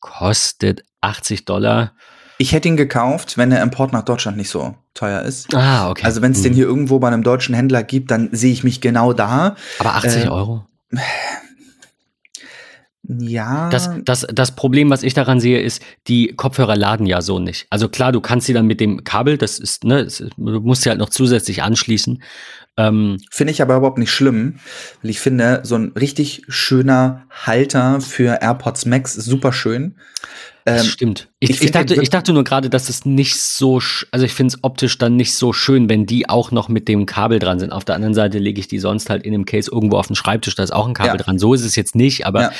Kostet 0.00 0.84
80 1.02 1.44
Dollar. 1.44 1.92
Ich 2.38 2.52
hätte 2.52 2.68
ihn 2.68 2.78
gekauft, 2.78 3.36
wenn 3.36 3.50
der 3.50 3.62
Import 3.62 3.92
nach 3.92 4.04
Deutschland 4.04 4.38
nicht 4.38 4.48
so 4.48 4.74
teuer 4.94 5.20
ist. 5.22 5.54
Ah, 5.54 5.90
okay. 5.90 6.04
Also 6.04 6.22
wenn 6.22 6.32
es 6.32 6.40
den 6.40 6.52
Mhm. 6.52 6.56
hier 6.56 6.64
irgendwo 6.66 6.98
bei 6.98 7.08
einem 7.08 7.22
deutschen 7.22 7.54
Händler 7.54 7.82
gibt, 7.82 8.10
dann 8.10 8.30
sehe 8.32 8.52
ich 8.52 8.64
mich 8.64 8.80
genau 8.80 9.12
da. 9.12 9.56
Aber 9.78 9.94
80 9.96 10.24
äh, 10.24 10.28
Euro? 10.28 10.64
Ja. 13.18 13.68
Das, 13.70 13.90
das, 14.04 14.26
das 14.32 14.54
Problem, 14.54 14.90
was 14.90 15.02
ich 15.02 15.14
daran 15.14 15.40
sehe, 15.40 15.60
ist, 15.60 15.82
die 16.06 16.28
Kopfhörer 16.28 16.76
laden 16.76 17.06
ja 17.06 17.22
so 17.22 17.38
nicht. 17.38 17.66
Also 17.70 17.88
klar, 17.88 18.12
du 18.12 18.20
kannst 18.20 18.46
sie 18.46 18.52
dann 18.52 18.66
mit 18.66 18.80
dem 18.80 19.02
Kabel, 19.04 19.36
das 19.38 19.58
ist, 19.58 19.84
ne, 19.84 20.06
du 20.36 20.60
musst 20.60 20.82
sie 20.82 20.90
halt 20.90 20.98
noch 21.00 21.10
zusätzlich 21.10 21.62
anschließen. 21.62 22.22
Ähm, 22.76 23.18
Finde 23.30 23.52
ich 23.52 23.60
aber 23.62 23.76
überhaupt 23.76 23.98
nicht 23.98 24.12
schlimm, 24.12 24.60
weil 25.02 25.10
ich 25.10 25.20
finde, 25.20 25.60
so 25.64 25.74
ein 25.74 25.92
richtig 25.98 26.42
schöner 26.48 27.24
Halter 27.30 28.00
für 28.00 28.40
AirPods 28.40 28.86
Max 28.86 29.16
ist 29.16 29.24
super 29.26 29.52
schön. 29.52 29.96
das 30.64 30.84
Ähm, 30.84 30.88
stimmt. 30.90 31.28
Ich, 31.40 31.50
ich 31.50 31.62
ich, 31.62 31.70
dachte, 31.72 32.00
ich 32.00 32.10
dachte 32.10 32.32
nur 32.32 32.44
gerade, 32.44 32.70
dass 32.70 32.88
es 32.88 33.04
nicht 33.04 33.40
so, 33.40 33.80
also 34.12 34.24
ich 34.24 34.32
finde 34.32 34.54
es 34.54 34.62
optisch 34.64 34.96
dann 34.98 35.16
nicht 35.16 35.34
so 35.34 35.52
schön, 35.52 35.88
wenn 35.88 36.06
die 36.06 36.28
auch 36.28 36.52
noch 36.52 36.68
mit 36.68 36.86
dem 36.86 37.06
Kabel 37.06 37.38
dran 37.40 37.58
sind. 37.58 37.72
Auf 37.72 37.84
der 37.84 37.96
anderen 37.96 38.14
Seite 38.14 38.38
lege 38.38 38.60
ich 38.60 38.68
die 38.68 38.78
sonst 38.78 39.10
halt 39.10 39.24
in 39.24 39.34
einem 39.34 39.46
Case 39.46 39.68
irgendwo 39.70 39.96
auf 39.96 40.06
den 40.06 40.16
Schreibtisch, 40.16 40.54
da 40.54 40.62
ist 40.62 40.72
auch 40.72 40.86
ein 40.86 40.94
Kabel 40.94 41.16
Ja. 41.18 41.22
dran. 41.24 41.38
So 41.38 41.54
ist 41.54 41.64
es 41.64 41.74
jetzt 41.76 41.96
nicht, 41.96 42.24
aber 42.24 42.42
Ja. 42.42 42.52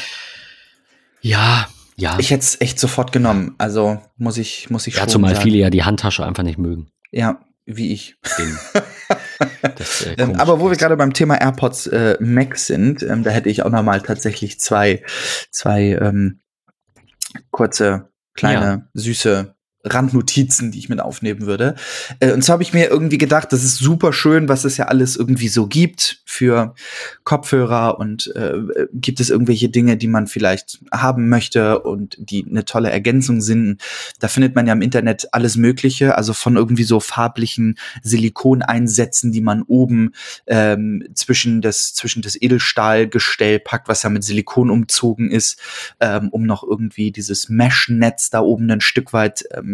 Ja, 1.21 1.69
ja. 1.97 2.17
Ich 2.19 2.31
hätte 2.31 2.43
es 2.43 2.61
echt 2.61 2.79
sofort 2.81 3.13
genommen. 3.13 3.55
Also 3.59 4.01
muss 4.17 4.39
ich, 4.39 4.71
muss 4.71 4.87
ich 4.87 4.95
ja, 4.95 5.01
schon 5.01 5.09
zumal 5.11 5.35
sagen. 5.35 5.45
viele 5.45 5.59
ja 5.59 5.71
die 5.71 5.85
Handtasche 5.85 6.25
einfach 6.25 6.43
nicht 6.43 6.59
mögen. 6.59 6.89
Ja, 7.11 7.41
wie 7.67 7.93
ich. 7.93 8.17
Das, 9.63 10.03
äh, 10.07 10.15
Ähm, 10.19 10.35
aber 10.37 10.61
wo 10.61 10.71
wir 10.71 10.77
gerade 10.77 10.97
beim 10.97 11.13
Thema 11.15 11.35
AirPods 11.41 11.87
äh, 11.89 12.17
Max 12.21 12.67
sind, 12.67 13.03
ähm, 13.03 13.23
da 13.23 13.31
hätte 13.31 13.49
ich 13.49 13.63
auch 13.63 13.71
noch 13.71 13.83
mal 13.83 14.01
tatsächlich 14.03 14.61
zwei, 14.61 15.03
zwei 15.51 15.99
ähm, 16.01 16.41
kurze, 17.51 18.11
kleine, 18.35 18.65
Ja. 18.65 18.83
süße 18.95 19.55
Randnotizen, 19.85 20.73
die 20.73 20.79
ich 20.79 20.89
mit 20.89 21.01
aufnehmen 21.01 21.47
würde. 21.47 21.75
Äh, 22.21 22.33
und 22.33 22.43
zwar 22.43 22.55
habe 22.55 22.63
ich 22.63 22.75
mir 22.75 22.89
irgendwie 22.89 23.19
gedacht, 23.19 23.53
das 23.53 23.65
ist 23.65 23.77
super 23.77 24.13
schön, 24.13 24.49
was 24.49 24.65
es 24.65 24.77
ja 24.77 24.87
alles 24.87 25.17
irgendwie 25.17 25.49
so 25.49 25.67
gibt 25.67 26.23
für 26.27 26.75
Kopfhörer 27.25 27.99
und 27.99 28.35
äh, 28.37 28.59
gibt 28.93 29.21
es 29.21 29.31
irgendwelche 29.31 29.71
Dinge, 29.71 29.97
die 29.97 30.09
man 30.09 30.27
vielleicht 30.27 30.81
haben 30.93 31.29
möchte 31.29 31.81
und 31.81 32.17
die 32.19 32.47
eine 32.49 32.65
tolle 32.67 32.91
Ergänzung 32.91 33.41
sind. 33.41 33.81
Da 34.19 34.29
findet 34.29 34.55
man 34.55 34.67
ja 34.67 34.75
im 34.75 34.83
Internet 34.83 35.29
alles 35.33 35.57
Mögliche, 35.57 36.17
also 36.17 36.35
von 36.35 36.57
irgendwie 36.57 36.85
so 36.85 37.01
farblichen 37.01 37.79
Silikoneinsätzen, 38.03 39.33
die 39.33 39.41
man 39.41 39.63
oben 39.63 40.13
ähm, 40.47 41.09
zwischen 41.15 41.63
das 41.63 41.95
zwischen 41.95 42.21
das 42.21 42.41
Edelstahlgestell 42.41 43.61
packt, 43.61 43.89
was 43.89 44.03
ja 44.03 44.11
mit 44.11 44.25
Silikon 44.25 44.69
umzogen 44.71 45.31
ist, 45.31 45.59
ähm, 46.01 46.29
um 46.29 46.45
noch 46.45 46.63
irgendwie 46.63 47.13
dieses 47.13 47.49
Mesh-Netz 47.49 48.29
da 48.31 48.41
oben 48.41 48.71
ein 48.71 48.81
Stück 48.83 49.13
weit 49.13 49.45
ähm, 49.55 49.70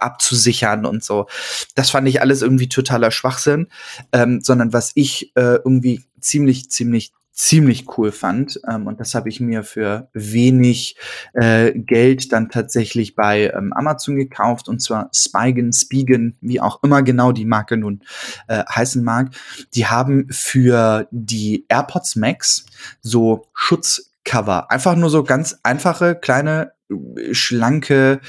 abzusichern 0.00 0.86
und 0.86 1.04
so. 1.04 1.26
Das 1.74 1.90
fand 1.90 2.08
ich 2.08 2.20
alles 2.20 2.42
irgendwie 2.42 2.68
totaler 2.68 3.10
Schwachsinn, 3.10 3.68
ähm, 4.12 4.40
sondern 4.42 4.72
was 4.72 4.92
ich 4.94 5.32
äh, 5.36 5.56
irgendwie 5.64 6.02
ziemlich, 6.20 6.70
ziemlich 6.70 7.12
ziemlich 7.34 7.98
cool 7.98 8.12
fand 8.12 8.60
ähm, 8.70 8.86
und 8.86 9.00
das 9.00 9.14
habe 9.16 9.28
ich 9.28 9.40
mir 9.40 9.64
für 9.64 10.08
wenig 10.12 10.96
äh, 11.32 11.72
Geld 11.74 12.32
dann 12.32 12.48
tatsächlich 12.48 13.16
bei 13.16 13.50
ähm, 13.50 13.72
Amazon 13.72 14.14
gekauft 14.14 14.68
und 14.68 14.80
zwar 14.80 15.10
Spigen, 15.12 15.72
Spigen, 15.72 16.36
wie 16.40 16.60
auch 16.60 16.82
immer 16.84 17.02
genau 17.02 17.32
die 17.32 17.44
Marke 17.44 17.76
nun 17.76 18.02
äh, 18.46 18.62
heißen 18.70 19.02
mag. 19.02 19.30
Die 19.74 19.86
haben 19.86 20.28
für 20.30 21.08
die 21.10 21.66
AirPods 21.68 22.14
Max 22.14 22.66
so 23.02 23.48
Schutzcover, 23.52 24.70
einfach 24.70 24.94
nur 24.94 25.10
so 25.10 25.24
ganz 25.24 25.58
einfache 25.64 26.14
kleine 26.14 26.72
äh, 26.88 27.34
schlanke 27.34 28.20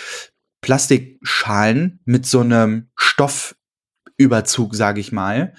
Plastikschalen 0.66 2.00
mit 2.06 2.26
so 2.26 2.40
einem 2.40 2.88
Stoffüberzug, 2.96 4.74
sage 4.74 5.00
ich 5.00 5.12
mal, 5.12 5.54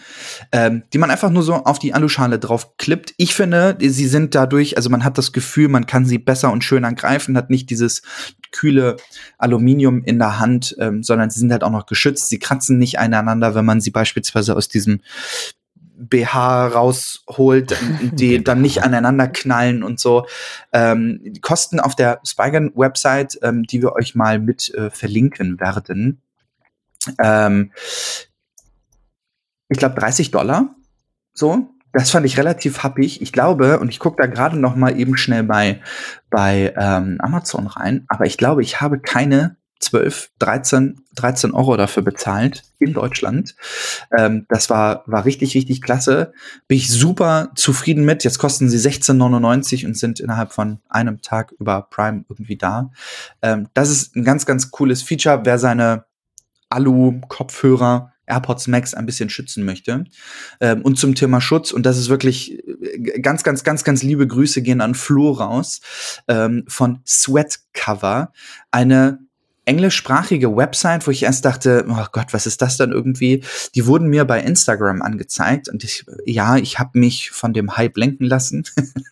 ähm, 0.51 0.83
die 0.93 0.99
man 0.99 1.13
einfach 1.13 1.31
nur 1.31 1.45
so 1.45 1.55
auf 1.55 1.79
die 1.79 1.95
Aluschale 1.95 2.41
drauf 2.41 2.77
klippt. 2.77 3.15
Ich 3.17 3.33
finde, 3.33 3.79
sie 3.79 4.09
sind 4.09 4.35
dadurch, 4.35 4.77
also 4.77 4.91
man 4.91 5.05
hat 5.05 5.17
das 5.17 5.31
Gefühl, 5.31 5.69
man 5.69 5.87
kann 5.87 6.07
sie 6.07 6.19
besser 6.19 6.51
und 6.51 6.65
schöner 6.65 6.93
greifen, 6.93 7.37
hat 7.37 7.51
nicht 7.51 7.71
dieses 7.71 8.03
kühle 8.51 8.97
Aluminium 9.39 10.03
in 10.03 10.19
der 10.19 10.41
Hand, 10.41 10.75
ähm, 10.81 11.05
sondern 11.05 11.31
sie 11.31 11.39
sind 11.39 11.53
halt 11.53 11.63
auch 11.63 11.71
noch 11.71 11.87
geschützt. 11.87 12.29
Sie 12.29 12.41
kratzen 12.41 12.77
nicht 12.77 12.99
aneinander, 12.99 13.55
wenn 13.55 13.65
man 13.65 13.81
sie 13.81 13.93
beispielsweise 13.93 14.57
aus 14.57 14.67
diesem 14.67 15.03
BH 15.97 16.69
rausholt, 16.69 17.77
die 18.01 18.43
dann 18.43 18.63
nicht 18.63 18.83
aneinander 18.83 19.29
knallen 19.29 19.83
und 19.83 19.99
so. 20.01 20.27
Ähm, 20.73 21.21
die 21.25 21.41
kosten 21.41 21.81
auf 21.81 21.95
der 21.95 22.21
Spygen-Website, 22.25 23.39
ähm, 23.43 23.65
die 23.65 23.83
wir 23.83 23.93
euch 23.93 24.15
mal 24.15 24.39
mit 24.39 24.73
äh, 24.75 24.91
verlinken 24.91 25.61
werden. 25.61 26.21
Ähm, 27.23 27.73
ich 29.69 29.79
glaube 29.79 29.99
30 29.99 30.31
Dollar. 30.31 30.75
So, 31.33 31.69
das 31.93 32.11
fand 32.11 32.27
ich 32.27 32.39
relativ 32.39 32.83
happig. 32.83 33.23
Ich 33.23 33.33
glaube, 33.33 33.79
und 33.79 33.89
ich 33.89 33.99
gucke 33.99 34.23
da 34.23 34.27
gerade 34.27 34.59
noch 34.59 34.77
mal 34.77 34.99
eben 34.99 35.17
schnell 35.17 35.45
bei, 35.45 35.81
bei 36.31 36.75
ähm, 36.77 37.19
Amazon 37.21 37.67
rein, 37.67 38.05
aber 38.09 38.27
ich 38.27 38.37
glaube, 38.37 38.63
ich 38.63 38.81
habe 38.81 39.01
keine 39.01 39.57
12, 39.81 40.31
13, 40.39 41.01
13 41.15 41.53
Euro 41.53 41.77
dafür 41.77 42.03
bezahlt 42.03 42.65
in 42.79 42.93
Deutschland. 42.93 43.55
Ähm, 44.17 44.47
das 44.49 44.71
war, 44.71 45.03
war 45.07 45.25
richtig, 45.25 45.55
richtig 45.55 45.83
klasse. 45.83 46.33
Bin 46.67 46.79
ich 46.79 46.91
super 46.91 47.51
zufrieden 47.55 48.05
mit. 48.05 48.25
Jetzt 48.25 48.39
kosten 48.39 48.69
sie 48.69 48.79
16,99 48.79 49.87
und 49.87 49.97
sind 49.97 50.21
innerhalb 50.21 50.53
von 50.53 50.81
einem 50.89 51.21
Tag 51.21 51.53
über 51.59 51.83
Prime 51.83 52.25
irgendwie 52.29 52.57
da. 52.57 52.91
Ähm, 53.43 53.69
das 53.75 53.91
ist 53.91 54.17
ein 54.17 54.25
ganz, 54.25 54.47
ganz 54.47 54.71
cooles 54.71 55.03
Feature. 55.03 55.43
Wer 55.45 55.59
seine 55.59 56.05
Alu-Kopfhörer 56.71 58.13
AirPods 58.27 58.67
Max 58.67 58.95
ein 58.95 59.07
bisschen 59.07 59.31
schützen 59.31 59.65
möchte. 59.65 60.05
Ähm, 60.61 60.83
und 60.83 60.99
zum 60.99 61.15
Thema 61.15 61.41
Schutz, 61.41 61.71
und 61.71 61.87
das 61.87 61.97
ist 61.97 62.09
wirklich 62.09 62.59
äh, 62.67 63.21
ganz, 63.21 63.45
ganz, 63.45 63.65
ganz, 63.65 63.85
ganz 63.85 64.03
liebe 64.03 64.27
Grüße 64.27 64.63
gehen 64.63 64.81
an 64.81 64.95
Flo 64.95 65.31
raus, 65.31 65.81
ähm, 66.29 66.65
von 66.67 67.01
Sweat 67.07 67.61
Cover, 67.73 68.33
eine 68.71 69.21
englischsprachige 69.67 70.57
Website, 70.57 71.07
wo 71.07 71.11
ich 71.11 71.25
erst 71.25 71.45
dachte, 71.45 71.85
oh 71.89 72.07
Gott, 72.13 72.33
was 72.33 72.47
ist 72.47 72.63
das 72.63 72.77
dann 72.77 72.93
irgendwie? 72.93 73.43
Die 73.75 73.87
wurden 73.87 74.09
mir 74.09 74.25
bei 74.25 74.41
Instagram 74.41 75.03
angezeigt 75.03 75.69
und 75.69 75.85
ich, 75.85 76.07
ja, 76.25 76.57
ich 76.57 76.79
habe 76.79 76.99
mich 76.99 77.31
von 77.33 77.53
dem 77.53 77.77
Hype 77.77 77.97
lenken 77.97 78.25
lassen, 78.25 78.65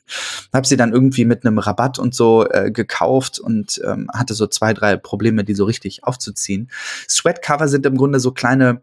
habe 0.55 0.67
sie 0.67 0.77
dann 0.77 0.93
irgendwie 0.93 1.25
mit 1.25 1.45
einem 1.45 1.59
Rabatt 1.59 1.99
und 1.99 2.15
so 2.15 2.49
äh, 2.49 2.71
gekauft 2.71 3.41
und 3.41 3.81
ähm, 3.85 4.09
hatte 4.15 4.35
so 4.35 4.47
zwei, 4.47 4.73
drei 4.73 4.97
Probleme, 4.97 5.43
die 5.43 5.55
so 5.55 5.65
richtig 5.65 6.05
aufzuziehen. 6.05 6.71
Sweatcover 7.09 7.67
sind 7.67 7.85
im 7.85 7.97
Grunde 7.97 8.21
so 8.21 8.31
kleine 8.31 8.81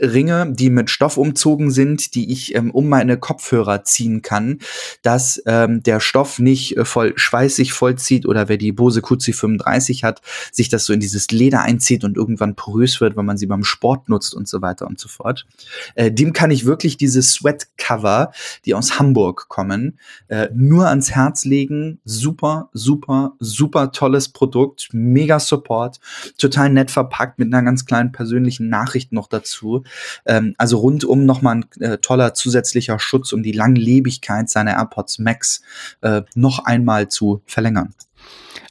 Ringe, 0.00 0.52
die 0.52 0.70
mit 0.70 0.90
Stoff 0.90 1.16
umzogen 1.16 1.70
sind, 1.70 2.14
die 2.14 2.32
ich 2.32 2.54
ähm, 2.54 2.70
um 2.70 2.88
meine 2.88 3.18
Kopfhörer 3.18 3.84
ziehen 3.84 4.22
kann, 4.22 4.58
dass 5.02 5.42
ähm, 5.46 5.82
der 5.82 6.00
Stoff 6.00 6.38
nicht 6.38 6.76
äh, 6.76 6.84
voll 6.84 7.12
schweißig 7.16 7.72
vollzieht 7.72 8.26
oder 8.26 8.48
wer 8.48 8.56
die 8.56 8.72
Bose 8.72 9.00
QC35 9.00 10.02
hat, 10.02 10.22
sich 10.52 10.68
das 10.68 10.84
so 10.84 10.92
in 10.92 11.00
dieses 11.00 11.30
Leder 11.30 11.62
einzieht 11.62 12.04
und 12.04 12.16
irgendwann 12.16 12.56
porös 12.56 13.00
wird, 13.00 13.16
wenn 13.16 13.26
man 13.26 13.36
sie 13.36 13.46
beim 13.46 13.64
Sport 13.64 14.08
nutzt 14.08 14.34
und 14.34 14.48
so 14.48 14.62
weiter 14.62 14.86
und 14.86 14.98
so 14.98 15.08
fort. 15.08 15.46
Äh, 15.94 16.10
dem 16.10 16.32
kann 16.32 16.50
ich 16.50 16.64
wirklich 16.64 16.96
diese 16.96 17.22
Sweat-Cover, 17.22 18.32
die 18.64 18.74
aus 18.74 18.98
Hamburg 18.98 19.48
kommen, 19.48 19.98
äh, 20.28 20.48
nur 20.54 20.88
ans 20.88 21.10
Herz 21.10 21.44
legen. 21.44 22.00
Super, 22.04 22.70
super, 22.72 23.34
super 23.38 23.92
tolles 23.92 24.30
Produkt, 24.30 24.88
mega 24.92 25.38
Support, 25.38 26.00
total 26.38 26.70
nett 26.70 26.90
verpackt 26.90 27.38
mit 27.38 27.52
einer 27.52 27.62
ganz 27.62 27.84
kleinen 27.84 28.12
persönlichen 28.12 28.68
Nachricht 28.68 29.12
noch 29.12 29.28
dazu. 29.28 29.82
Ähm, 30.26 30.54
also 30.58 30.78
rundum 30.78 31.26
nochmal 31.26 31.56
ein 31.56 31.82
äh, 31.82 31.98
toller 31.98 32.34
zusätzlicher 32.34 32.98
Schutz, 32.98 33.32
um 33.32 33.42
die 33.42 33.52
Langlebigkeit 33.52 34.48
seiner 34.48 34.72
AirPods 34.72 35.18
Max 35.18 35.62
äh, 36.02 36.22
noch 36.34 36.64
einmal 36.64 37.08
zu 37.08 37.42
verlängern. 37.46 37.94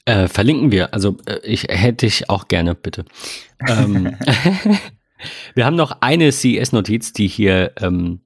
Äh, 0.05 0.27
verlinken 0.27 0.71
wir. 0.71 0.93
Also 0.93 1.17
äh, 1.25 1.39
ich 1.43 1.63
hätte 1.69 2.05
ich 2.05 2.29
auch 2.29 2.47
gerne, 2.47 2.75
bitte. 2.75 3.05
Ähm, 3.67 4.15
wir 5.53 5.65
haben 5.65 5.75
noch 5.75 5.97
eine 6.01 6.31
CES-Notiz, 6.31 7.13
die 7.13 7.27
hier 7.27 7.73
ähm, 7.79 8.21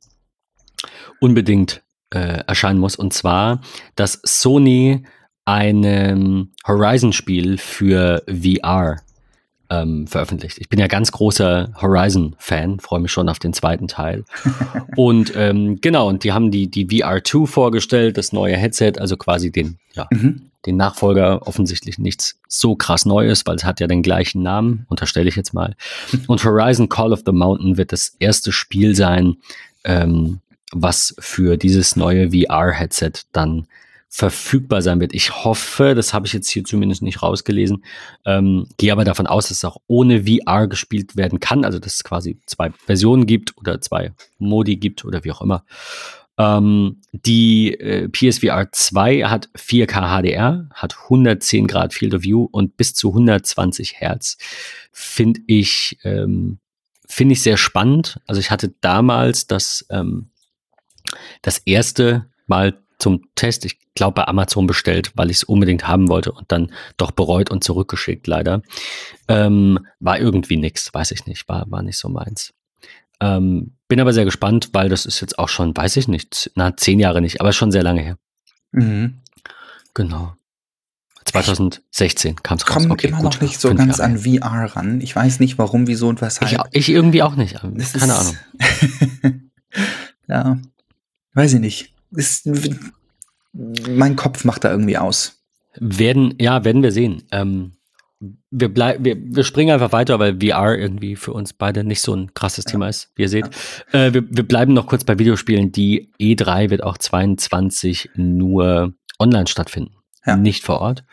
unbedingt 1.20 1.84
äh, 2.14 2.44
erscheinen 2.48 2.80
muss, 2.80 2.96
und 2.96 3.14
zwar, 3.14 3.62
dass 3.96 4.22
Sony 4.24 5.04
ein 5.46 6.54
Horizon-Spiel 6.66 7.58
für 7.58 8.24
VR 8.28 9.02
ähm, 9.70 10.08
veröffentlicht. 10.08 10.58
Ich 10.60 10.70
bin 10.70 10.80
ja 10.80 10.88
ganz 10.88 11.12
großer 11.12 11.74
Horizon-Fan, 11.82 12.80
freue 12.80 13.00
mich 13.00 13.12
schon 13.12 13.30
auf 13.30 13.40
den 13.40 13.54
zweiten 13.54 13.88
Teil. 13.88 14.24
und 14.96 15.34
ähm, 15.36 15.80
genau, 15.82 16.10
und 16.10 16.24
die 16.24 16.32
haben 16.32 16.52
die, 16.52 16.70
die 16.70 16.88
VR2 16.88 17.48
vorgestellt, 17.48 18.18
das 18.18 18.34
neue 18.34 18.58
Headset, 18.58 18.94
also 19.00 19.18
quasi 19.18 19.52
den, 19.52 19.78
ja, 19.94 20.08
mhm. 20.12 20.50
den 20.66 20.78
Nachfolger, 20.78 21.48
offensichtlich 21.48 21.98
nichts 21.98 22.40
so 22.48 22.76
krass 22.76 23.06
Neues, 23.06 23.46
weil 23.46 23.56
es 23.56 23.64
hat 23.64 23.80
ja 23.80 23.88
den 23.88 24.04
gleichen 24.04 24.44
Namen, 24.44 24.86
unterstelle 24.90 25.30
ich 25.30 25.36
jetzt 25.36 25.54
mal. 25.54 25.76
Und 26.28 26.44
Horizon 26.44 26.90
Call 26.90 27.14
of 27.14 27.24
the 27.26 27.32
Mountain 27.32 27.78
wird 27.78 27.92
das 27.92 28.16
erste 28.20 28.52
Spiel 28.52 28.96
sein, 28.96 29.38
ähm, 29.84 30.40
was 30.72 31.16
für 31.20 31.58
dieses 31.58 31.96
neue 31.96 32.32
VR-Headset 32.32 33.12
dann 33.32 33.68
verfügbar 34.16 34.84
sein 34.84 35.00
wird. 35.00 35.16
Ich 35.16 35.44
hoffe, 35.44 35.96
das 35.96 36.14
habe 36.14 36.28
ich 36.28 36.34
jetzt 36.34 36.48
hier 36.48 36.64
zumindest 36.64 37.02
nicht 37.02 37.24
rausgelesen, 37.24 37.84
ähm, 38.26 38.68
gehe 38.78 38.92
aber 38.92 39.06
davon 39.06 39.26
aus, 39.26 39.48
dass 39.48 39.58
es 39.58 39.66
auch 39.66 39.78
ohne 39.88 40.26
VR 40.26 40.68
gespielt 40.68 41.18
werden 41.18 41.40
kann, 41.40 41.66
also 41.66 41.80
dass 41.80 41.96
es 41.96 42.04
quasi 42.04 42.40
zwei 42.46 42.70
Versionen 42.86 43.26
gibt 43.26 43.58
oder 43.58 43.82
zwei 43.82 44.12
Modi 44.38 44.76
gibt 44.76 45.04
oder 45.04 45.24
wie 45.24 45.32
auch 45.32 45.42
immer. 45.42 45.66
Ähm, 46.38 47.02
die 47.12 47.74
äh, 47.74 48.08
PSVR 48.08 48.72
2 48.72 49.24
hat 49.24 49.50
4K 49.58 50.22
HDR, 50.22 50.70
hat 50.72 50.96
110 51.06 51.66
Grad 51.66 51.92
Field 51.96 52.14
of 52.14 52.22
View 52.22 52.48
und 52.52 52.78
bis 52.78 52.94
zu 52.94 53.10
120 53.10 54.00
Hertz. 54.00 54.38
Finde 54.92 55.42
ich, 55.48 55.98
ähm, 56.04 56.60
finde 57.08 57.34
ich 57.34 57.42
sehr 57.42 57.58
spannend. 57.58 58.20
Also 58.28 58.40
ich 58.40 58.52
hatte 58.52 58.76
damals 58.80 59.48
das, 59.48 59.88
ähm, 59.90 60.30
das 61.42 61.58
erste 61.58 62.28
Mal 62.46 62.83
zum 63.04 63.22
Test, 63.36 63.66
ich 63.66 63.78
glaube, 63.96 64.16
bei 64.16 64.28
Amazon 64.28 64.66
bestellt, 64.66 65.12
weil 65.16 65.30
ich 65.30 65.38
es 65.38 65.44
unbedingt 65.44 65.86
haben 65.88 66.08
wollte 66.08 66.32
und 66.32 66.50
dann 66.52 66.72
doch 66.96 67.12
bereut 67.12 67.52
und 67.52 67.62
zurückgeschickt, 67.62 68.26
leider. 68.28 68.62
Ähm, 69.28 69.86
war 70.00 70.20
irgendwie 70.20 70.56
nichts, 70.56 70.94
weiß 70.94 71.12
ich 71.12 71.26
nicht, 71.26 71.50
war, 71.50 71.70
war 71.70 71.84
nicht 71.84 71.98
so 71.98 72.08
meins. 72.08 72.54
Ähm, 73.20 73.76
bin 73.90 74.00
aber 74.00 74.14
sehr 74.14 74.24
gespannt, 74.24 74.70
weil 74.72 74.88
das 74.88 75.06
ist 75.06 75.20
jetzt 75.20 75.38
auch 75.38 75.50
schon, 75.50 75.76
weiß 75.76 75.98
ich 75.98 76.08
nicht, 76.08 76.52
na, 76.56 76.78
zehn 76.78 76.98
Jahre 76.98 77.20
nicht, 77.20 77.42
aber 77.42 77.52
schon 77.52 77.74
sehr 77.74 77.84
lange 77.84 78.02
her. 78.02 78.18
Mhm. 78.72 79.20
Genau. 79.94 80.34
2016 81.26 82.38
kam 82.38 82.58
es 82.58 82.70
raus. 82.70 82.74
Kommt 82.74 82.92
okay, 82.92 83.08
immer 83.08 83.18
gut, 83.18 83.34
noch 83.34 83.42
nicht 83.42 83.60
so 83.60 83.74
ganz 83.76 83.98
Jahre. 83.98 84.12
an 84.12 84.20
VR 84.20 84.76
ran. 84.76 85.02
Ich 85.02 85.14
weiß 85.14 85.42
nicht, 85.42 85.58
warum, 85.58 85.88
wieso 85.88 86.08
und 86.08 86.22
weshalb. 86.22 86.52
Ich, 86.72 86.88
ich 86.88 86.90
irgendwie 86.90 87.22
auch 87.22 87.36
nicht. 87.36 87.60
Das 87.62 87.94
Keine 87.94 88.16
Ahnung. 88.16 88.38
ja, 90.28 90.58
weiß 91.34 91.54
ich 91.54 91.60
nicht 91.60 91.93
ist, 92.14 92.50
mein 93.54 94.16
Kopf 94.16 94.44
macht 94.46 94.64
da 94.64 94.72
irgendwie 94.72 94.98
aus. 94.98 95.44
Werden, 95.76 96.36
ja, 96.40 96.64
werden 96.64 96.84
wir 96.84 96.92
sehen. 96.92 97.24
Ähm, 97.32 97.74
wir, 98.52 98.74
bleib, 98.74 99.04
wir, 99.04 99.18
wir 99.18 99.44
springen 99.44 99.74
einfach 99.74 99.92
weiter, 99.92 100.20
weil 100.20 100.40
VR 100.40 100.78
irgendwie 100.78 101.16
für 101.16 101.34
uns 101.34 101.54
beide 101.54 101.84
nicht 101.84 102.02
so 102.02 102.16
ein 102.16 102.34
krasses 102.34 102.66
ja. 102.66 102.72
Thema 102.72 102.88
ist, 102.88 103.12
wie 103.16 103.24
ihr 103.24 103.30
seht. 103.30 103.50
Ja. 103.92 104.06
Äh, 104.06 104.14
wir, 104.14 104.24
wir 104.30 104.48
bleiben 104.48 104.74
noch 104.74 104.88
kurz 104.88 105.04
bei 105.04 105.20
Videospielen. 105.20 105.72
Die 105.72 106.12
E3 106.20 106.70
wird 106.70 106.84
auch 106.84 106.98
22 106.98 108.12
nur 108.16 108.94
online 109.20 109.48
stattfinden, 109.48 109.96
ja. 110.26 110.36
nicht 110.38 110.64
vor 110.64 110.80
Ort. 110.80 111.04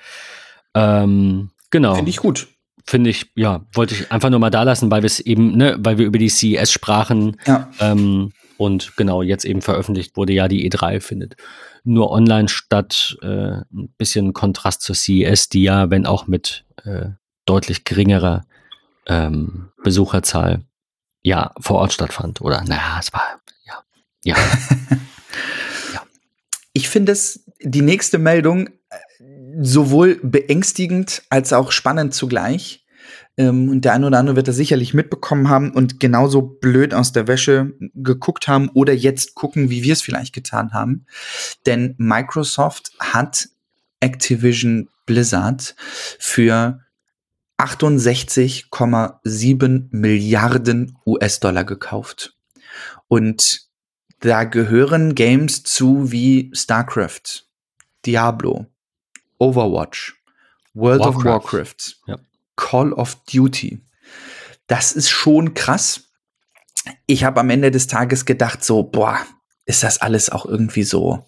Ähm, 0.74 1.50
genau. 1.70 1.94
Finde 1.94 2.10
ich 2.10 2.18
gut. 2.18 2.48
Finde 2.84 3.10
ich, 3.10 3.30
ja, 3.34 3.64
wollte 3.72 3.94
ich 3.94 4.10
einfach 4.10 4.30
nur 4.30 4.40
mal 4.40 4.50
da 4.50 4.62
lassen, 4.62 4.90
weil 4.90 5.02
wir 5.02 5.06
es 5.06 5.20
eben, 5.20 5.56
ne, 5.56 5.76
weil 5.78 5.98
wir 5.98 6.06
über 6.06 6.18
die 6.18 6.28
CES 6.28 6.72
sprachen. 6.72 7.36
Ja. 7.46 7.70
Ähm, 7.78 8.32
und 8.60 8.94
genau, 8.98 9.22
jetzt 9.22 9.46
eben 9.46 9.62
veröffentlicht 9.62 10.18
wurde 10.18 10.34
ja 10.34 10.46
die 10.46 10.70
E3 10.70 11.00
findet 11.00 11.36
nur 11.82 12.10
online 12.10 12.50
statt. 12.50 13.16
Äh, 13.22 13.62
ein 13.72 13.94
bisschen 13.96 14.34
Kontrast 14.34 14.82
zur 14.82 14.94
CES, 14.94 15.48
die 15.48 15.62
ja, 15.62 15.88
wenn 15.88 16.04
auch 16.04 16.26
mit 16.26 16.66
äh, 16.84 17.06
deutlich 17.46 17.84
geringerer 17.84 18.44
ähm, 19.06 19.70
Besucherzahl, 19.82 20.60
ja, 21.22 21.54
vor 21.58 21.78
Ort 21.78 21.94
stattfand. 21.94 22.42
Oder 22.42 22.62
naja, 22.64 22.98
es 23.00 23.14
war, 23.14 23.40
ja, 23.64 23.82
ja. 24.24 24.36
ja. 25.94 26.02
Ich 26.74 26.90
finde 26.90 27.12
es 27.12 27.46
die 27.62 27.80
nächste 27.80 28.18
Meldung 28.18 28.66
äh, 28.66 28.72
sowohl 29.62 30.20
beängstigend 30.22 31.22
als 31.30 31.54
auch 31.54 31.72
spannend 31.72 32.14
zugleich. 32.14 32.79
Ähm, 33.40 33.68
und 33.70 33.86
der 33.86 33.94
eine 33.94 34.06
oder 34.06 34.18
andere 34.18 34.36
wird 34.36 34.48
das 34.48 34.56
sicherlich 34.56 34.92
mitbekommen 34.92 35.48
haben 35.48 35.72
und 35.72 35.98
genauso 35.98 36.42
blöd 36.42 36.92
aus 36.92 37.12
der 37.12 37.26
Wäsche 37.26 37.72
geguckt 37.94 38.48
haben 38.48 38.68
oder 38.74 38.92
jetzt 38.92 39.34
gucken, 39.34 39.70
wie 39.70 39.82
wir 39.82 39.94
es 39.94 40.02
vielleicht 40.02 40.34
getan 40.34 40.74
haben. 40.74 41.06
Denn 41.64 41.94
Microsoft 41.96 42.92
hat 43.00 43.48
Activision 44.00 44.90
Blizzard 45.06 45.74
für 46.18 46.80
68,7 47.56 49.86
Milliarden 49.90 50.98
US-Dollar 51.06 51.64
gekauft. 51.64 52.36
Und 53.08 53.70
da 54.20 54.44
gehören 54.44 55.14
Games 55.14 55.62
zu 55.62 56.12
wie 56.12 56.50
StarCraft, 56.52 57.46
Diablo, 58.04 58.66
Overwatch, 59.38 60.20
World 60.74 61.00
Warcraft. 61.00 61.16
of 61.16 61.24
Warcraft, 61.24 61.96
ja. 62.06 62.18
Call 62.60 62.92
of 62.92 63.16
Duty. 63.24 63.80
Das 64.68 64.92
ist 64.92 65.10
schon 65.10 65.54
krass. 65.54 66.04
ich 67.06 67.24
habe 67.24 67.40
am 67.40 67.50
Ende 67.50 67.70
des 67.70 67.88
Tages 67.88 68.24
gedacht, 68.24 68.64
so, 68.64 68.82
boah, 68.84 69.18
ist 69.66 69.82
das 69.82 70.00
alles 70.00 70.30
auch 70.30 70.46
irgendwie 70.46 70.82
so 70.82 71.26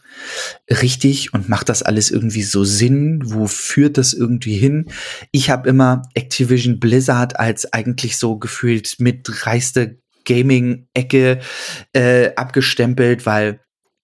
richtig 0.68 1.32
und 1.34 1.48
macht 1.48 1.68
das 1.68 1.82
alles 1.82 2.10
irgendwie 2.10 2.42
so 2.42 2.64
Sinn? 2.64 3.20
Wo 3.24 3.46
führt 3.46 3.98
das 3.98 4.14
irgendwie 4.14 4.56
hin? 4.56 4.90
Ich 5.30 5.50
habe 5.50 5.68
immer 5.68 6.02
Activision 6.14 6.80
Blizzard 6.80 7.38
als 7.38 7.72
eigentlich 7.72 8.16
so 8.16 8.38
gefühlt 8.38 8.96
mit 8.98 9.46
reichste 9.46 10.00
Gaming-Ecke 10.24 11.40
äh, 11.92 12.34
abgestempelt, 12.34 13.26
weil 13.26 13.60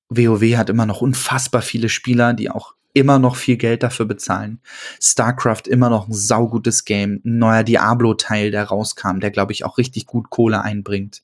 WoW 0.08 0.56
hat 0.56 0.70
immer 0.70 0.86
noch 0.86 1.00
unfassbar 1.00 1.62
viele 1.62 1.88
Spieler, 1.88 2.32
die 2.32 2.50
auch 2.50 2.74
immer 2.92 3.18
noch 3.18 3.36
viel 3.36 3.56
Geld 3.56 3.82
dafür 3.82 4.06
bezahlen. 4.06 4.60
StarCraft 5.00 5.62
immer 5.68 5.90
noch 5.90 6.08
ein 6.08 6.14
saugutes 6.14 6.84
Game. 6.84 7.20
Ein 7.24 7.38
neuer 7.38 7.62
Diablo-Teil, 7.62 8.50
der 8.50 8.64
rauskam, 8.64 9.20
der, 9.20 9.30
glaube 9.30 9.52
ich, 9.52 9.64
auch 9.64 9.78
richtig 9.78 10.06
gut 10.06 10.30
Kohle 10.30 10.62
einbringt. 10.62 11.22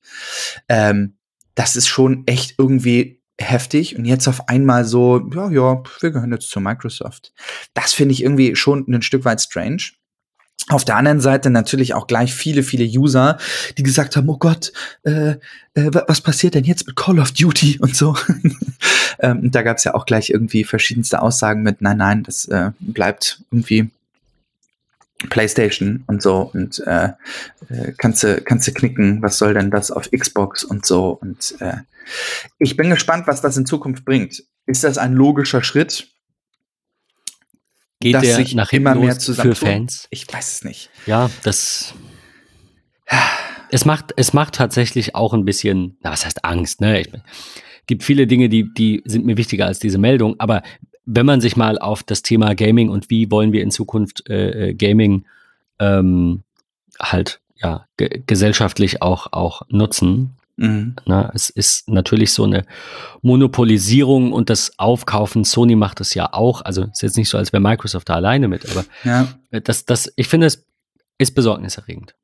Ähm, 0.68 1.16
das 1.54 1.76
ist 1.76 1.88
schon 1.88 2.24
echt 2.26 2.54
irgendwie 2.58 3.20
heftig. 3.38 3.96
Und 3.96 4.04
jetzt 4.04 4.28
auf 4.28 4.48
einmal 4.48 4.84
so, 4.84 5.28
ja, 5.34 5.50
ja, 5.50 5.82
wir 6.00 6.10
gehören 6.10 6.32
jetzt 6.32 6.50
zu 6.50 6.60
Microsoft. 6.60 7.32
Das 7.74 7.92
finde 7.92 8.12
ich 8.12 8.22
irgendwie 8.22 8.56
schon 8.56 8.86
ein 8.88 9.02
Stück 9.02 9.24
weit 9.24 9.40
strange. 9.40 9.92
Auf 10.68 10.84
der 10.84 10.96
anderen 10.96 11.20
Seite 11.20 11.50
natürlich 11.50 11.92
auch 11.92 12.06
gleich 12.06 12.32
viele, 12.34 12.62
viele 12.62 12.84
User, 12.84 13.36
die 13.76 13.82
gesagt 13.82 14.16
haben, 14.16 14.28
oh 14.30 14.38
Gott, 14.38 14.72
äh, 15.02 15.32
äh, 15.74 15.90
was 16.06 16.22
passiert 16.22 16.54
denn 16.54 16.64
jetzt 16.64 16.86
mit 16.86 16.96
Call 16.96 17.18
of 17.18 17.32
Duty 17.32 17.78
und 17.80 17.94
so. 17.94 18.16
ähm, 19.18 19.50
da 19.50 19.62
gab 19.62 19.76
es 19.76 19.84
ja 19.84 19.94
auch 19.94 20.06
gleich 20.06 20.30
irgendwie 20.30 20.64
verschiedenste 20.64 21.20
Aussagen 21.20 21.62
mit, 21.62 21.82
nein, 21.82 21.98
nein, 21.98 22.22
das 22.22 22.46
äh, 22.46 22.70
bleibt 22.80 23.42
irgendwie 23.50 23.90
PlayStation 25.28 26.04
und 26.06 26.22
so 26.22 26.50
und 26.52 26.82
äh, 26.86 27.10
äh, 27.68 27.92
kannst 27.96 28.22
du 28.22 28.40
kannst 28.42 28.74
knicken, 28.74 29.22
was 29.22 29.38
soll 29.38 29.54
denn 29.54 29.70
das 29.70 29.90
auf 29.90 30.10
Xbox 30.10 30.64
und 30.64 30.84
so 30.84 31.10
und 31.20 31.54
äh, 31.60 31.76
ich 32.58 32.76
bin 32.76 32.90
gespannt, 32.90 33.26
was 33.26 33.40
das 33.40 33.56
in 33.56 33.64
Zukunft 33.64 34.04
bringt. 34.04 34.44
Ist 34.66 34.84
das 34.84 34.98
ein 34.98 35.14
logischer 35.14 35.62
Schritt? 35.62 36.08
Geht 38.00 38.14
der 38.14 38.36
sich 38.36 38.54
nach 38.54 38.72
immer 38.72 38.94
mehr 38.94 39.18
zusammen 39.18 39.54
für 39.54 39.66
Fans? 39.66 40.06
Ich 40.10 40.26
weiß 40.30 40.52
es 40.52 40.64
nicht. 40.64 40.90
Ja, 41.06 41.30
das 41.42 41.94
es 43.70 43.84
macht 43.84 44.12
es 44.16 44.32
macht 44.32 44.54
tatsächlich 44.54 45.14
auch 45.14 45.34
ein 45.34 45.44
bisschen, 45.44 45.96
na, 46.02 46.12
was 46.12 46.24
heißt 46.24 46.44
Angst, 46.44 46.80
ne? 46.80 47.00
Ich, 47.00 47.08
gibt 47.86 48.02
viele 48.02 48.26
Dinge, 48.26 48.48
die 48.48 48.72
die 48.72 49.02
sind 49.04 49.26
mir 49.26 49.36
wichtiger 49.36 49.66
als 49.66 49.78
diese 49.78 49.98
Meldung, 49.98 50.36
aber 50.38 50.62
wenn 51.06 51.26
man 51.26 51.40
sich 51.40 51.56
mal 51.56 51.78
auf 51.78 52.02
das 52.02 52.22
Thema 52.22 52.54
Gaming 52.54 52.88
und 52.88 53.10
wie 53.10 53.30
wollen 53.30 53.52
wir 53.52 53.62
in 53.62 53.70
Zukunft 53.70 54.28
äh, 54.28 54.70
äh 54.70 54.74
Gaming 54.74 55.24
ähm, 55.78 56.42
halt 56.98 57.40
ja 57.56 57.86
gesellschaftlich 57.96 59.02
auch 59.02 59.32
auch 59.32 59.62
nutzen. 59.68 60.36
Mhm. 60.56 60.96
Na, 61.04 61.30
es 61.34 61.50
ist 61.50 61.88
natürlich 61.88 62.32
so 62.32 62.44
eine 62.44 62.64
Monopolisierung 63.22 64.32
und 64.32 64.50
das 64.50 64.78
Aufkaufen. 64.78 65.44
Sony 65.44 65.74
macht 65.74 66.00
das 66.00 66.14
ja 66.14 66.32
auch. 66.32 66.62
Also 66.62 66.84
ist 66.84 67.02
jetzt 67.02 67.16
nicht 67.16 67.28
so, 67.28 67.38
als 67.38 67.52
wäre 67.52 67.60
Microsoft 67.62 68.08
da 68.08 68.14
alleine 68.14 68.48
mit, 68.48 68.70
aber 68.70 68.84
ja. 69.04 69.28
das, 69.50 69.84
das, 69.84 70.12
ich 70.16 70.28
finde, 70.28 70.46
es 70.46 70.66
ist 71.18 71.34
besorgniserregend. 71.34 72.14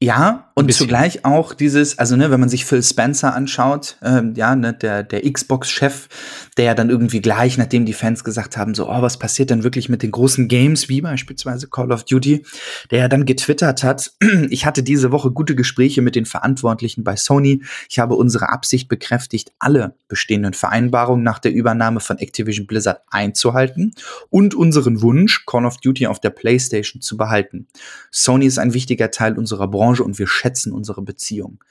Ja, 0.00 0.52
und 0.56 0.72
zugleich 0.72 1.24
auch 1.24 1.52
dieses, 1.52 1.98
also 1.98 2.14
ne, 2.14 2.30
wenn 2.30 2.38
man 2.38 2.48
sich 2.48 2.64
Phil 2.64 2.82
Spencer 2.82 3.34
anschaut, 3.34 3.96
ähm, 4.02 4.34
ja, 4.36 4.54
ne, 4.54 4.72
der, 4.72 5.02
der 5.02 5.28
Xbox-Chef, 5.28 6.08
der 6.56 6.66
ja 6.66 6.74
dann 6.74 6.90
irgendwie 6.90 7.20
gleich, 7.20 7.58
nachdem 7.58 7.86
die 7.86 7.92
Fans 7.92 8.22
gesagt 8.22 8.56
haben, 8.56 8.74
so, 8.74 8.88
oh, 8.88 9.02
was 9.02 9.18
passiert 9.18 9.50
denn 9.50 9.64
wirklich 9.64 9.88
mit 9.88 10.02
den 10.02 10.12
großen 10.12 10.46
Games, 10.46 10.88
wie 10.88 11.00
beispielsweise 11.00 11.68
Call 11.68 11.90
of 11.90 12.04
Duty, 12.04 12.44
der 12.92 13.00
ja 13.00 13.08
dann 13.08 13.24
getwittert 13.24 13.82
hat, 13.82 14.12
ich 14.50 14.64
hatte 14.64 14.84
diese 14.84 15.10
Woche 15.10 15.32
gute 15.32 15.56
Gespräche 15.56 16.02
mit 16.02 16.14
den 16.14 16.26
Verantwortlichen 16.26 17.02
bei 17.02 17.16
Sony. 17.16 17.64
Ich 17.88 17.98
habe 17.98 18.14
unsere 18.14 18.50
Absicht 18.50 18.88
bekräftigt, 18.88 19.52
alle 19.58 19.96
bestehenden 20.06 20.54
Vereinbarungen 20.54 21.24
nach 21.24 21.40
der 21.40 21.52
Übernahme 21.52 21.98
von 21.98 22.18
Activision 22.18 22.68
Blizzard 22.68 23.00
einzuhalten 23.08 23.92
und 24.30 24.54
unseren 24.54 25.02
Wunsch, 25.02 25.46
Call 25.46 25.66
of 25.66 25.78
Duty 25.78 26.06
auf 26.06 26.20
der 26.20 26.30
PlayStation 26.30 27.02
zu 27.02 27.16
behalten. 27.16 27.66
Sony 28.12 28.46
ist 28.46 28.58
ein 28.58 28.74
wichtiger 28.74 29.10
Teil 29.10 29.36
unserer 29.36 29.66
Branche 29.66 29.93
Branche 29.94 30.04
und 30.04 30.18
wir 30.18 30.26
schätzen 30.26 30.72
unsere 30.72 31.02
Beziehung. 31.02 31.62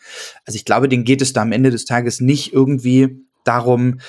Also 0.45 0.55
ich 0.55 0.65
glaube, 0.65 0.87
denen 0.89 1.03
geht 1.03 1.21
es 1.21 1.33
da 1.33 1.41
am 1.41 1.51
Ende 1.51 1.71
des 1.71 1.85
Tages 1.85 2.21
nicht 2.21 2.53
irgendwie 2.53 3.25
darum, 3.43 3.99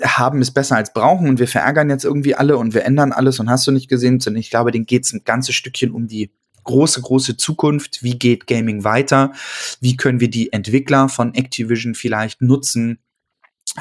haben 0.00 0.40
es 0.40 0.50
besser 0.50 0.76
als 0.76 0.92
brauchen 0.92 1.28
und 1.28 1.38
wir 1.38 1.48
verärgern 1.48 1.90
jetzt 1.90 2.04
irgendwie 2.04 2.34
alle 2.34 2.56
und 2.56 2.74
wir 2.74 2.84
ändern 2.84 3.12
alles 3.12 3.40
und 3.40 3.50
hast 3.50 3.66
du 3.66 3.72
nicht 3.72 3.88
gesehen, 3.88 4.20
sondern 4.20 4.40
ich 4.40 4.50
glaube, 4.50 4.70
denen 4.70 4.86
geht 4.86 5.04
es 5.04 5.12
ein 5.12 5.22
ganzes 5.24 5.54
Stückchen 5.54 5.90
um 5.90 6.06
die 6.06 6.30
große, 6.64 7.00
große 7.02 7.36
Zukunft. 7.36 8.02
Wie 8.02 8.18
geht 8.18 8.46
Gaming 8.46 8.84
weiter? 8.84 9.32
Wie 9.80 9.96
können 9.96 10.20
wir 10.20 10.30
die 10.30 10.52
Entwickler 10.52 11.08
von 11.08 11.34
Activision 11.34 11.94
vielleicht 11.94 12.40
nutzen, 12.40 13.00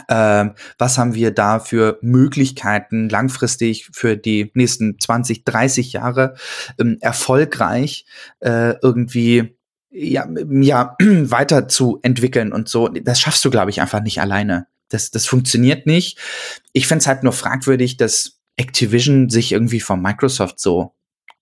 ähm, 0.08 0.54
was 0.78 0.98
haben 0.98 1.16
wir 1.16 1.32
da 1.32 1.60
für 1.60 2.00
Möglichkeiten 2.02 3.10
langfristig 3.10 3.89
für 3.92 4.16
die 4.16 4.52
nächsten 4.54 5.00
20, 5.00 5.44
30 5.44 5.94
Jahre 5.94 6.36
ähm, 6.80 6.98
erfolgreich 7.02 8.06
äh, 8.39 8.76
irgendwie 8.82 9.58
ja, 9.89 10.28
ja 10.50 10.96
weiter 11.00 11.68
zu 11.68 12.00
entwickeln 12.02 12.54
und 12.54 12.70
so. 12.70 12.88
Das 12.88 13.20
schaffst 13.20 13.44
du, 13.44 13.50
glaube 13.50 13.70
ich, 13.70 13.82
einfach 13.82 14.02
nicht 14.02 14.22
alleine. 14.22 14.68
Das, 14.89 15.12
das 15.12 15.26
funktioniert 15.26 15.86
nicht. 15.86 16.18
Ich 16.74 16.88
finde 16.88 17.02
es 17.02 17.08
halt 17.08 17.24
nur 17.24 17.34
fragwürdig, 17.34 17.98
dass 17.98 18.39
Activision 18.56 19.30
sich 19.30 19.52
irgendwie 19.52 19.80
von 19.80 20.02
Microsoft 20.02 20.60
so 20.60 20.94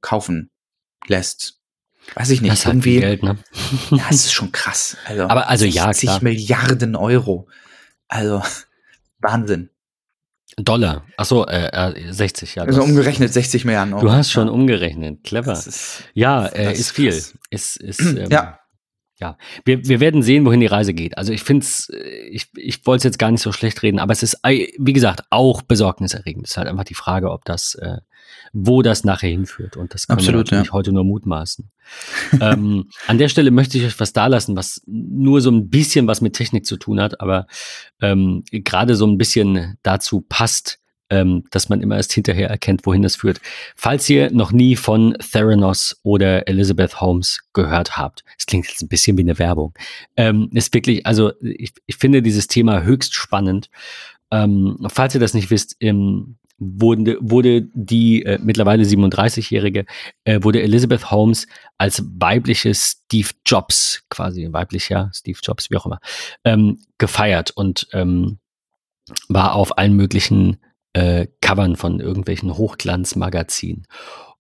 kaufen 0.02 0.50
lässt. 1.08 1.60
Weiß 2.16 2.30
ich 2.32 2.42
nicht. 2.42 2.52
Das 2.52 2.66
irgendwie. 2.66 3.00
Geld, 3.00 3.24
ne? 3.24 3.38
Ja, 3.92 4.06
das 4.10 4.26
ist 4.26 4.34
schon 4.34 4.52
krass. 4.52 4.98
Also, 5.06 5.24
Aber 5.24 5.48
also 5.48 5.66
ja, 5.66 5.86
60 5.86 6.10
klar. 6.10 6.24
Milliarden 6.24 6.96
Euro. 6.96 7.48
Also, 8.10 8.44
Wahnsinn. 9.20 9.70
Dollar. 10.58 11.06
Achso, 11.16 11.46
äh, 11.46 12.12
60, 12.12 12.56
ja. 12.56 12.64
Also 12.64 12.84
umgerechnet 12.84 13.32
60 13.32 13.66
Milliarden 13.66 13.94
Euro. 13.94 14.06
Du 14.06 14.12
hast 14.12 14.32
schon 14.32 14.50
umgerechnet. 14.50 15.24
Clever. 15.24 15.54
Ist, 15.54 16.04
ja, 16.14 16.48
äh, 16.48 16.74
ist, 16.74 16.80
ist 16.80 16.92
viel. 16.92 17.14
Ist, 17.50 17.78
ist, 17.78 18.00
ähm, 18.02 18.28
ja. 18.30 18.60
Ja, 19.22 19.38
wir, 19.66 19.86
wir 19.86 20.00
werden 20.00 20.24
sehen, 20.24 20.46
wohin 20.46 20.62
die 20.62 20.66
Reise 20.66 20.94
geht. 20.94 21.18
Also 21.18 21.34
ich 21.34 21.44
finde 21.44 21.66
es, 21.66 21.90
äh, 21.90 21.98
ich, 22.30 22.48
ich 22.56 22.86
wollte 22.86 23.00
es 23.00 23.04
jetzt 23.04 23.20
gar 23.20 23.32
nicht 23.32 23.42
so 23.42 23.52
schlecht 23.52 23.84
reden, 23.84 24.00
aber 24.00 24.14
es 24.14 24.24
ist, 24.24 24.38
wie 24.44 24.94
gesagt, 24.94 25.24
auch 25.30 25.62
besorgniserregend. 25.62 26.46
Es 26.46 26.52
ist 26.52 26.58
halt 26.58 26.70
einfach 26.70 26.86
die 26.86 26.94
Frage, 26.94 27.30
ob 27.30 27.44
das, 27.44 27.76
äh, 27.76 27.98
wo 28.54 28.82
das 28.82 29.04
nachher 29.04 29.30
hinführt. 29.30 29.78
Und 29.78 29.94
das 29.94 30.08
können 30.08 30.20
Absolut, 30.20 30.52
wir 30.52 30.58
natürlich 30.58 30.68
ja. 30.68 30.74
heute 30.74 30.92
nur 30.92 31.04
mutmaßen. 31.04 31.70
ähm, 32.42 32.90
an 33.08 33.18
der 33.18 33.30
Stelle 33.30 33.52
möchte 33.52 33.78
ich 33.78 33.86
euch 33.86 34.00
was 34.00 34.14
da 34.14 34.28
lassen, 34.28 34.56
was 34.56 34.82
nur 34.86 35.42
so 35.42 35.52
ein 35.52 35.70
bisschen 35.70 36.08
was 36.08 36.22
mit 36.22 36.34
Technik 36.34 36.66
zu 36.66 36.78
tun 36.78 37.00
hat, 37.00 37.22
aber 37.22 37.48
ähm, 38.02 38.44
gerade 38.52 38.96
so 38.96 39.08
ein 39.08 39.18
bisschen 39.18 39.78
dazu 39.84 40.22
passt, 40.22 40.80
ähm, 41.10 41.44
dass 41.52 41.70
man 41.70 41.82
immer 41.82 41.96
erst 41.96 42.14
hinterher 42.14 42.50
erkennt, 42.50 42.86
wohin 42.86 43.02
das 43.02 43.16
führt. 43.16 43.42
Falls 43.76 44.10
ihr 44.10 44.32
noch 44.32 44.52
nie 44.52 44.76
von 44.76 45.16
Theranos 45.32 46.00
oder 46.04 46.48
Elizabeth 46.48 47.02
Holmes 47.02 47.40
gehört 47.54 47.98
habt, 47.98 48.24
es 48.38 48.46
klingt 48.46 48.68
jetzt 48.68 48.82
ein 48.82 48.88
bisschen 48.88 49.18
wie 49.18 49.24
eine 49.24 49.40
Werbung, 49.40 49.74
ähm, 50.16 50.50
ist 50.54 50.74
wirklich, 50.74 51.06
also 51.06 51.32
ich, 51.42 51.74
ich 51.86 51.98
finde 51.98 52.22
dieses 52.22 52.48
Thema 52.48 52.84
höchst 52.84 53.16
spannend. 53.16 53.70
Ähm, 54.32 54.78
falls 54.90 55.16
ihr 55.16 55.20
das 55.20 55.34
nicht 55.34 55.50
wisst, 55.50 55.76
im 55.80 56.38
wurde, 56.60 57.18
wurde 57.22 57.64
die 57.74 58.24
äh, 58.24 58.40
mittlerweile 58.42 58.84
37-Jährige, 58.84 59.86
äh, 60.26 60.40
wurde 60.44 60.62
Elizabeth 60.62 61.10
Holmes 61.12 61.48
als 61.78 62.04
weibliche 62.18 62.74
Steve 62.76 63.30
Jobs, 63.46 64.04
quasi 64.10 64.48
weiblicher 64.52 65.10
Steve 65.14 65.40
Jobs, 65.42 65.70
wie 65.70 65.78
auch 65.78 65.86
immer, 65.86 66.00
ähm, 66.44 66.80
gefeiert 66.98 67.52
und 67.52 67.88
ähm, 67.94 68.40
war 69.28 69.56
auf 69.56 69.78
allen 69.78 69.96
möglichen 69.96 70.58
äh, 70.94 71.28
Covern 71.42 71.76
von 71.76 72.00
irgendwelchen 72.00 72.58
Hochglanzmagazinen. 72.58 73.86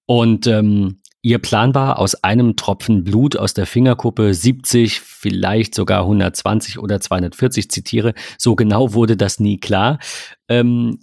Und 0.05 0.47
ähm, 0.47 1.01
ihr 1.21 1.39
Plan 1.39 1.75
war, 1.75 1.99
aus 1.99 2.15
einem 2.23 2.55
Tropfen 2.55 3.03
Blut 3.03 3.37
aus 3.37 3.53
der 3.53 3.65
Fingerkuppe 3.65 4.33
70, 4.33 5.01
vielleicht 5.01 5.75
sogar 5.75 6.01
120 6.01 6.79
oder 6.79 6.99
240 6.99 7.69
zitiere. 7.69 8.13
So 8.37 8.55
genau 8.55 8.93
wurde 8.93 9.17
das 9.17 9.39
nie 9.39 9.59
klar. 9.59 9.99
Ähm, 10.47 10.99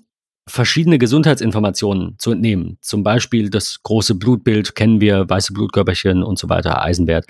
verschiedene 0.48 0.98
Gesundheitsinformationen 0.98 2.16
zu 2.18 2.30
entnehmen. 2.32 2.78
Zum 2.80 3.02
Beispiel 3.02 3.50
das 3.50 3.82
große 3.82 4.14
Blutbild 4.14 4.74
kennen 4.74 5.00
wir, 5.00 5.28
weiße 5.28 5.52
Blutkörperchen 5.52 6.22
und 6.22 6.38
so 6.38 6.48
weiter, 6.48 6.82
Eisenwert, 6.82 7.26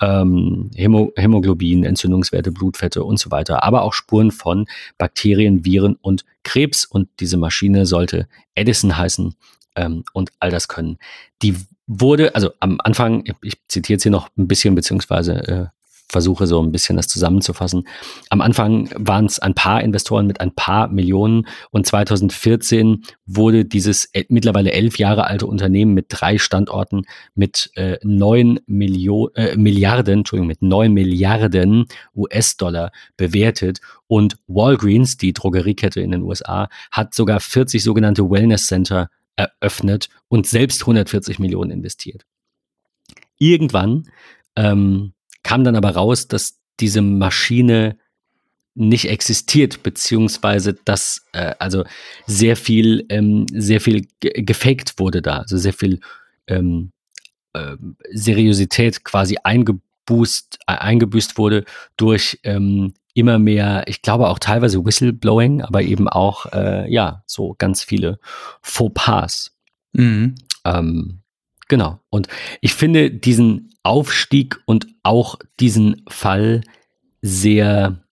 ähm, 0.00 0.70
Hämo 0.74 1.12
Hämoglobin, 1.16 1.84
Entzündungswerte, 1.84 2.50
Blutfette 2.50 3.04
und 3.04 3.18
so 3.18 3.30
weiter, 3.30 3.62
aber 3.62 3.82
auch 3.82 3.92
Spuren 3.92 4.32
von 4.32 4.66
Bakterien, 4.98 5.64
Viren 5.64 5.96
und 6.00 6.24
Krebs. 6.42 6.84
Und 6.84 7.08
diese 7.20 7.36
Maschine 7.36 7.86
sollte 7.86 8.28
Edison 8.54 8.96
heißen 8.96 9.34
ähm, 9.76 10.04
und 10.12 10.30
all 10.40 10.50
das 10.50 10.66
können. 10.66 10.98
Die 11.42 11.54
wurde, 11.86 12.34
also 12.34 12.50
am 12.60 12.80
Anfang, 12.82 13.24
ich 13.40 13.54
zitiere 13.68 13.94
jetzt 13.94 14.02
hier 14.02 14.12
noch 14.12 14.30
ein 14.36 14.48
bisschen, 14.48 14.74
beziehungsweise 14.74 15.34
äh, 15.48 15.66
versuche 16.10 16.46
so 16.46 16.62
ein 16.62 16.72
bisschen 16.72 16.96
das 16.96 17.08
zusammenzufassen. 17.08 17.86
Am 18.30 18.40
Anfang 18.40 18.88
waren 18.94 19.26
es 19.26 19.38
ein 19.38 19.54
paar 19.54 19.82
Investoren 19.82 20.26
mit 20.26 20.40
ein 20.40 20.54
paar 20.54 20.88
Millionen 20.88 21.46
und 21.70 21.86
2014 21.86 23.04
wurde 23.26 23.64
dieses 23.64 24.06
äh, 24.14 24.24
mittlerweile 24.28 24.72
elf 24.72 24.98
Jahre 24.98 25.26
alte 25.26 25.46
Unternehmen 25.46 25.94
mit 25.94 26.06
drei 26.08 26.38
Standorten 26.38 27.02
mit 27.34 27.70
äh, 27.74 27.98
neun 28.02 28.60
Millionen, 28.66 29.34
äh, 29.34 29.56
Milliarden, 29.56 30.20
Entschuldigung, 30.20 30.48
mit 30.48 30.62
neun 30.62 30.92
Milliarden 30.94 31.86
US-Dollar 32.14 32.90
bewertet 33.16 33.80
und 34.06 34.38
Walgreens, 34.46 35.18
die 35.18 35.34
Drogeriekette 35.34 36.00
in 36.00 36.12
den 36.12 36.22
USA, 36.22 36.68
hat 36.90 37.14
sogar 37.14 37.40
40 37.40 37.82
sogenannte 37.82 38.30
Wellness 38.30 38.66
Center 38.66 39.10
eröffnet 39.36 40.08
und 40.28 40.46
selbst 40.46 40.82
140 40.82 41.38
Millionen 41.38 41.70
investiert. 41.70 42.24
Irgendwann 43.38 44.08
ähm, 44.56 45.12
kam 45.48 45.64
dann 45.64 45.76
aber 45.76 45.92
raus, 45.92 46.28
dass 46.28 46.58
diese 46.78 47.00
Maschine 47.00 47.96
nicht 48.74 49.06
existiert, 49.08 49.82
beziehungsweise 49.82 50.74
dass 50.84 51.22
äh, 51.32 51.54
also 51.58 51.84
sehr 52.26 52.54
viel, 52.54 53.06
ähm, 53.08 53.46
sehr 53.50 53.80
viel 53.80 54.06
gefaked 54.20 54.98
wurde 54.98 55.22
da, 55.22 55.38
also 55.38 55.56
sehr 55.56 55.72
viel 55.72 56.00
ähm, 56.48 56.92
äh, 57.54 57.76
Seriosität 58.12 59.04
quasi 59.04 59.38
eingeboost, 59.42 60.58
äh, 60.66 60.72
eingebüßt 60.72 61.38
wurde 61.38 61.64
durch 61.96 62.38
ähm, 62.42 62.92
immer 63.14 63.38
mehr, 63.38 63.84
ich 63.86 64.02
glaube 64.02 64.28
auch 64.28 64.38
teilweise 64.38 64.84
Whistleblowing, 64.84 65.62
aber 65.62 65.80
eben 65.80 66.10
auch, 66.10 66.44
äh, 66.52 66.92
ja, 66.92 67.22
so 67.24 67.54
ganz 67.56 67.82
viele 67.82 68.18
Fauxpas. 68.60 69.56
Mhm. 69.94 70.34
Ähm, 70.66 71.17
genau. 71.68 72.00
Und 72.10 72.28
ich 72.60 72.74
finde 72.74 73.10
diesen 73.10 73.72
Aufstieg 73.82 74.60
und 74.66 74.86
auch 75.02 75.36
diesen 75.60 76.02
Fall 76.08 76.62
sehr 77.22 78.02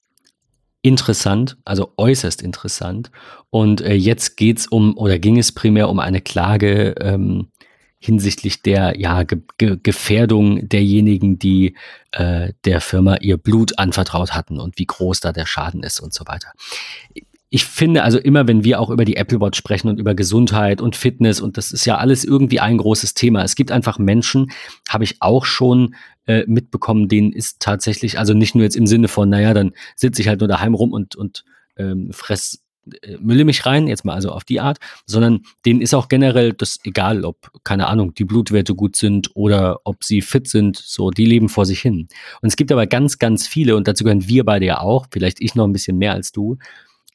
interessant, 0.82 1.56
also 1.64 1.92
äußerst 1.96 2.42
interessant. 2.42 3.10
Und 3.50 3.80
äh, 3.80 3.94
jetzt 3.94 4.36
geht 4.36 4.58
es 4.58 4.66
um, 4.66 4.96
oder 4.96 5.18
ging 5.18 5.38
es 5.38 5.52
primär 5.52 5.88
um 5.88 5.98
eine 5.98 6.20
Klage 6.20 6.94
ähm, 7.00 7.48
hinsichtlich 7.98 8.62
der 8.62 8.98
ja, 8.98 9.24
Ge 9.24 9.40
Ge 9.58 9.78
Gefährdung 9.82 10.68
derjenigen, 10.68 11.38
die 11.38 11.74
äh, 12.12 12.52
der 12.64 12.80
Firma 12.80 13.16
ihr 13.16 13.36
Blut 13.36 13.78
anvertraut 13.78 14.32
hatten 14.32 14.60
und 14.60 14.78
wie 14.78 14.86
groß 14.86 15.20
da 15.20 15.32
der 15.32 15.46
Schaden 15.46 15.82
ist 15.82 16.00
und 16.00 16.14
so 16.14 16.24
weiter. 16.26 16.52
Ich 17.48 17.64
finde 17.64 18.02
also 18.02 18.18
immer, 18.18 18.48
wenn 18.48 18.64
wir 18.64 18.80
auch 18.80 18.90
über 18.90 19.04
die 19.04 19.16
Apple 19.16 19.40
Watch 19.40 19.56
sprechen 19.56 19.88
und 19.88 20.00
über 20.00 20.14
Gesundheit 20.14 20.80
und 20.80 20.96
Fitness 20.96 21.40
und 21.40 21.56
das 21.56 21.70
ist 21.70 21.86
ja 21.86 21.96
alles 21.96 22.24
irgendwie 22.24 22.58
ein 22.60 22.78
großes 22.78 23.14
Thema. 23.14 23.44
Es 23.44 23.54
gibt 23.54 23.70
einfach 23.70 23.98
Menschen, 23.98 24.50
habe 24.88 25.04
ich 25.04 25.16
auch 25.20 25.44
schon 25.44 25.94
äh, 26.26 26.44
mitbekommen, 26.46 27.08
denen 27.08 27.32
ist 27.32 27.60
tatsächlich, 27.60 28.18
also 28.18 28.34
nicht 28.34 28.54
nur 28.54 28.64
jetzt 28.64 28.76
im 28.76 28.86
Sinne 28.86 29.06
von, 29.08 29.28
naja, 29.28 29.54
dann 29.54 29.72
sitze 29.94 30.22
ich 30.22 30.28
halt 30.28 30.40
nur 30.40 30.48
daheim 30.48 30.74
rum 30.74 30.92
und, 30.92 31.14
und 31.14 31.44
ähm, 31.76 32.10
fress 32.12 32.62
äh, 33.02 33.16
mülle 33.20 33.44
mich 33.44 33.66
rein, 33.66 33.88
jetzt 33.88 34.04
mal 34.04 34.14
also 34.14 34.30
auf 34.30 34.44
die 34.44 34.60
Art, 34.60 34.78
sondern 35.06 35.42
denen 35.64 35.80
ist 35.80 35.94
auch 35.94 36.08
generell 36.08 36.52
das 36.52 36.78
egal, 36.84 37.24
ob, 37.24 37.50
keine 37.64 37.86
Ahnung, 37.86 38.14
die 38.14 38.24
Blutwerte 38.24 38.74
gut 38.74 38.96
sind 38.96 39.30
oder 39.34 39.80
ob 39.84 40.04
sie 40.04 40.22
fit 40.22 40.48
sind, 40.48 40.76
so, 40.76 41.10
die 41.10 41.26
leben 41.26 41.48
vor 41.48 41.66
sich 41.66 41.80
hin. 41.80 42.08
Und 42.40 42.48
es 42.48 42.56
gibt 42.56 42.72
aber 42.72 42.86
ganz, 42.86 43.18
ganz 43.18 43.46
viele, 43.46 43.76
und 43.76 43.88
dazu 43.88 44.04
gehören 44.04 44.28
wir 44.28 44.44
beide 44.44 44.66
ja 44.66 44.80
auch, 44.80 45.06
vielleicht 45.10 45.40
ich 45.40 45.54
noch 45.54 45.64
ein 45.64 45.72
bisschen 45.72 45.98
mehr 45.98 46.12
als 46.12 46.32
du. 46.32 46.58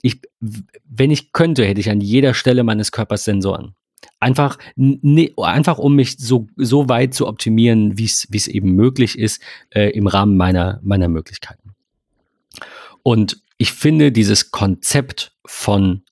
Ich, 0.02 0.20
wenn 0.40 1.12
ich 1.12 1.32
könnte, 1.32 1.66
hätte 1.66 1.80
ich 1.80 1.90
an 1.90 2.02
jeder 2.02 2.34
Stelle 2.34 2.64
meines 2.64 2.92
Körpers 2.92 3.24
Sensoren. 3.24 3.76
Einfach, 4.20 4.58
ne, 4.76 5.32
einfach 5.38 5.78
um 5.78 5.96
mich 5.96 6.18
so, 6.18 6.48
so 6.56 6.90
weit 6.90 7.14
zu 7.14 7.28
optimieren, 7.28 7.98
wie 7.98 8.06
es 8.06 8.48
eben 8.48 8.74
möglich 8.74 9.18
ist, 9.18 9.42
äh, 9.70 9.90
im 9.92 10.08
Rahmen 10.08 10.38
meiner, 10.38 10.80
meiner 10.84 11.08
Möglichkeiten. 11.08 11.76
Und 13.04 13.42
ich 13.58 13.74
finde 13.74 14.12
dieses 14.12 14.52
Konzept 14.52 15.34
von 15.46 16.04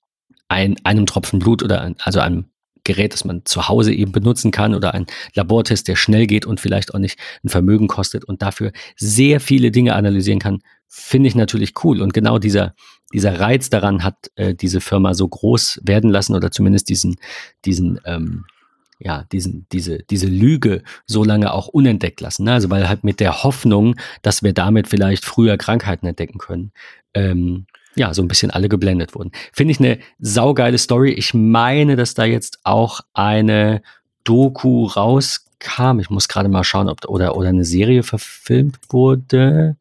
ein, 0.48 0.76
einem 0.84 1.06
Tropfen 1.06 1.38
Blut 1.38 1.62
oder 1.62 1.80
ein, 1.80 1.96
also 2.00 2.20
einem 2.20 2.46
Gerät, 2.84 3.12
das 3.12 3.24
man 3.24 3.44
zu 3.44 3.68
Hause 3.68 3.92
eben 3.92 4.12
benutzen 4.12 4.50
kann 4.50 4.74
oder 4.74 4.94
ein 4.94 5.06
Labortest, 5.34 5.86
der 5.88 5.96
schnell 5.96 6.26
geht 6.26 6.46
und 6.46 6.60
vielleicht 6.60 6.94
auch 6.94 6.98
nicht 6.98 7.18
ein 7.44 7.48
Vermögen 7.48 7.88
kostet 7.88 8.24
und 8.24 8.42
dafür 8.42 8.72
sehr 8.96 9.40
viele 9.40 9.70
Dinge 9.70 9.94
analysieren 9.94 10.38
kann, 10.40 10.60
finde 10.90 11.28
ich 11.28 11.34
natürlich 11.34 11.72
cool. 11.84 12.02
Und 12.02 12.12
genau 12.12 12.38
dieser, 12.38 12.74
dieser 13.12 13.38
Reiz 13.38 13.70
daran 13.70 14.02
hat 14.02 14.30
äh, 14.34 14.54
diese 14.54 14.80
Firma 14.80 15.14
so 15.14 15.26
groß 15.26 15.80
werden 15.84 16.10
lassen 16.10 16.34
oder 16.34 16.50
zumindest 16.50 16.88
diesen, 16.88 17.16
diesen 17.64 18.00
ähm, 18.04 18.44
ja, 19.02 19.24
diesen, 19.32 19.66
diese, 19.72 20.02
diese 20.02 20.26
Lüge 20.26 20.82
so 21.06 21.24
lange 21.24 21.54
auch 21.54 21.68
unentdeckt 21.68 22.20
lassen. 22.20 22.44
Ne? 22.44 22.52
Also 22.52 22.68
weil 22.68 22.86
halt 22.86 23.02
mit 23.02 23.18
der 23.18 23.42
Hoffnung, 23.42 23.96
dass 24.20 24.42
wir 24.42 24.52
damit 24.52 24.88
vielleicht 24.88 25.24
früher 25.24 25.56
Krankheiten 25.56 26.06
entdecken 26.06 26.38
können, 26.38 26.72
ähm, 27.14 27.66
ja, 27.96 28.12
so 28.12 28.22
ein 28.22 28.28
bisschen 28.28 28.50
alle 28.50 28.68
geblendet 28.68 29.14
wurden. 29.14 29.32
Finde 29.52 29.72
ich 29.72 29.80
eine 29.80 29.98
saugeile 30.18 30.78
Story. 30.78 31.12
Ich 31.12 31.34
meine, 31.34 31.96
dass 31.96 32.14
da 32.14 32.24
jetzt 32.24 32.60
auch 32.62 33.00
eine 33.14 33.82
Doku 34.22 34.84
rauskam. 34.84 35.98
Ich 35.98 36.10
muss 36.10 36.28
gerade 36.28 36.48
mal 36.48 36.62
schauen, 36.62 36.88
ob 36.88 37.04
oder, 37.08 37.36
oder 37.36 37.48
eine 37.48 37.64
Serie 37.64 38.02
verfilmt 38.02 38.78
wurde. 38.90 39.76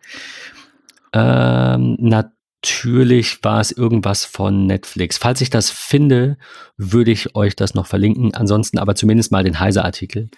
Ähm, 1.14 1.97
natürlich 1.99 3.43
war 3.43 3.62
es 3.62 3.72
irgendwas 3.72 4.26
von 4.26 4.66
Netflix. 4.66 5.18
Falls 5.18 5.41
ich 5.41 5.49
das 5.49 5.70
finde, 5.70 6.38
würde 6.78 7.12
ich 7.12 7.36
euch 7.36 7.55
das 7.55 7.74
noch 7.74 7.88
verlinken. 7.88 8.34
Ansonsten 8.34 8.78
aber 8.78 8.95
zumindest 8.95 9.32
mal 9.32 9.43
den 9.43 9.60
Heise-Artikel. 9.60 10.30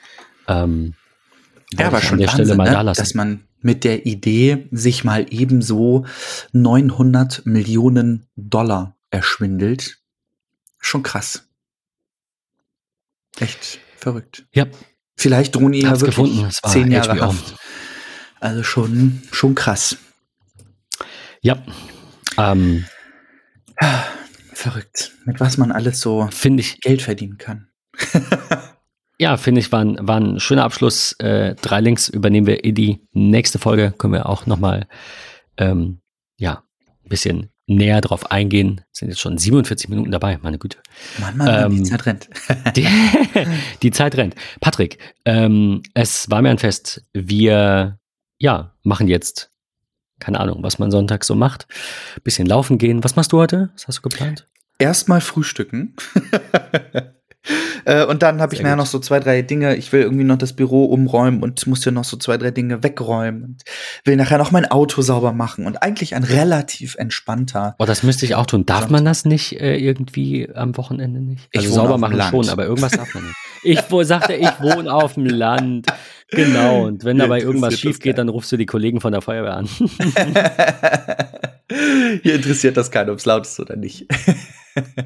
Ähm, 0.47 0.93
ja, 1.78 1.88
aber 1.88 2.01
schon 2.01 2.13
an 2.13 2.19
der 2.19 2.28
Wahnsinn, 2.28 2.45
Stelle 2.45 2.57
mal 2.57 2.65
ne? 2.65 2.72
da 2.72 2.82
lassen. 2.82 3.01
dass 3.01 3.13
man 3.13 3.43
mit 3.61 3.84
der 3.84 4.05
Idee, 4.05 4.67
sich 4.72 5.03
mal 5.03 5.28
ebenso 5.30 6.05
900 6.51 7.45
Millionen 7.45 8.28
Dollar 8.36 8.95
erschwindelt. 9.11 9.99
Schon 10.80 11.03
krass. 11.03 11.47
Echt 13.39 13.80
verrückt. 13.97 14.45
Ja. 14.53 14.65
Vielleicht 15.15 15.55
drohen 15.55 15.74
ihnen 15.74 15.86
ja 15.86 16.01
wirklich 16.01 16.15
gefunden. 16.15 16.49
zehn 16.51 16.91
Jahre 16.91 17.15
HBO. 17.15 17.26
Haft. 17.28 17.55
Also 18.39 18.63
schon, 18.63 19.22
schon 19.32 19.53
krass. 19.53 19.97
Ja. 21.41 21.63
Ähm, 22.37 22.85
Verrückt. 24.53 25.11
Mit 25.25 25.39
was 25.39 25.57
man 25.57 25.71
alles 25.71 25.99
so 25.99 26.29
ich, 26.43 26.81
Geld 26.81 27.01
verdienen 27.01 27.37
kann. 27.37 27.69
Ja, 29.21 29.37
finde 29.37 29.61
ich, 29.61 29.71
war 29.71 29.81
ein, 29.81 29.97
war 30.01 30.19
ein 30.19 30.39
schöner 30.39 30.63
Abschluss. 30.63 31.11
Äh, 31.19 31.53
drei 31.53 31.79
Links 31.79 32.09
übernehmen 32.09 32.47
wir 32.47 32.63
in 32.63 32.73
die 32.73 33.07
nächste 33.11 33.59
Folge. 33.59 33.93
Können 33.95 34.13
wir 34.13 34.27
auch 34.27 34.47
nochmal 34.47 34.87
ähm, 35.57 36.01
ja, 36.37 36.63
ein 37.03 37.09
bisschen 37.09 37.51
näher 37.67 38.01
drauf 38.01 38.31
eingehen. 38.31 38.81
Sind 38.91 39.09
jetzt 39.09 39.19
schon 39.19 39.37
47 39.37 39.89
Minuten 39.89 40.09
dabei, 40.09 40.39
meine 40.41 40.57
Güte. 40.57 40.79
Mann, 41.19 41.37
Mann, 41.37 41.65
ähm, 41.65 41.75
die 41.75 41.83
Zeit 41.83 42.07
rennt. 42.07 42.29
die, 42.75 42.87
die, 43.83 43.91
Zeit 43.91 44.17
rennt. 44.17 44.33
Patrick, 44.59 44.97
ähm, 45.25 45.83
es 45.93 46.27
war 46.31 46.41
mir 46.41 46.49
ein 46.49 46.57
Fest. 46.57 47.05
Wir 47.13 47.99
ja, 48.39 48.73
machen 48.81 49.07
jetzt, 49.07 49.51
keine 50.22 50.39
Ahnung, 50.39 50.63
was 50.63 50.80
man 50.80 50.91
sonntags 50.91 51.28
so 51.28 51.36
macht. 51.36 51.67
Bisschen 52.24 52.47
laufen 52.47 52.78
gehen. 52.78 53.03
Was 53.03 53.17
machst 53.17 53.34
du 53.34 53.39
heute? 53.39 53.72
Was 53.74 53.88
hast 53.88 53.97
du 53.97 54.01
geplant? 54.03 54.47
Erstmal 54.80 55.19
frühstücken. 55.19 55.95
Äh, 57.85 58.05
und 58.05 58.21
dann 58.21 58.41
habe 58.41 58.53
ich 58.53 58.61
nachher 58.61 58.75
noch 58.75 58.85
so 58.85 58.99
zwei, 58.99 59.19
drei 59.19 59.41
Dinge. 59.41 59.75
Ich 59.75 59.91
will 59.91 60.01
irgendwie 60.01 60.23
noch 60.23 60.37
das 60.37 60.53
Büro 60.53 60.85
umräumen 60.85 61.41
und 61.41 61.65
muss 61.67 61.83
ja 61.83 61.91
noch 61.91 62.03
so 62.03 62.17
zwei, 62.17 62.37
drei 62.37 62.51
Dinge 62.51 62.83
wegräumen 62.83 63.43
und 63.43 63.63
will 64.05 64.15
nachher 64.15 64.37
noch 64.37 64.51
mein 64.51 64.69
Auto 64.69 65.01
sauber 65.01 65.33
machen 65.33 65.65
und 65.65 65.81
eigentlich 65.81 66.13
ein 66.15 66.23
relativ 66.23 66.95
entspannter. 66.95 67.75
Oh, 67.79 67.85
das 67.85 68.03
müsste 68.03 68.25
ich 68.25 68.35
auch 68.35 68.45
tun. 68.45 68.65
Darf 68.65 68.89
man 68.89 69.05
das 69.05 69.25
nicht 69.25 69.59
äh, 69.59 69.75
irgendwie 69.77 70.49
am 70.53 70.77
Wochenende 70.77 71.19
nicht? 71.21 71.49
Also 71.55 71.67
ich 71.67 71.73
sauber 71.73 71.97
machen 71.97 72.21
schon, 72.21 72.49
aber 72.49 72.65
irgendwas 72.65 72.91
darf 72.91 73.13
man 73.13 73.23
nicht. 73.23 73.35
Ich 73.63 73.79
wo, 73.89 74.03
sagte, 74.03 74.33
ich 74.33 74.59
wohne 74.59 74.91
auf 74.93 75.13
dem 75.13 75.25
Land. 75.25 75.87
Genau. 76.29 76.85
Und 76.85 77.03
wenn 77.03 77.17
dabei 77.17 77.41
irgendwas 77.41 77.79
schief 77.79 77.99
geht, 77.99 78.17
dann 78.17 78.29
rufst 78.29 78.51
du 78.51 78.57
die 78.57 78.65
Kollegen 78.65 79.01
von 79.01 79.11
der 79.11 79.21
Feuerwehr 79.21 79.55
an. 79.55 79.67
Hier 82.23 82.35
interessiert 82.35 82.77
das 82.77 82.89
keinen, 82.91 83.09
ob 83.09 83.17
es 83.19 83.25
laut 83.25 83.45
ist 83.45 83.59
oder 83.59 83.75
nicht. 83.75 84.07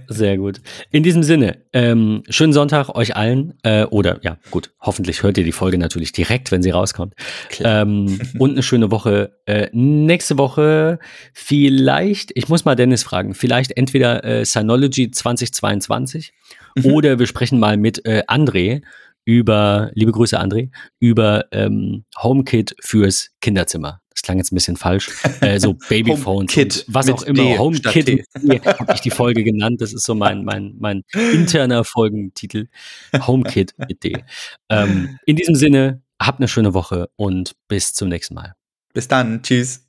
Sehr 0.07 0.37
gut. 0.37 0.61
In 0.91 1.03
diesem 1.03 1.23
Sinne, 1.23 1.57
ähm, 1.73 2.23
schönen 2.29 2.53
Sonntag 2.53 2.89
euch 2.89 3.15
allen. 3.15 3.53
Äh, 3.63 3.85
oder 3.85 4.19
ja, 4.23 4.37
gut, 4.51 4.71
hoffentlich 4.79 5.23
hört 5.23 5.37
ihr 5.37 5.43
die 5.43 5.51
Folge 5.51 5.77
natürlich 5.77 6.11
direkt, 6.11 6.51
wenn 6.51 6.61
sie 6.61 6.71
rauskommt. 6.71 7.13
Ähm, 7.59 8.19
und 8.39 8.51
eine 8.51 8.63
schöne 8.63 8.91
Woche. 8.91 9.37
Äh, 9.45 9.69
nächste 9.73 10.37
Woche 10.37 10.99
vielleicht, 11.33 12.31
ich 12.35 12.49
muss 12.49 12.65
mal 12.65 12.75
Dennis 12.75 13.03
fragen, 13.03 13.33
vielleicht 13.33 13.75
entweder 13.77 14.23
äh, 14.23 14.45
Synology 14.45 15.11
2022 15.11 16.33
mhm. 16.75 16.85
oder 16.85 17.19
wir 17.19 17.27
sprechen 17.27 17.59
mal 17.59 17.77
mit 17.77 18.05
äh, 18.05 18.23
André 18.27 18.81
über, 19.25 19.91
liebe 19.95 20.11
Grüße 20.11 20.39
André, 20.39 20.69
über 20.99 21.45
ähm, 21.51 22.05
HomeKit 22.21 22.75
fürs 22.79 23.31
Kinderzimmer. 23.41 24.01
Das 24.15 24.23
klang 24.23 24.37
jetzt 24.37 24.51
ein 24.51 24.55
bisschen 24.55 24.77
falsch. 24.77 25.11
Äh, 25.41 25.59
so 25.59 25.73
Babyphones, 25.73 26.51
Kit, 26.51 26.85
was 26.87 27.09
auch 27.09 27.21
immer. 27.23 27.59
HomeKit 27.59 28.25
habe 28.33 28.93
ich 28.93 29.01
die 29.01 29.11
Folge 29.11 29.43
genannt. 29.43 29.81
Das 29.81 29.93
ist 29.93 30.05
so 30.05 30.15
mein, 30.15 30.45
mein, 30.45 30.73
mein 30.79 31.03
interner 31.13 31.83
Folgentitel. 31.83 32.67
HomeKit 33.13 33.73
mit 33.77 34.03
D. 34.03 34.23
Ähm, 34.69 35.19
in 35.25 35.35
diesem 35.35 35.55
Sinne, 35.55 36.01
habt 36.19 36.39
eine 36.39 36.47
schöne 36.47 36.73
Woche 36.73 37.09
und 37.17 37.55
bis 37.67 37.93
zum 37.93 38.09
nächsten 38.09 38.33
Mal. 38.33 38.53
Bis 38.93 39.07
dann. 39.07 39.43
Tschüss. 39.43 39.81